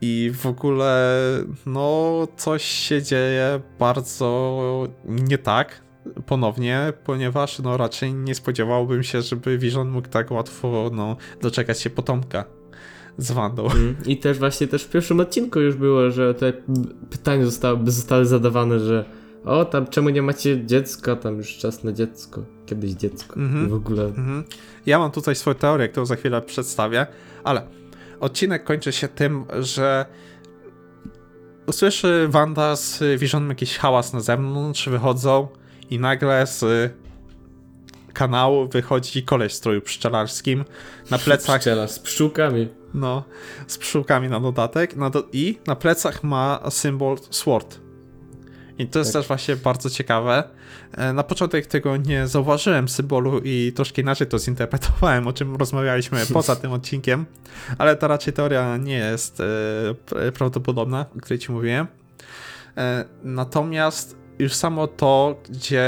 i 0.00 0.32
w 0.34 0.46
ogóle 0.46 1.18
no 1.66 2.12
coś 2.36 2.64
się 2.64 3.02
dzieje 3.02 3.60
bardzo 3.78 4.88
nie 5.04 5.38
tak 5.38 5.89
ponownie, 6.26 6.92
ponieważ 7.04 7.58
no 7.58 7.76
raczej 7.76 8.14
nie 8.14 8.34
spodziewałbym 8.34 9.02
się, 9.02 9.22
żeby 9.22 9.58
Vision 9.58 9.90
mógł 9.90 10.08
tak 10.08 10.30
łatwo 10.30 10.90
no 10.92 11.16
doczekać 11.40 11.80
się 11.80 11.90
potomka 11.90 12.44
z 13.18 13.32
Wandą. 13.32 13.70
Mm. 13.70 13.96
I 14.06 14.16
też 14.16 14.38
właśnie 14.38 14.66
też 14.66 14.84
w 14.84 14.90
pierwszym 14.90 15.20
odcinku 15.20 15.60
już 15.60 15.74
było, 15.74 16.10
że 16.10 16.34
te 16.34 16.52
pytania 17.10 17.44
zostały, 17.44 17.90
zostały 17.90 18.26
zadawane, 18.26 18.80
że 18.80 19.04
o, 19.44 19.64
tam 19.64 19.86
czemu 19.86 20.08
nie 20.08 20.22
macie 20.22 20.66
dziecka, 20.66 21.16
tam 21.16 21.36
już 21.36 21.56
czas 21.56 21.84
na 21.84 21.92
dziecko, 21.92 22.44
kiedyś 22.66 22.90
dziecko. 22.90 23.36
Mhm. 23.36 23.66
I 23.66 23.68
w 23.68 23.74
ogóle. 23.74 24.04
Mhm. 24.04 24.44
Ja 24.86 24.98
mam 24.98 25.10
tutaj 25.10 25.34
swoją 25.34 25.54
teorię, 25.54 25.88
którą 25.88 26.06
za 26.06 26.16
chwilę 26.16 26.42
przedstawię, 26.42 27.06
ale 27.44 27.62
odcinek 28.20 28.64
kończy 28.64 28.92
się 28.92 29.08
tym, 29.08 29.44
że 29.60 30.06
usłyszy 31.66 32.26
Wanda 32.28 32.76
z 32.76 33.20
Visionem 33.20 33.48
jakiś 33.48 33.78
hałas 33.78 34.12
na 34.12 34.20
zewnątrz, 34.20 34.88
wychodzą 34.88 35.48
i 35.90 35.98
nagle 35.98 36.46
z 36.46 36.64
kanału 38.12 38.68
wychodzi 38.68 39.22
koleś 39.22 39.52
w 39.52 39.56
stroju 39.56 39.80
pszczelarskim 39.80 40.64
na 41.10 41.18
plecach, 41.24 41.58
Pszczelarz 41.60 41.90
z 41.90 41.98
pszczółkami. 41.98 42.68
no, 42.94 43.24
z 43.66 43.78
pszczółkami 43.78 44.28
na 44.28 44.40
dodatek 44.40 44.96
na 44.96 45.10
do, 45.10 45.24
i 45.32 45.58
na 45.66 45.76
plecach 45.76 46.24
ma 46.24 46.60
symbol 46.70 47.16
SWORD. 47.30 47.80
I 48.78 48.86
to 48.86 48.98
jest 48.98 49.12
Tak. 49.12 49.20
też 49.22 49.28
właśnie 49.28 49.56
bardzo 49.56 49.90
ciekawe. 49.90 50.44
E, 50.96 51.12
Na 51.12 51.22
początek 51.22 51.66
tego 51.66 51.96
nie 51.96 52.26
zauważyłem 52.26 52.88
symbolu 52.88 53.40
i 53.44 53.72
troszkę 53.76 54.02
inaczej 54.02 54.26
to 54.26 54.38
zinterpretowałem, 54.38 55.26
o 55.26 55.32
czym 55.32 55.56
rozmawialiśmy 55.56 56.20
poza 56.32 56.56
tym 56.56 56.72
odcinkiem, 56.72 57.26
ale 57.78 57.96
ta 57.96 58.08
raczej 58.08 58.32
teoria 58.32 58.76
nie 58.76 58.98
jest 58.98 59.40
e, 59.40 59.44
pra- 60.06 60.32
prawdopodobna, 60.32 61.06
o 61.16 61.20
której 61.20 61.38
ci 61.38 61.52
mówiłem. 61.52 61.86
E, 62.76 63.04
Natomiast 63.24 64.16
już 64.40 64.54
samo 64.54 64.86
to, 64.86 65.36
gdzie 65.48 65.84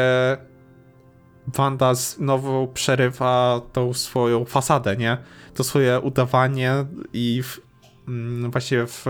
Wanda 1.47 1.95
znowu 1.95 2.69
przerywa 2.69 3.61
tą 3.73 3.95
swoją 3.95 4.45
fasadę, 4.45 4.97
nie? 4.97 5.19
To 5.55 5.65
swoje 5.65 6.01
udawanie 6.01 6.73
i 7.13 7.43
w, 7.43 7.61
mm, 8.09 8.51
właśnie 8.51 8.87
w, 8.87 9.07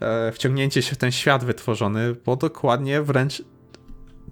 e, 0.00 0.32
wciągnięcie 0.32 0.82
się 0.82 0.94
w 0.94 0.98
ten 0.98 1.12
świat 1.12 1.44
wytworzony, 1.44 2.14
bo 2.26 2.36
dokładnie 2.36 3.02
wręcz 3.02 3.42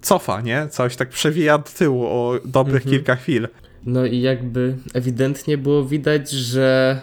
cofa, 0.01 0.41
nie? 0.41 0.67
Coś 0.67 0.95
tak 0.95 1.09
przewija 1.09 1.57
do 1.57 1.69
tyłu 1.77 2.05
o 2.05 2.39
dobrych 2.45 2.83
Mhm. 2.83 2.95
kilka 2.95 3.15
chwil. 3.15 3.47
No 3.85 4.05
i 4.05 4.21
jakby 4.21 4.77
ewidentnie 4.93 5.57
było 5.57 5.85
widać, 5.85 6.31
że 6.31 7.01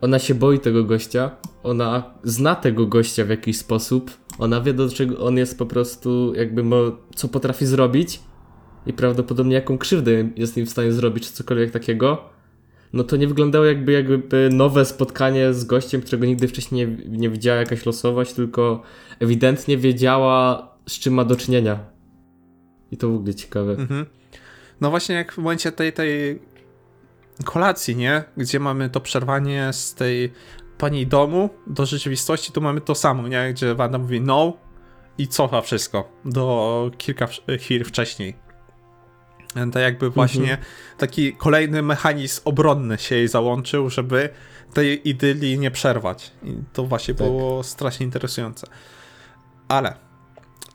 ona 0.00 0.18
się 0.18 0.34
boi 0.34 0.58
tego 0.58 0.84
gościa, 0.84 1.30
ona 1.62 2.14
zna 2.24 2.54
tego 2.54 2.86
gościa 2.86 3.24
w 3.24 3.28
jakiś 3.28 3.58
sposób, 3.58 4.10
ona 4.38 4.60
wie 4.60 4.74
do 4.74 4.88
czego 4.88 5.18
on 5.18 5.36
jest 5.36 5.58
po 5.58 5.66
prostu, 5.66 6.34
jakby 6.34 6.64
mo, 6.64 6.76
co 7.14 7.28
potrafi 7.28 7.66
zrobić 7.66 8.20
i 8.86 8.92
prawdopodobnie 8.92 9.54
jaką 9.54 9.78
krzywdę 9.78 10.28
jest 10.36 10.56
im 10.56 10.66
w 10.66 10.70
stanie 10.70 10.92
zrobić, 10.92 11.26
czy 11.26 11.32
cokolwiek 11.32 11.70
takiego. 11.70 12.22
No 12.92 13.04
to 13.04 13.16
nie 13.16 13.28
wyglądało 13.28 13.64
jakby, 13.64 13.92
jakby 13.92 14.48
nowe 14.52 14.84
spotkanie 14.84 15.54
z 15.54 15.64
gościem, 15.64 16.00
którego 16.00 16.26
nigdy 16.26 16.48
wcześniej 16.48 16.86
nie, 16.86 17.18
nie 17.18 17.30
widziała 17.30 17.58
jakaś 17.58 17.86
losowość, 17.86 18.32
tylko 18.32 18.82
ewidentnie 19.20 19.78
wiedziała 19.78 20.68
z 20.86 20.98
czym 20.98 21.14
ma 21.14 21.24
do 21.24 21.36
czynienia. 21.36 21.78
I 22.90 22.96
to 22.96 23.08
w 23.08 23.14
ogóle 23.14 23.34
ciekawe. 23.34 23.72
Mhm. 23.72 24.06
No 24.80 24.90
właśnie 24.90 25.14
jak 25.14 25.32
w 25.32 25.38
momencie 25.38 25.72
tej, 25.72 25.92
tej 25.92 26.38
kolacji, 27.44 27.96
nie? 27.96 28.24
Gdzie 28.36 28.60
mamy 28.60 28.90
to 28.90 29.00
przerwanie 29.00 29.72
z 29.72 29.94
tej 29.94 30.32
pani 30.78 31.06
domu 31.06 31.50
do 31.66 31.86
rzeczywistości, 31.86 32.52
tu 32.52 32.60
mamy 32.60 32.80
to 32.80 32.94
samo, 32.94 33.28
nie? 33.28 33.52
Gdzie 33.52 33.74
Wanda 33.74 33.98
mówi 33.98 34.20
no 34.20 34.52
i 35.18 35.28
cofa 35.28 35.60
wszystko 35.60 36.12
do 36.24 36.90
kilka 36.98 37.28
chwil 37.58 37.84
wcześniej. 37.84 38.36
Tak 39.72 39.82
jakby 39.82 40.10
właśnie 40.10 40.58
taki 40.98 41.32
kolejny 41.32 41.82
mechanizm 41.82 42.42
obronny 42.44 42.98
się 42.98 43.14
jej 43.14 43.28
załączył, 43.28 43.90
żeby 43.90 44.28
tej 44.74 45.08
idylii 45.08 45.58
nie 45.58 45.70
przerwać. 45.70 46.32
I 46.42 46.54
to 46.72 46.84
właśnie 46.84 47.14
Tak. 47.14 47.26
było 47.26 47.62
strasznie 47.62 48.06
interesujące. 48.06 48.66
Ale 49.68 50.07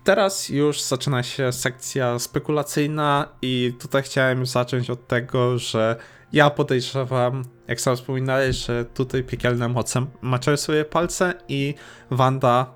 teraz 0.03 0.49
już 0.49 0.81
zaczyna 0.81 1.23
się 1.23 1.51
sekcja 1.51 2.19
spekulacyjna 2.19 3.29
i 3.41 3.73
tutaj 3.79 4.03
chciałem 4.03 4.45
zacząć 4.45 4.89
od 4.89 5.07
tego, 5.07 5.57
że 5.59 5.95
ja 6.33 6.49
podejrzewam, 6.49 7.43
jak 7.67 7.81
sam 7.81 7.95
wspominałeś, 7.95 8.55
że 8.55 8.85
tutaj 8.85 9.23
piekielne 9.23 9.69
moce 9.69 10.05
maczają 10.21 10.57
swoje 10.57 10.85
palce 10.85 11.33
i 11.47 11.75
Wanda 12.11 12.73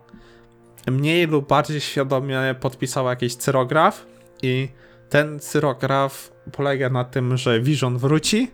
mniej 0.88 1.28
lub 1.28 1.48
bardziej 1.48 1.82
świadomie 1.82 2.56
podpisała 2.60 3.10
jakiś 3.10 3.36
cyrograf 3.36 4.06
i 4.44 4.70
ten 5.10 5.40
cyrograf 5.40 6.32
polega 6.52 6.90
na 6.90 7.04
tym, 7.04 7.38
że 7.38 7.60
Vision 7.60 7.98
wróci, 7.98 8.52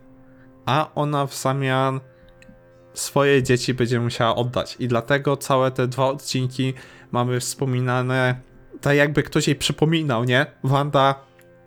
a 0.66 0.90
ona 0.96 1.26
w 1.26 1.36
zamian 1.36 2.00
swoje 2.94 3.44
dzieci 3.44 3.74
będzie 3.74 4.00
musiała 4.00 4.36
oddać. 4.36 4.76
I 4.80 4.88
dlatego 4.88 5.38
całe 5.38 5.72
te 5.72 5.88
dwa 5.88 6.08
odcinki 6.08 6.74
mamy 7.12 7.40
wspominane, 7.40 8.42
tak 8.82 8.96
jakby 8.98 9.24
ktoś 9.24 9.48
jej 9.48 9.56
przypominał, 9.56 10.24
nie? 10.24 10.46
Wanda, 10.64 11.16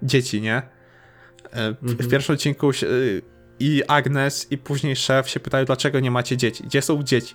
dzieci, 0.03 0.41
nie? 0.41 0.57
E, 0.57 1.73
W, 1.83 1.91
Mhm. 1.91 2.11
pierwszym 2.11 2.35
odcinku 2.35 2.73
się, 2.73 2.87
y, 2.87 3.23
i 3.61 3.83
Agnes, 3.89 4.53
i 4.53 4.59
później 4.59 4.97
szef 4.97 5.29
się 5.29 5.41
pytają, 5.41 5.65
dlaczego 5.65 6.01
nie 6.01 6.11
macie 6.11 6.37
dzieci? 6.37 6.65
Gdzie 6.65 6.83
są 6.83 7.03
dzieci? 7.03 7.35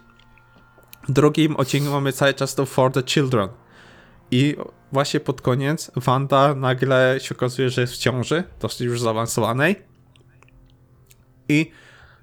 W 1.08 1.12
drugim 1.12 1.56
odcinku 1.56 1.92
mamy 1.92 2.14
cały 2.14 2.34
czas 2.34 2.56
to 2.56 2.66
For 2.66 2.92
the 2.92 3.04
Children. 3.04 3.50
I 4.32 4.56
właśnie 4.92 5.20
pod 5.20 5.42
koniec 5.42 5.92
Wanda 5.96 6.56
nagle 6.56 7.18
się 7.22 7.36
okazuje, 7.36 7.70
że 7.70 7.82
jest 7.82 7.94
w 7.94 7.98
ciąży, 7.98 8.44
dosyć 8.60 8.82
już 8.82 9.02
zaawansowanej. 9.02 9.76
I 11.50 11.72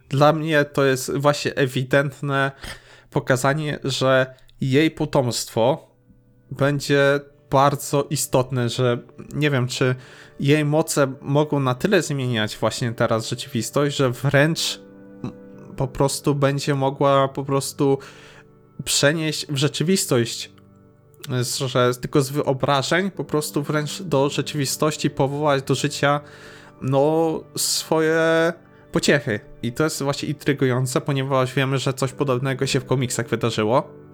dla 0.09 0.33
mnie 0.33 0.65
to 0.65 0.85
jest 0.85 1.17
właśnie 1.17 1.55
ewidentne 1.55 2.53
pokazanie, 3.11 3.79
że 3.85 4.35
jej 4.61 4.91
potomstwo 4.91 5.95
będzie 6.51 7.21
bardzo 7.51 8.07
istotne, 8.11 8.69
że 8.69 8.99
nie 9.35 9.51
wiem, 9.51 9.69
czy 9.69 9.95
jej 10.41 10.65
moce 10.65 11.13
mogą 11.21 11.61
na 11.61 11.75
tyle 11.75 12.03
zmieniać 12.03 12.57
właśnie 12.57 12.93
teraz 12.93 13.29
rzeczywistość, 13.29 13.97
że 13.97 14.11
wręcz 14.11 14.81
po 15.77 15.89
prostu 15.89 16.35
będzie 16.35 16.75
mogła 16.75 17.29
po 17.29 17.45
prostu 17.45 17.99
przenieść 18.85 19.47
w 19.47 19.57
rzeczywistość, 19.57 20.53
że 21.67 21.95
tylko 22.01 22.23
z 22.23 22.31
wyobrażeń 22.31 23.11
po 23.11 23.25
prostu 23.25 23.63
wręcz 23.63 24.03
do 24.03 24.29
rzeczywistości 24.29 25.11
powołać 25.11 25.63
do 25.63 25.75
życia 25.75 26.21
no 26.83 27.41
swoje 27.57 28.53
pociechy. 28.93 29.41
I 29.63 29.73
to 29.73 29.85
jest 29.85 30.03
właśnie 30.03 30.29
intrygujące, 30.29 31.01
ponieważ 31.01 31.55
wiemy, 31.55 31.79
że 31.79 31.93
coś 31.95 32.13
podobnego 32.13 32.67
się 32.67 32.81
w 32.81 32.85
komiksach 32.85 33.29
wydarzyło. 33.29 34.08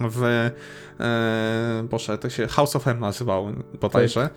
W. 0.00 0.24
E, 0.24 0.52
Boże, 1.90 2.18
to 2.18 2.30
się 2.30 2.46
House 2.46 2.76
of 2.76 2.88
M 2.88 3.00
nazywało 3.00 3.52
bodajże. 3.80 4.22
Tak. 4.22 4.34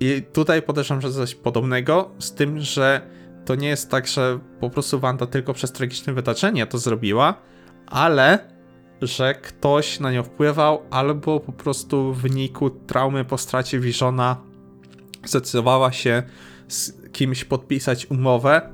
I 0.00 0.22
tutaj 0.32 0.62
podejrzewam, 0.62 1.02
że 1.02 1.12
coś 1.12 1.34
podobnego, 1.34 2.10
z 2.18 2.34
tym, 2.34 2.60
że 2.60 3.00
to 3.44 3.54
nie 3.54 3.68
jest 3.68 3.90
tak, 3.90 4.06
że 4.06 4.38
po 4.60 4.70
prostu 4.70 5.00
Wanda 5.00 5.26
tylko 5.26 5.52
przez 5.52 5.72
tragiczne 5.72 6.12
wydarzenie 6.12 6.66
to 6.66 6.78
zrobiła, 6.78 7.34
ale 7.86 8.56
że 9.02 9.34
ktoś 9.34 10.00
na 10.00 10.12
nią 10.12 10.22
wpływał, 10.22 10.82
albo 10.90 11.40
po 11.40 11.52
prostu 11.52 12.12
w 12.12 12.20
wyniku 12.20 12.70
traumy 12.70 13.24
po 13.24 13.38
stracie 13.38 13.80
Visiona 13.80 14.36
zdecydowała 15.24 15.92
się 15.92 16.22
z 16.68 17.10
kimś 17.12 17.44
podpisać 17.44 18.10
umowę, 18.10 18.70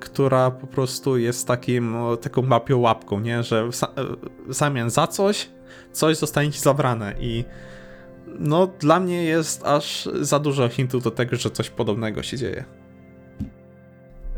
która 0.00 0.50
po 0.50 0.66
prostu 0.66 1.18
jest 1.18 1.46
takim, 1.46 1.96
taką 2.20 2.42
mapią 2.42 2.78
łapką, 2.78 3.20
nie? 3.20 3.42
Że 3.42 3.68
w 3.68 4.54
zamian 4.54 4.90
za 4.90 5.06
coś, 5.06 5.50
coś 5.92 6.16
zostanie 6.16 6.52
ci 6.52 6.60
zabrane 6.60 7.14
i 7.20 7.44
no 8.38 8.66
dla 8.80 9.00
mnie 9.00 9.24
jest 9.24 9.66
aż 9.66 10.08
za 10.20 10.38
dużo 10.38 10.68
hintów 10.68 11.02
do 11.02 11.10
tego, 11.10 11.36
że 11.36 11.50
coś 11.50 11.70
podobnego 11.70 12.22
się 12.22 12.36
dzieje. 12.36 12.64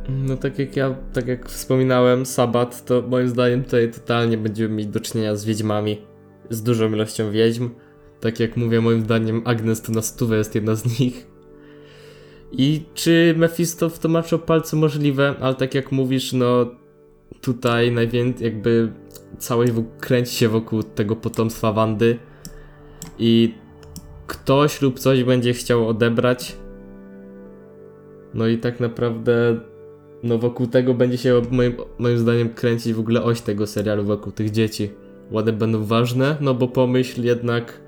No 0.09 0.37
tak 0.37 0.59
jak 0.59 0.77
ja, 0.77 0.95
tak 1.13 1.27
jak 1.27 1.49
wspominałem, 1.49 2.27
Sabat, 2.27 2.85
to 2.85 3.03
moim 3.09 3.29
zdaniem 3.29 3.65
tutaj 3.65 3.91
totalnie 3.91 4.39
będziemy 4.39 4.75
mieć 4.75 4.87
do 4.87 5.01
czynienia 5.01 5.37
z 5.37 5.45
wiedźmami. 5.45 5.99
Z 6.51 6.63
dużą 6.63 6.93
ilością 6.93 7.31
wiedźm. 7.31 7.71
Tak 8.21 8.41
jak 8.41 8.57
mówię, 8.57 8.81
moim 8.81 9.01
zdaniem 9.01 9.43
Agnes 9.45 9.83
to 9.83 9.93
na 9.93 10.03
stówę 10.03 10.37
jest 10.37 10.55
jedna 10.55 10.75
z 10.75 11.01
nich. 11.01 11.27
I 12.53 12.85
czy 12.95 13.35
Mephisto 13.37 13.89
w 13.89 13.99
to 13.99 14.09
maczał 14.09 14.39
palce 14.39 14.77
możliwe, 14.77 15.35
ale 15.41 15.55
tak 15.55 15.75
jak 15.75 15.93
mówisz, 15.93 16.33
no 16.33 16.67
tutaj 17.41 17.93
najwięcej 17.93 18.45
jakby 18.45 18.93
całość 19.39 19.73
kręci 20.01 20.37
się 20.37 20.49
wokół 20.49 20.83
tego 20.83 21.17
potomstwa 21.17 21.73
Wandy 21.73 22.19
i 23.19 23.55
ktoś 24.27 24.83
lub 24.83 24.99
coś 24.99 25.25
będzie 25.25 25.53
chciał 25.53 25.89
odebrać. 25.89 26.57
No 28.35 28.47
i 28.47 28.59
tak 28.59 28.81
naprawdę 28.81 29.61
no 30.23 30.39
wokół 30.39 30.67
tego 30.67 30.95
będzie 30.95 31.19
się 31.19 31.43
moim, 31.51 31.77
moim 31.99 32.19
zdaniem 32.19 32.49
kręcić 32.49 32.93
w 32.93 33.01
ogóle 33.01 33.23
oś 33.23 33.41
tego 33.41 33.67
serialu 33.67 34.05
wokół 34.05 34.33
tych 34.33 34.51
dzieci. 34.51 34.91
One 35.33 35.53
będą 35.53 35.85
ważne, 35.85 36.37
no 36.41 36.55
bo 36.55 36.69
pomyśl 36.69 37.23
jednak, 37.23 37.81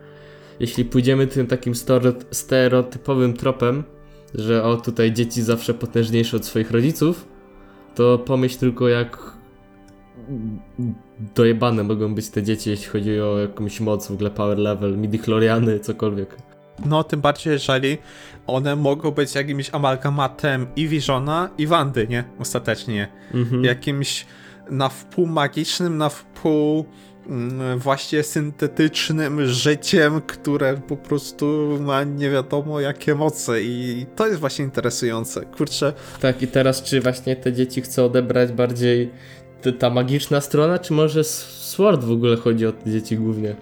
jeśli 0.60 0.84
pójdziemy 0.84 1.26
tym 1.26 1.46
takim 1.46 1.72
stereotypowym 2.30 3.34
tropem, 3.34 3.84
że 4.34 4.64
o 4.64 4.76
tutaj 4.76 5.12
dzieci 5.12 5.42
zawsze 5.42 5.74
potężniejsze 5.74 6.36
od 6.36 6.44
swoich 6.44 6.70
rodziców, 6.70 7.28
to 7.94 8.18
pomyśl 8.18 8.58
tylko 8.58 8.88
jak 8.88 9.36
dojebane 11.34 11.82
mogą 11.82 12.14
być 12.14 12.28
te 12.28 12.42
dzieci, 12.42 12.70
jeśli 12.70 12.86
chodzi 12.86 13.20
o 13.20 13.38
jakąś 13.38 13.80
moc, 13.80 14.06
w 14.06 14.12
ogóle 14.12 14.30
power 14.30 14.58
level, 14.58 14.98
midi-chloriany, 14.98 15.80
cokolwiek. 15.80 16.36
No, 16.86 17.04
tym 17.04 17.20
bardziej, 17.20 17.52
jeżeli 17.52 17.98
one 18.46 18.76
mogą 18.76 19.10
być 19.10 19.34
jakimś 19.34 19.70
amalgamatem 19.74 20.66
i 20.76 20.88
Visiona, 20.88 21.50
i 21.58 21.66
Wandy, 21.66 22.06
nie? 22.08 22.24
Ostatecznie. 22.38 23.08
Mhm. 23.34 23.64
Jakimś 23.64 24.26
na 24.70 24.88
wpół 24.88 25.26
magicznym, 25.26 25.98
na 25.98 26.08
wpół 26.08 26.84
mm, 27.26 27.78
właśnie 27.78 28.22
syntetycznym 28.22 29.46
życiem, 29.46 30.20
które 30.20 30.76
po 30.76 30.96
prostu 30.96 31.78
ma 31.80 32.04
nie 32.04 32.30
wiadomo 32.30 32.80
jakie 32.80 33.14
moce 33.14 33.62
i 33.62 34.06
to 34.16 34.26
jest 34.26 34.40
właśnie 34.40 34.64
interesujące. 34.64 35.44
Kurczę, 35.44 35.92
Tak, 36.20 36.42
i 36.42 36.46
teraz 36.46 36.82
czy 36.82 37.00
właśnie 37.00 37.36
te 37.36 37.52
dzieci 37.52 37.80
chcą 37.80 38.04
odebrać 38.04 38.52
bardziej 38.52 39.10
ta 39.78 39.90
magiczna 39.90 40.40
strona, 40.40 40.78
czy 40.78 40.92
może 40.92 41.24
Sword 41.24 42.04
w 42.04 42.12
ogóle 42.12 42.36
chodzi 42.36 42.66
o 42.66 42.72
te 42.72 42.90
dzieci 42.90 43.16
głównie? 43.16 43.56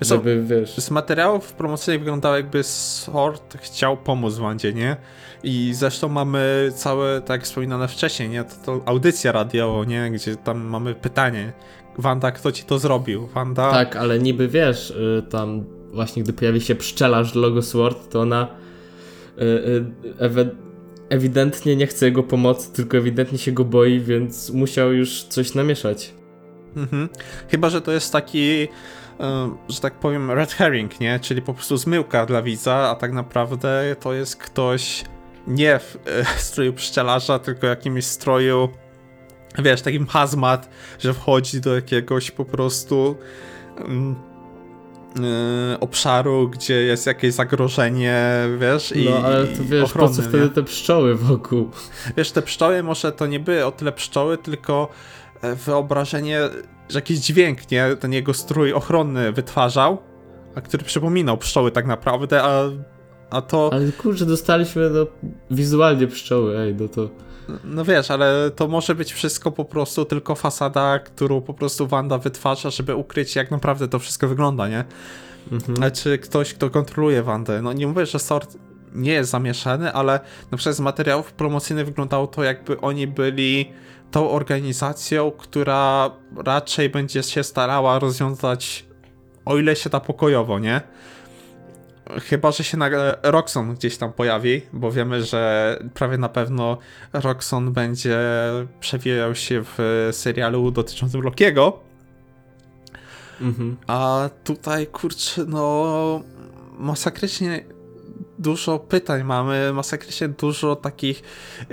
Co, 0.00 0.14
Żeby, 0.14 0.42
wiesz... 0.46 0.76
z 0.76 0.90
materiałów 0.90 1.52
promocyjnych 1.52 2.00
wyglądało 2.00 2.36
jakby 2.36 2.62
Sword 2.62 3.56
chciał 3.60 3.96
pomóc 3.96 4.34
Wandzie, 4.34 4.72
nie? 4.72 4.96
I 5.42 5.72
zresztą 5.74 6.08
mamy 6.08 6.72
całe, 6.74 7.20
tak 7.20 7.30
jak 7.30 7.44
wspominane 7.44 7.88
wcześniej, 7.88 8.28
nie? 8.28 8.44
To, 8.44 8.54
to 8.64 8.80
audycja 8.86 9.32
radiowo, 9.32 9.84
nie? 9.84 10.10
Gdzie 10.10 10.36
tam 10.36 10.60
mamy 10.60 10.94
pytanie. 10.94 11.52
Wanda, 11.98 12.32
kto 12.32 12.52
ci 12.52 12.64
to 12.64 12.78
zrobił? 12.78 13.26
Wanda... 13.26 13.70
Tak, 13.70 13.96
ale 13.96 14.18
niby 14.18 14.48
wiesz, 14.48 14.90
y, 14.90 15.22
tam 15.30 15.64
właśnie 15.92 16.22
gdy 16.22 16.32
pojawi 16.32 16.60
się 16.60 16.74
pszczelarz 16.74 17.34
logo 17.34 17.62
Sword, 17.62 18.10
to 18.10 18.20
ona 18.20 18.48
y, 19.38 19.42
y, 19.42 19.84
ewe, 20.18 20.50
ewidentnie 21.12 21.76
nie 21.76 21.86
chce 21.86 22.06
jego 22.06 22.22
pomocy, 22.22 22.72
tylko 22.72 22.96
ewidentnie 22.96 23.38
się 23.38 23.52
go 23.52 23.64
boi, 23.64 24.00
więc 24.00 24.50
musiał 24.50 24.92
już 24.92 25.22
coś 25.22 25.54
namieszać. 25.54 26.14
Mhm. 26.76 27.08
Chyba, 27.48 27.70
że 27.70 27.80
to 27.80 27.92
jest 27.92 28.12
taki, 28.12 28.68
e, 29.20 29.56
że 29.68 29.80
tak 29.80 29.94
powiem, 29.94 30.30
red 30.30 30.52
herring, 30.52 31.00
nie? 31.00 31.20
Czyli 31.20 31.42
po 31.42 31.54
prostu 31.54 31.76
zmyłka 31.76 32.26
dla 32.26 32.42
widza, 32.42 32.74
a 32.74 32.94
tak 32.94 33.12
naprawdę 33.12 33.96
to 34.00 34.12
jest 34.12 34.36
ktoś 34.36 35.04
nie 35.46 35.78
w 35.78 35.98
e, 36.06 36.24
stroju 36.48 36.72
pszczelarza, 36.72 37.38
tylko 37.38 37.66
jakimś 37.66 38.04
stroju, 38.04 38.68
wiesz, 39.58 39.82
takim 39.82 40.06
hazmat, 40.06 40.68
że 40.98 41.14
wchodzi 41.14 41.60
do 41.60 41.74
jakiegoś 41.74 42.30
po 42.30 42.44
prostu 42.44 43.16
e, 45.16 45.80
obszaru, 45.80 46.48
gdzie 46.48 46.74
jest 46.82 47.06
jakieś 47.06 47.34
zagrożenie, 47.34 48.24
wiesz, 48.58 48.96
i 48.96 49.04
No 49.10 49.16
ale 49.16 49.46
to 49.46 49.64
wiesz, 49.64 49.82
ochronny, 49.84 50.08
po 50.10 50.16
co 50.16 50.22
nie? 50.22 50.28
wtedy 50.28 50.48
te 50.48 50.62
pszczoły 50.62 51.14
wokół? 51.14 51.70
Wiesz, 52.16 52.30
te 52.32 52.42
pszczoły 52.42 52.82
może 52.82 53.12
to 53.12 53.26
nie 53.26 53.40
były 53.40 53.64
o 53.66 53.72
tyle 53.72 53.92
pszczoły, 53.92 54.38
tylko 54.38 54.88
e, 55.42 55.54
wyobrażenie, 55.54 56.40
że 56.88 56.98
jakiś 56.98 57.18
dźwięk, 57.18 57.70
nie? 57.70 57.96
Ten 58.00 58.12
jego 58.12 58.34
strój 58.34 58.72
ochronny 58.72 59.32
wytwarzał, 59.32 59.98
a 60.54 60.60
który 60.60 60.84
przypominał 60.84 61.38
pszczoły 61.38 61.70
tak 61.70 61.86
naprawdę, 61.86 62.42
a, 62.42 62.62
a 63.30 63.42
to, 63.42 63.70
Ale 63.72 63.92
kurczę, 63.92 64.26
dostaliśmy 64.26 64.90
no, 64.90 65.06
wizualnie 65.50 66.06
pszczoły, 66.06 66.58
ej, 66.58 66.74
no 66.74 66.88
to... 66.88 67.08
no 67.64 67.84
wiesz, 67.84 68.10
ale 68.10 68.50
to 68.50 68.68
może 68.68 68.94
być 68.94 69.12
wszystko 69.12 69.50
po 69.50 69.64
prostu 69.64 70.04
tylko 70.04 70.34
fasada, 70.34 70.98
którą 70.98 71.40
po 71.40 71.54
prostu 71.54 71.86
Wanda 71.86 72.18
wytwarza, 72.18 72.70
żeby 72.70 72.94
ukryć 72.94 73.36
jak 73.36 73.50
naprawdę 73.50 73.88
to 73.88 73.98
wszystko 73.98 74.28
wygląda, 74.28 74.68
nie? 74.68 74.84
Mhm. 75.52 75.78
Ale 75.82 75.90
czy 75.90 76.18
ktoś, 76.18 76.54
kto 76.54 76.70
kontroluje 76.70 77.22
Wandę, 77.22 77.62
no 77.62 77.72
nie 77.72 77.86
mówię, 77.86 78.06
że 78.06 78.18
Sort 78.18 78.56
nie 78.94 79.12
jest 79.12 79.30
zamieszany, 79.30 79.92
ale 79.92 80.20
na 80.50 80.58
przykład 80.58 80.76
z 80.76 80.80
materiałów 80.80 81.32
promocyjnych 81.32 81.86
wyglądało 81.86 82.26
to, 82.26 82.42
jakby 82.44 82.80
oni 82.80 83.06
byli 83.06 83.72
tą 84.10 84.30
organizacją, 84.30 85.30
która 85.30 86.10
raczej 86.36 86.88
będzie 86.88 87.22
się 87.22 87.42
starała 87.44 87.98
rozwiązać, 87.98 88.86
o 89.44 89.58
ile 89.58 89.76
się 89.76 89.90
da 89.90 90.00
pokojowo, 90.00 90.58
nie? 90.58 90.80
Chyba, 92.20 92.50
że 92.50 92.64
się 92.64 92.76
nagle 92.76 93.18
Roxon 93.22 93.74
gdzieś 93.74 93.96
tam 93.96 94.12
pojawi, 94.12 94.62
bo 94.72 94.92
wiemy, 94.92 95.24
że 95.24 95.78
prawie 95.94 96.18
na 96.18 96.28
pewno 96.28 96.78
Roxon 97.12 97.72
będzie 97.72 98.18
przewijał 98.80 99.34
się 99.34 99.62
w 99.64 100.08
serialu 100.12 100.70
dotyczącym 100.70 101.22
Lokiego, 101.22 101.80
Mhm. 103.40 103.76
a 103.86 104.30
tutaj, 104.44 104.86
kurczę, 104.86 105.44
no 105.48 106.22
masakrycznie 106.78 107.64
dużo 108.38 108.78
pytań 108.78 109.24
mamy, 109.24 109.72
masakrycznie 109.72 110.28
dużo 110.28 110.76
takich 110.76 111.22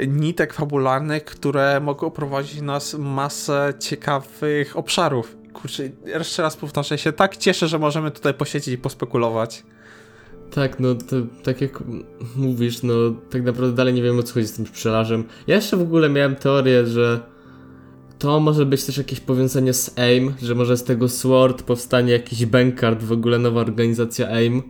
nitek 0.07 0.53
fabularnych, 0.53 1.25
które 1.25 1.79
mogą 1.79 2.11
prowadzić 2.11 2.61
nas 2.61 2.93
masę 2.93 3.73
ciekawych 3.79 4.77
obszarów. 4.77 5.37
Kurczę, 5.53 5.83
jeszcze 6.05 6.41
raz 6.41 6.57
powtarzam 6.57 6.97
się, 6.97 7.13
tak 7.13 7.37
cieszę, 7.37 7.67
że 7.67 7.79
możemy 7.79 8.11
tutaj 8.11 8.33
posiedzieć 8.33 8.73
i 8.73 8.77
pospekulować. 8.77 9.63
Tak, 10.51 10.79
no 10.79 10.95
to, 10.95 11.15
tak 11.43 11.61
jak 11.61 11.83
mówisz, 12.35 12.83
no 12.83 12.93
tak 13.29 13.43
naprawdę 13.43 13.75
dalej 13.75 13.93
nie 13.93 14.03
wiem 14.03 14.19
o 14.19 14.23
co 14.23 14.33
chodzi 14.33 14.47
z 14.47 14.53
tym 14.53 14.65
pszczelarzem. 14.65 15.23
Ja 15.47 15.55
jeszcze 15.55 15.77
w 15.77 15.81
ogóle 15.81 16.09
miałem 16.09 16.35
teorię, 16.35 16.85
że 16.85 17.19
to 18.19 18.39
może 18.39 18.65
być 18.65 18.83
też 18.83 18.97
jakieś 18.97 19.19
powiązanie 19.19 19.73
z 19.73 19.99
AIM, 19.99 20.33
że 20.41 20.55
może 20.55 20.77
z 20.77 20.83
tego 20.83 21.09
SWORD 21.09 21.63
powstanie 21.63 22.13
jakiś 22.13 22.45
Bankard, 22.45 23.03
w 23.03 23.11
ogóle 23.11 23.39
nowa 23.39 23.61
organizacja 23.61 24.27
AIM, 24.27 24.61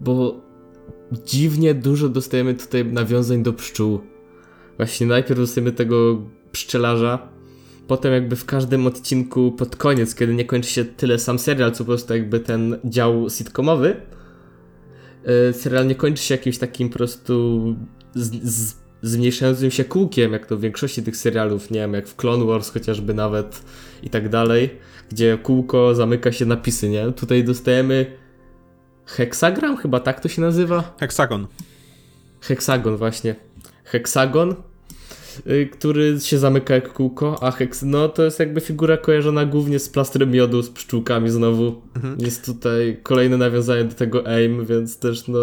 bo 0.00 0.40
dziwnie 1.24 1.74
dużo 1.74 2.08
dostajemy 2.08 2.54
tutaj 2.54 2.84
nawiązań 2.84 3.42
do 3.42 3.52
pszczół. 3.52 4.00
Właśnie 4.76 5.06
najpierw 5.06 5.40
dostajemy 5.40 5.72
tego 5.72 6.22
pszczelarza, 6.52 7.28
potem 7.86 8.12
jakby 8.12 8.36
w 8.36 8.44
każdym 8.44 8.86
odcinku 8.86 9.52
pod 9.52 9.76
koniec, 9.76 10.14
kiedy 10.14 10.34
nie 10.34 10.44
kończy 10.44 10.70
się 10.70 10.84
tyle 10.84 11.18
sam 11.18 11.38
serial, 11.38 11.72
co 11.72 11.84
po 11.84 11.88
prostu 11.88 12.14
jakby 12.14 12.40
ten 12.40 12.78
dział 12.84 13.30
sitcomowy, 13.30 13.96
serial 15.52 15.86
nie 15.86 15.94
kończy 15.94 16.22
się 16.22 16.34
jakimś 16.34 16.58
takim 16.58 16.88
po 16.88 16.98
prostu 16.98 17.62
z, 18.14 18.50
z, 18.50 18.74
zmniejszającym 19.02 19.70
się 19.70 19.84
kółkiem, 19.84 20.32
jak 20.32 20.46
to 20.46 20.56
w 20.56 20.60
większości 20.60 21.02
tych 21.02 21.16
serialów, 21.16 21.70
nie 21.70 21.80
wiem, 21.80 21.94
jak 21.94 22.08
w 22.08 22.16
Clone 22.16 22.44
Wars 22.44 22.70
chociażby 22.70 23.14
nawet 23.14 23.62
i 24.02 24.10
tak 24.10 24.28
dalej, 24.28 24.70
gdzie 25.10 25.38
kółko 25.42 25.94
zamyka 25.94 26.32
się 26.32 26.46
napisy, 26.46 26.88
nie? 26.88 27.12
Tutaj 27.12 27.44
dostajemy 27.44 28.06
heksagram, 29.06 29.76
chyba 29.76 30.00
tak 30.00 30.20
to 30.20 30.28
się 30.28 30.42
nazywa? 30.42 30.94
Heksagon. 31.00 31.46
Heksagon 32.40 32.96
właśnie. 32.96 33.34
Heksagon, 33.84 34.54
który 35.72 36.20
się 36.20 36.38
zamyka 36.38 36.74
jak 36.74 36.92
kółko, 36.92 37.38
a 37.42 37.50
heks, 37.50 37.82
no 37.82 38.08
to 38.08 38.22
jest 38.22 38.38
jakby 38.40 38.60
figura 38.60 38.96
kojarzona 38.96 39.46
głównie 39.46 39.78
z 39.78 39.88
plastrem 39.88 40.30
miodu, 40.30 40.62
z 40.62 40.70
pszczółkami 40.70 41.30
znowu. 41.30 41.82
Jest 42.18 42.46
tutaj 42.46 43.00
kolejne 43.02 43.36
nawiązanie 43.36 43.84
do 43.84 43.94
tego 43.94 44.26
AIM, 44.26 44.66
więc 44.66 44.98
też 44.98 45.28
no 45.28 45.38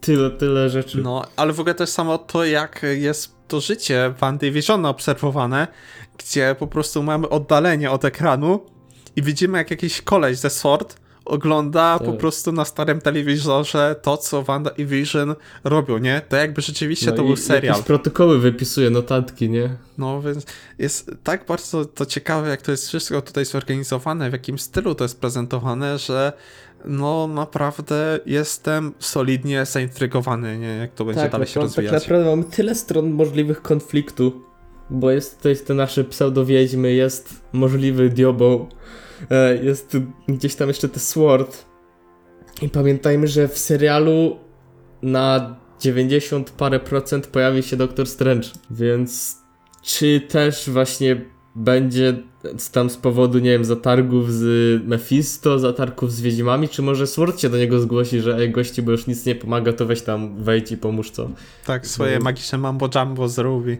tyle, 0.00 0.30
tyle 0.30 0.70
rzeczy. 0.70 0.98
No, 1.02 1.24
ale 1.36 1.52
w 1.52 1.60
ogóle 1.60 1.74
też 1.74 1.88
samo 1.88 2.18
to, 2.18 2.44
jak 2.44 2.86
jest 2.96 3.34
to 3.48 3.60
życie 3.60 4.14
Wandy 4.20 4.50
Visiona 4.50 4.88
obserwowane, 4.88 5.68
gdzie 6.18 6.56
po 6.58 6.66
prostu 6.66 7.02
mamy 7.02 7.28
oddalenie 7.28 7.90
od 7.90 8.04
ekranu 8.04 8.60
i 9.16 9.22
widzimy, 9.22 9.58
jak 9.58 9.70
jakiś 9.70 10.02
koleś 10.02 10.38
ze 10.38 10.50
Sword 10.50 11.01
ogląda 11.24 11.98
po 11.98 12.04
Tak. 12.10 12.16
prostu 12.20 12.52
na 12.52 12.64
starym 12.64 13.00
telewizorze 13.00 13.96
to, 14.02 14.16
co 14.16 14.42
Wanda 14.42 14.70
i 14.70 14.86
Vision 14.86 15.34
robią, 15.64 15.98
nie? 15.98 16.20
To 16.28 16.36
jakby 16.36 16.62
rzeczywiście 16.62 17.06
No 17.10 17.16
to 17.16 17.22
był 17.22 17.36
serial. 17.36 17.72
Jakieś 17.74 17.86
protokoły 17.86 18.38
wypisuje, 18.38 18.90
notatki, 18.90 19.50
nie? 19.50 19.76
No 19.98 20.22
więc 20.22 20.46
jest 20.78 21.10
tak 21.24 21.46
bardzo 21.46 21.84
to 21.84 22.06
ciekawe, 22.06 22.48
jak 22.48 22.62
to 22.62 22.70
jest 22.70 22.88
wszystko 22.88 23.22
tutaj 23.22 23.44
zorganizowane, 23.44 24.30
w 24.30 24.32
jakim 24.32 24.58
stylu 24.58 24.94
to 24.94 25.04
jest 25.04 25.20
prezentowane, 25.20 25.98
że 25.98 26.32
no 26.84 27.26
naprawdę 27.26 28.18
jestem 28.26 28.92
solidnie 28.98 29.64
zaintrygowany, 29.66 30.58
nie? 30.58 30.66
Jak 30.76 30.94
to 30.94 31.04
będzie 31.04 31.28
dalej 31.28 31.46
się 31.46 31.60
naprawdę- 31.60 31.74
tak 31.74 31.84
rozwijać. 31.84 32.02
naprawdę 32.02 32.30
mamy 32.30 32.44
tyle 32.44 32.74
stron 32.74 33.10
możliwych 33.10 33.62
konfliktu, 33.62 34.42
bo 34.92 35.10
jest 35.10 35.36
tutaj 35.36 35.56
te 35.56 35.74
nasze 35.74 36.04
pseudowiedźmy, 36.04 36.92
jest 36.92 37.42
możliwy 37.52 38.08
Diobo, 38.08 38.68
e, 39.30 39.64
jest 39.64 39.96
gdzieś 40.28 40.54
tam 40.54 40.68
jeszcze 40.68 40.88
te 40.88 41.00
Sword. 41.00 41.64
I 42.62 42.68
pamiętajmy, 42.68 43.28
że 43.28 43.48
w 43.48 43.58
serialu 43.58 44.36
na 45.02 45.56
90 45.80 46.50
parę 46.50 46.80
procent 46.80 47.26
pojawi 47.26 47.62
się 47.62 47.76
Doktor 47.76 48.06
Strange, 48.06 48.48
więc 48.70 49.36
czy 49.82 50.20
też 50.20 50.70
właśnie 50.70 51.24
będzie 51.54 52.14
tam 52.72 52.90
z 52.90 52.96
powodu, 52.96 53.38
nie 53.38 53.50
wiem, 53.50 53.64
zatargów 53.64 54.32
z 54.32 54.82
Mephisto, 54.86 55.58
zatargów 55.58 56.12
z 56.12 56.20
Wiedźmami, 56.20 56.68
czy 56.68 56.82
może 56.82 57.06
Sword 57.06 57.40
się 57.40 57.48
do 57.48 57.58
niego 57.58 57.80
zgłosi, 57.80 58.20
że 58.20 58.36
ej 58.36 58.50
gości, 58.50 58.82
bo 58.82 58.92
już 58.92 59.06
nic 59.06 59.26
nie 59.26 59.34
pomaga, 59.34 59.72
to 59.72 59.86
weź 59.86 60.02
tam 60.02 60.42
wejdź 60.42 60.72
i 60.72 60.76
pomóż 60.76 61.10
co. 61.10 61.30
Tak, 61.66 61.86
swoje 61.86 62.18
magiczne 62.18 62.58
mambo 62.58 62.88
jumbo 62.94 63.28
zrobi. 63.28 63.76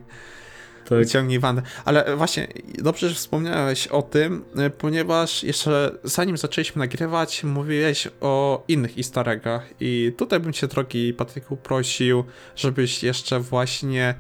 Tak. 0.89 0.99
Wyciągnij 0.99 1.39
Wandę. 1.39 1.63
Ale 1.85 2.17
właśnie, 2.17 2.49
dobrze, 2.79 3.09
że 3.09 3.15
wspomniałeś 3.15 3.87
o 3.87 4.03
tym, 4.03 4.45
y, 4.67 4.71
ponieważ 4.71 5.43
jeszcze 5.43 5.93
zanim 6.05 6.37
zaczęliśmy 6.37 6.81
nagrywać, 6.81 7.45
mówiłeś 7.45 8.09
o 8.21 8.65
innych 8.69 8.99
easter 8.99 9.29
eggach 9.29 9.69
i 9.81 10.13
tutaj 10.19 10.41
bym 10.41 10.53
cię, 10.53 10.67
drogi 10.67 11.15
Patryku, 11.15 11.57
prosił, 11.57 12.25
żebyś 12.57 13.03
jeszcze 13.03 13.41
właśnie 13.41 14.15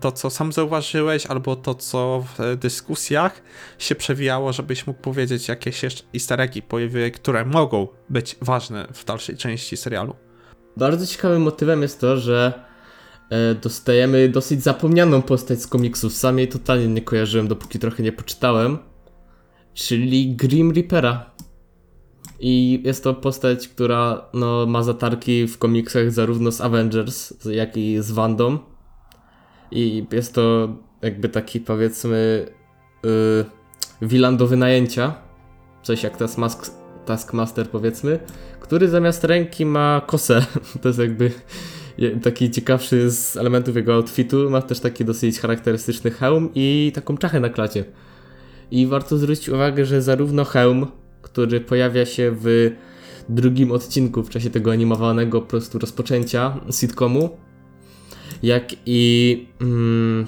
to, 0.00 0.12
co 0.12 0.30
sam 0.30 0.52
zauważyłeś, 0.52 1.26
albo 1.26 1.56
to, 1.56 1.74
co 1.74 2.24
w 2.38 2.56
dyskusjach 2.56 3.42
się 3.78 3.94
przewijało, 3.94 4.52
żebyś 4.52 4.86
mógł 4.86 5.00
powiedzieć, 5.00 5.48
jakie 5.48 5.72
się 5.72 5.86
jeszcze 5.86 6.04
easter 6.14 6.40
eggi 6.40 6.62
pojawiły, 6.62 7.10
które 7.10 7.44
mogą 7.44 7.88
być 8.10 8.36
ważne 8.40 8.86
w 8.92 9.04
dalszej 9.04 9.36
części 9.36 9.76
serialu. 9.76 10.14
Bardzo 10.76 11.06
ciekawym 11.06 11.42
motywem 11.42 11.82
jest 11.82 12.00
to, 12.00 12.16
że 12.16 12.65
dostajemy 13.62 14.28
dosyć 14.28 14.62
zapomnianą 14.62 15.22
postać 15.22 15.62
z 15.62 15.66
komiksów. 15.66 16.12
Sam 16.12 16.38
jej 16.38 16.48
totalnie 16.48 16.88
nie 16.88 17.02
kojarzyłem, 17.02 17.48
dopóki 17.48 17.78
trochę 17.78 18.02
nie 18.02 18.12
poczytałem. 18.12 18.78
Czyli 19.74 20.36
Grim 20.36 20.72
Reapera. 20.72 21.30
I 22.40 22.82
jest 22.84 23.04
to 23.04 23.14
postać, 23.14 23.68
która 23.68 24.24
no, 24.34 24.66
ma 24.66 24.82
zatarki 24.82 25.46
w 25.46 25.58
komiksach 25.58 26.12
zarówno 26.12 26.52
z 26.52 26.60
Avengers, 26.60 27.32
jak 27.44 27.76
i 27.76 28.02
z 28.02 28.10
Wandą. 28.10 28.58
I 29.70 30.06
jest 30.12 30.34
to 30.34 30.68
jakby 31.02 31.28
taki 31.28 31.60
powiedzmy 31.60 32.46
yy, 34.00 34.36
do 34.36 34.46
wynajęcia. 34.46 35.14
Coś 35.82 36.02
jak 36.02 36.16
Taskmaster 37.06 37.70
powiedzmy 37.70 38.18
który 38.66 38.88
zamiast 38.88 39.24
ręki 39.24 39.66
ma 39.66 40.02
kosę. 40.06 40.46
To 40.82 40.88
jest 40.88 40.98
jakby 40.98 41.30
taki 42.22 42.50
ciekawszy 42.50 43.10
z 43.10 43.36
elementów 43.36 43.76
jego 43.76 43.94
outfitu. 43.94 44.50
Ma 44.50 44.62
też 44.62 44.80
taki 44.80 45.04
dosyć 45.04 45.40
charakterystyczny 45.40 46.10
hełm 46.10 46.50
i 46.54 46.92
taką 46.94 47.16
czachę 47.16 47.40
na 47.40 47.48
klacie. 47.48 47.84
I 48.70 48.86
warto 48.86 49.18
zwrócić 49.18 49.48
uwagę, 49.48 49.84
że 49.84 50.02
zarówno 50.02 50.44
hełm, 50.44 50.86
który 51.22 51.60
pojawia 51.60 52.06
się 52.06 52.36
w 52.40 52.70
drugim 53.28 53.72
odcinku 53.72 54.22
w 54.22 54.30
czasie 54.30 54.50
tego 54.50 54.72
animowanego 54.72 55.40
po 55.40 55.46
prostu 55.46 55.78
rozpoczęcia 55.78 56.60
sitcomu, 56.70 57.30
jak 58.42 58.64
i 58.86 59.46
mm, 59.60 60.26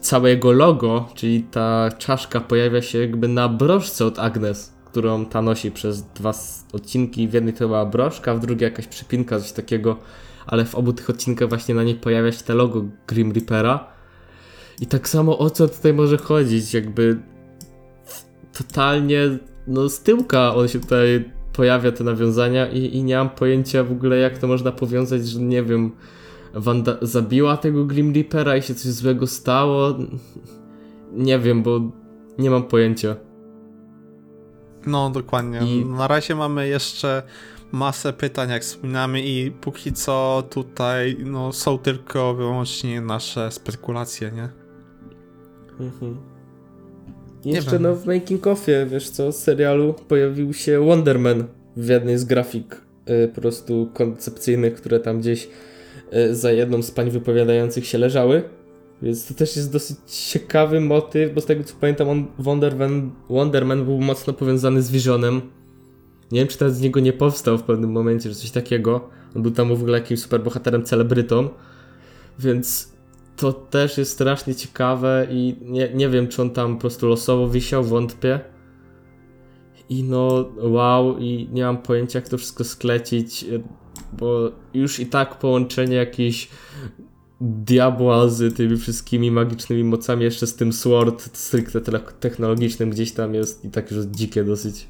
całe 0.00 0.30
jego 0.30 0.52
logo, 0.52 1.08
czyli 1.14 1.42
ta 1.42 1.90
czaszka 1.98 2.40
pojawia 2.40 2.82
się 2.82 2.98
jakby 2.98 3.28
na 3.28 3.48
broszce 3.48 4.06
od 4.06 4.18
Agnes, 4.18 4.74
którą 4.84 5.26
ta 5.26 5.42
nosi 5.42 5.70
przez 5.70 6.02
dwa 6.02 6.34
odcinki. 6.72 7.28
W 7.28 7.32
jednej 7.32 7.54
to 7.54 7.66
była 7.66 7.86
broszka, 7.86 8.34
w 8.34 8.40
drugiej 8.40 8.64
jakaś 8.70 8.86
przypinka, 8.86 9.40
coś 9.40 9.52
takiego, 9.52 9.96
ale 10.46 10.64
w 10.64 10.74
obu 10.74 10.92
tych 10.92 11.10
odcinkach 11.10 11.48
właśnie 11.48 11.74
na 11.74 11.82
niej 11.84 11.94
pojawia 11.94 12.32
się 12.32 12.44
to 12.44 12.54
logo 12.54 12.84
Grim 13.06 13.32
Reapera. 13.32 13.86
I 14.80 14.86
tak 14.86 15.08
samo 15.08 15.38
o 15.38 15.50
co 15.50 15.68
tutaj 15.68 15.94
może 15.94 16.16
chodzić, 16.18 16.74
jakby 16.74 17.18
totalnie 18.58 19.38
no 19.66 19.88
z 19.88 20.00
tyłka 20.00 20.54
on 20.54 20.68
się 20.68 20.80
tutaj 20.80 21.30
pojawia 21.52 21.92
te 21.92 22.04
nawiązania 22.04 22.68
i, 22.68 22.96
i 22.96 23.04
nie 23.04 23.16
mam 23.16 23.30
pojęcia 23.30 23.84
w 23.84 23.92
ogóle 23.92 24.16
jak 24.18 24.38
to 24.38 24.46
można 24.46 24.72
powiązać, 24.72 25.28
że 25.28 25.40
nie 25.40 25.62
wiem, 25.62 25.92
Wanda 26.54 26.96
zabiła 27.02 27.56
tego 27.56 27.84
Grim 27.84 28.14
Reapera 28.14 28.56
i 28.56 28.62
się 28.62 28.74
coś 28.74 28.92
złego 28.92 29.26
stało. 29.26 29.94
Nie 31.12 31.38
wiem, 31.38 31.62
bo 31.62 31.80
nie 32.38 32.50
mam 32.50 32.62
pojęcia. 32.62 33.16
No, 34.86 35.10
dokładnie. 35.10 35.60
I- 35.60 35.84
Na 35.84 36.08
razie 36.08 36.34
mamy 36.34 36.68
jeszcze 36.68 37.22
masę 37.74 38.12
pytań, 38.12 38.50
jak 38.50 38.62
wspominamy, 38.62 39.22
i 39.22 39.50
póki 39.50 39.92
co 39.92 40.42
tutaj 40.50 41.16
no, 41.24 41.52
są 41.52 41.78
tylko 41.78 42.34
wyłącznie 42.34 43.00
nasze 43.00 43.50
spekulacje, 43.50 44.30
nie? 44.30 44.48
Mhm. 45.80 46.16
Jeszcze 47.44 47.70
wiem. 47.70 47.82
no 47.82 47.94
w 47.94 48.06
making 48.06 48.46
offie, 48.46 48.86
wiesz 48.90 49.10
co, 49.10 49.32
z 49.32 49.36
serialu 49.36 49.94
pojawił 50.08 50.52
się 50.52 50.80
Wonderman 50.80 51.44
w 51.76 51.88
jednej 51.88 52.18
z 52.18 52.24
grafik 52.24 52.80
y, 53.24 53.28
po 53.28 53.40
prostu 53.40 53.90
koncepcyjnych, 53.94 54.74
które 54.74 55.00
tam 55.00 55.20
gdzieś 55.20 55.48
y, 56.14 56.34
za 56.34 56.52
jedną 56.52 56.82
z 56.82 56.90
pań 56.90 57.10
wypowiadających 57.10 57.86
się 57.86 57.98
leżały. 57.98 58.42
Więc 59.02 59.26
to 59.26 59.34
też 59.34 59.56
jest 59.56 59.72
dosyć 59.72 59.96
ciekawy 60.06 60.80
motyw, 60.80 61.34
bo 61.34 61.40
z 61.40 61.46
tego 61.46 61.64
co 61.64 61.74
pamiętam 61.80 62.08
on 62.08 62.26
Wonderman, 62.38 63.10
Wonderman 63.30 63.84
był 63.84 64.00
mocno 64.00 64.32
powiązany 64.32 64.82
z 64.82 64.90
Visionem. 64.90 65.42
Nie 66.34 66.40
wiem 66.40 66.48
czy 66.48 66.58
teraz 66.58 66.76
z 66.76 66.80
niego 66.80 67.00
nie 67.00 67.12
powstał 67.12 67.58
w 67.58 67.62
pewnym 67.62 67.92
momencie, 67.92 68.28
że 68.28 68.34
coś 68.34 68.50
takiego. 68.50 69.08
On 69.36 69.42
był 69.42 69.50
tam 69.50 69.68
w 69.68 69.72
ogóle 69.72 69.98
jakimś 69.98 70.20
superbohaterem, 70.20 70.84
celebrytą. 70.84 71.48
Więc 72.38 72.92
to 73.36 73.52
też 73.52 73.98
jest 73.98 74.12
strasznie 74.12 74.54
ciekawe 74.54 75.26
i 75.30 75.56
nie, 75.62 75.90
nie 75.94 76.08
wiem, 76.08 76.28
czy 76.28 76.42
on 76.42 76.50
tam 76.50 76.74
po 76.74 76.80
prostu 76.80 77.08
losowo 77.08 77.48
wisiał, 77.48 77.84
wątpię. 77.84 78.40
I 79.88 80.02
no, 80.02 80.48
wow, 80.56 81.18
i 81.18 81.48
nie 81.52 81.64
mam 81.64 81.78
pojęcia, 81.78 82.18
jak 82.18 82.28
to 82.28 82.38
wszystko 82.38 82.64
sklecić, 82.64 83.44
bo 84.12 84.52
już 84.74 85.00
i 85.00 85.06
tak 85.06 85.38
połączenie 85.38 85.96
jakiejś 85.96 86.48
diabła 87.40 88.28
z 88.28 88.56
tymi 88.56 88.76
wszystkimi 88.76 89.30
magicznymi 89.30 89.84
mocami, 89.84 90.24
jeszcze 90.24 90.46
z 90.46 90.54
tym 90.54 90.72
sword 90.72 91.36
stricte 91.36 91.80
technologicznym 92.20 92.90
gdzieś 92.90 93.12
tam 93.12 93.34
jest 93.34 93.64
i 93.64 93.70
tak 93.70 93.90
już 93.90 94.04
dzikie 94.04 94.44
dosyć. 94.44 94.88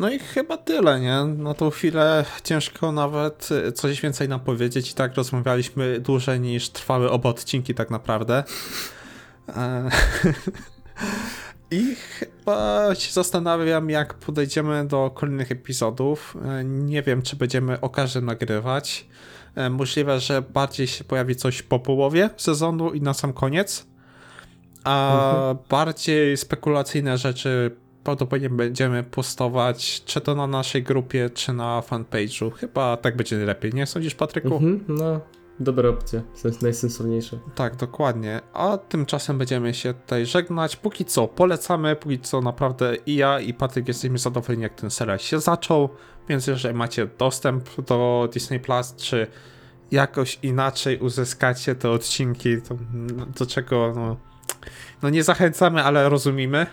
No 0.00 0.10
i 0.10 0.18
chyba 0.18 0.56
tyle, 0.56 1.00
nie? 1.00 1.24
Na 1.24 1.54
tą 1.54 1.70
chwilę 1.70 2.24
ciężko 2.44 2.92
nawet 2.92 3.48
coś 3.74 4.00
więcej 4.00 4.28
nam 4.28 4.40
powiedzieć 4.40 4.90
i 4.90 4.94
tak 4.94 5.14
rozmawialiśmy 5.14 6.00
dłużej 6.00 6.40
niż 6.40 6.68
trwały 6.68 7.10
oba 7.10 7.28
odcinki 7.28 7.74
tak 7.74 7.90
naprawdę. 7.90 8.44
E, 9.48 9.90
I 11.70 11.94
chyba 12.18 12.94
się 12.94 13.12
zastanawiam, 13.12 13.90
jak 13.90 14.14
podejdziemy 14.14 14.86
do 14.86 15.10
kolejnych 15.14 15.52
epizodów. 15.52 16.36
E, 16.44 16.64
Nie 16.64 17.02
wiem, 17.02 17.22
czy 17.22 17.36
będziemy 17.36 17.80
o 17.80 17.88
każdym 17.88 18.24
nagrywać. 18.24 19.06
E, 19.54 19.70
Możliwe, 19.70 20.20
że 20.20 20.42
bardziej 20.42 20.86
się 20.86 21.04
pojawi 21.04 21.36
coś 21.36 21.62
po 21.62 21.78
połowie 21.78 22.30
sezonu 22.36 22.90
i 22.92 23.00
na 23.00 23.14
sam 23.14 23.32
koniec. 23.32 23.86
A 24.84 25.12
Mhm. 25.14 25.58
bardziej 25.68 26.36
spekulacyjne 26.36 27.18
rzeczy 27.18 27.76
prawdopodobnie 28.04 28.50
będziemy 28.50 29.02
postować 29.02 30.02
czy 30.04 30.20
to 30.20 30.34
na 30.34 30.46
naszej 30.46 30.82
grupie, 30.82 31.30
czy 31.30 31.52
na 31.52 31.80
fanpage'u. 31.80 32.52
Chyba 32.52 32.96
tak 32.96 33.16
będzie 33.16 33.36
najlepiej, 33.36 33.72
nie 33.74 33.86
sądzisz, 33.86 34.14
Patryku? 34.14 34.54
Mhm, 34.54 34.84
no, 34.88 35.20
dobra 35.60 35.88
opcja. 35.88 36.22
Sens 36.34 36.62
najsensowniejsza. 36.62 37.36
Tak, 37.54 37.76
dokładnie. 37.76 38.40
A 38.52 38.78
tymczasem 38.78 39.38
będziemy 39.38 39.74
się 39.74 39.94
tutaj 39.94 40.26
żegnać. 40.26 40.76
Póki 40.76 41.04
co 41.04 41.28
polecamy, 41.28 41.96
póki 41.96 42.18
co 42.18 42.40
naprawdę 42.40 42.96
i 43.06 43.16
ja 43.16 43.40
i 43.40 43.54
Patryk 43.54 43.88
jesteśmy 43.88 44.18
zadowoleni 44.18 44.62
jak 44.62 44.74
ten 44.74 44.90
serial 44.90 45.18
się 45.18 45.40
zaczął, 45.40 45.88
więc 46.28 46.46
jeżeli 46.46 46.74
macie 46.74 47.08
dostęp 47.18 47.80
do 47.80 48.28
Disney 48.32 48.60
Plus, 48.60 48.94
czy 48.96 49.26
jakoś 49.90 50.38
inaczej 50.42 50.98
uzyskacie 50.98 51.74
te 51.74 51.90
odcinki, 51.90 52.62
to 52.62 52.76
do 53.38 53.46
czego 53.46 53.92
no, 53.96 54.16
no 55.02 55.10
nie 55.10 55.24
zachęcamy, 55.24 55.82
ale 55.82 56.08
rozumimy. 56.08 56.66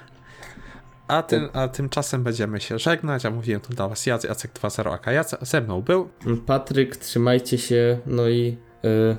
A, 1.08 1.24
tym, 1.24 1.50
a 1.54 1.68
tymczasem 1.68 2.24
będziemy 2.24 2.62
się 2.62 2.80
żegnać, 2.80 3.26
a 3.26 3.32
mówiłem 3.32 3.62
tu 3.62 3.74
dla 3.74 3.88
was 3.88 4.06
Jacek, 4.06 4.30
Jacek 4.30 4.52
2.0 4.54 4.94
AK 4.94 5.06
Jacek, 5.08 5.40
ze 5.46 5.62
mną 5.62 5.82
był. 5.82 6.10
Patryk, 6.46 6.98
trzymajcie 6.98 7.58
się, 7.58 8.00
no 8.06 8.30
i 8.30 8.58
e, 8.84 9.18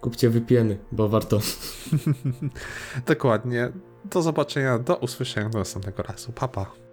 kupcie 0.00 0.30
wypieny, 0.30 0.78
bo 0.92 1.08
warto. 1.08 1.38
Dokładnie. 3.06 3.72
Do 4.04 4.22
zobaczenia, 4.22 4.78
do 4.78 4.96
usłyszenia 4.96 5.48
do 5.48 5.58
następnego 5.58 6.02
razu. 6.02 6.32
Pa, 6.32 6.48
pa. 6.48 6.87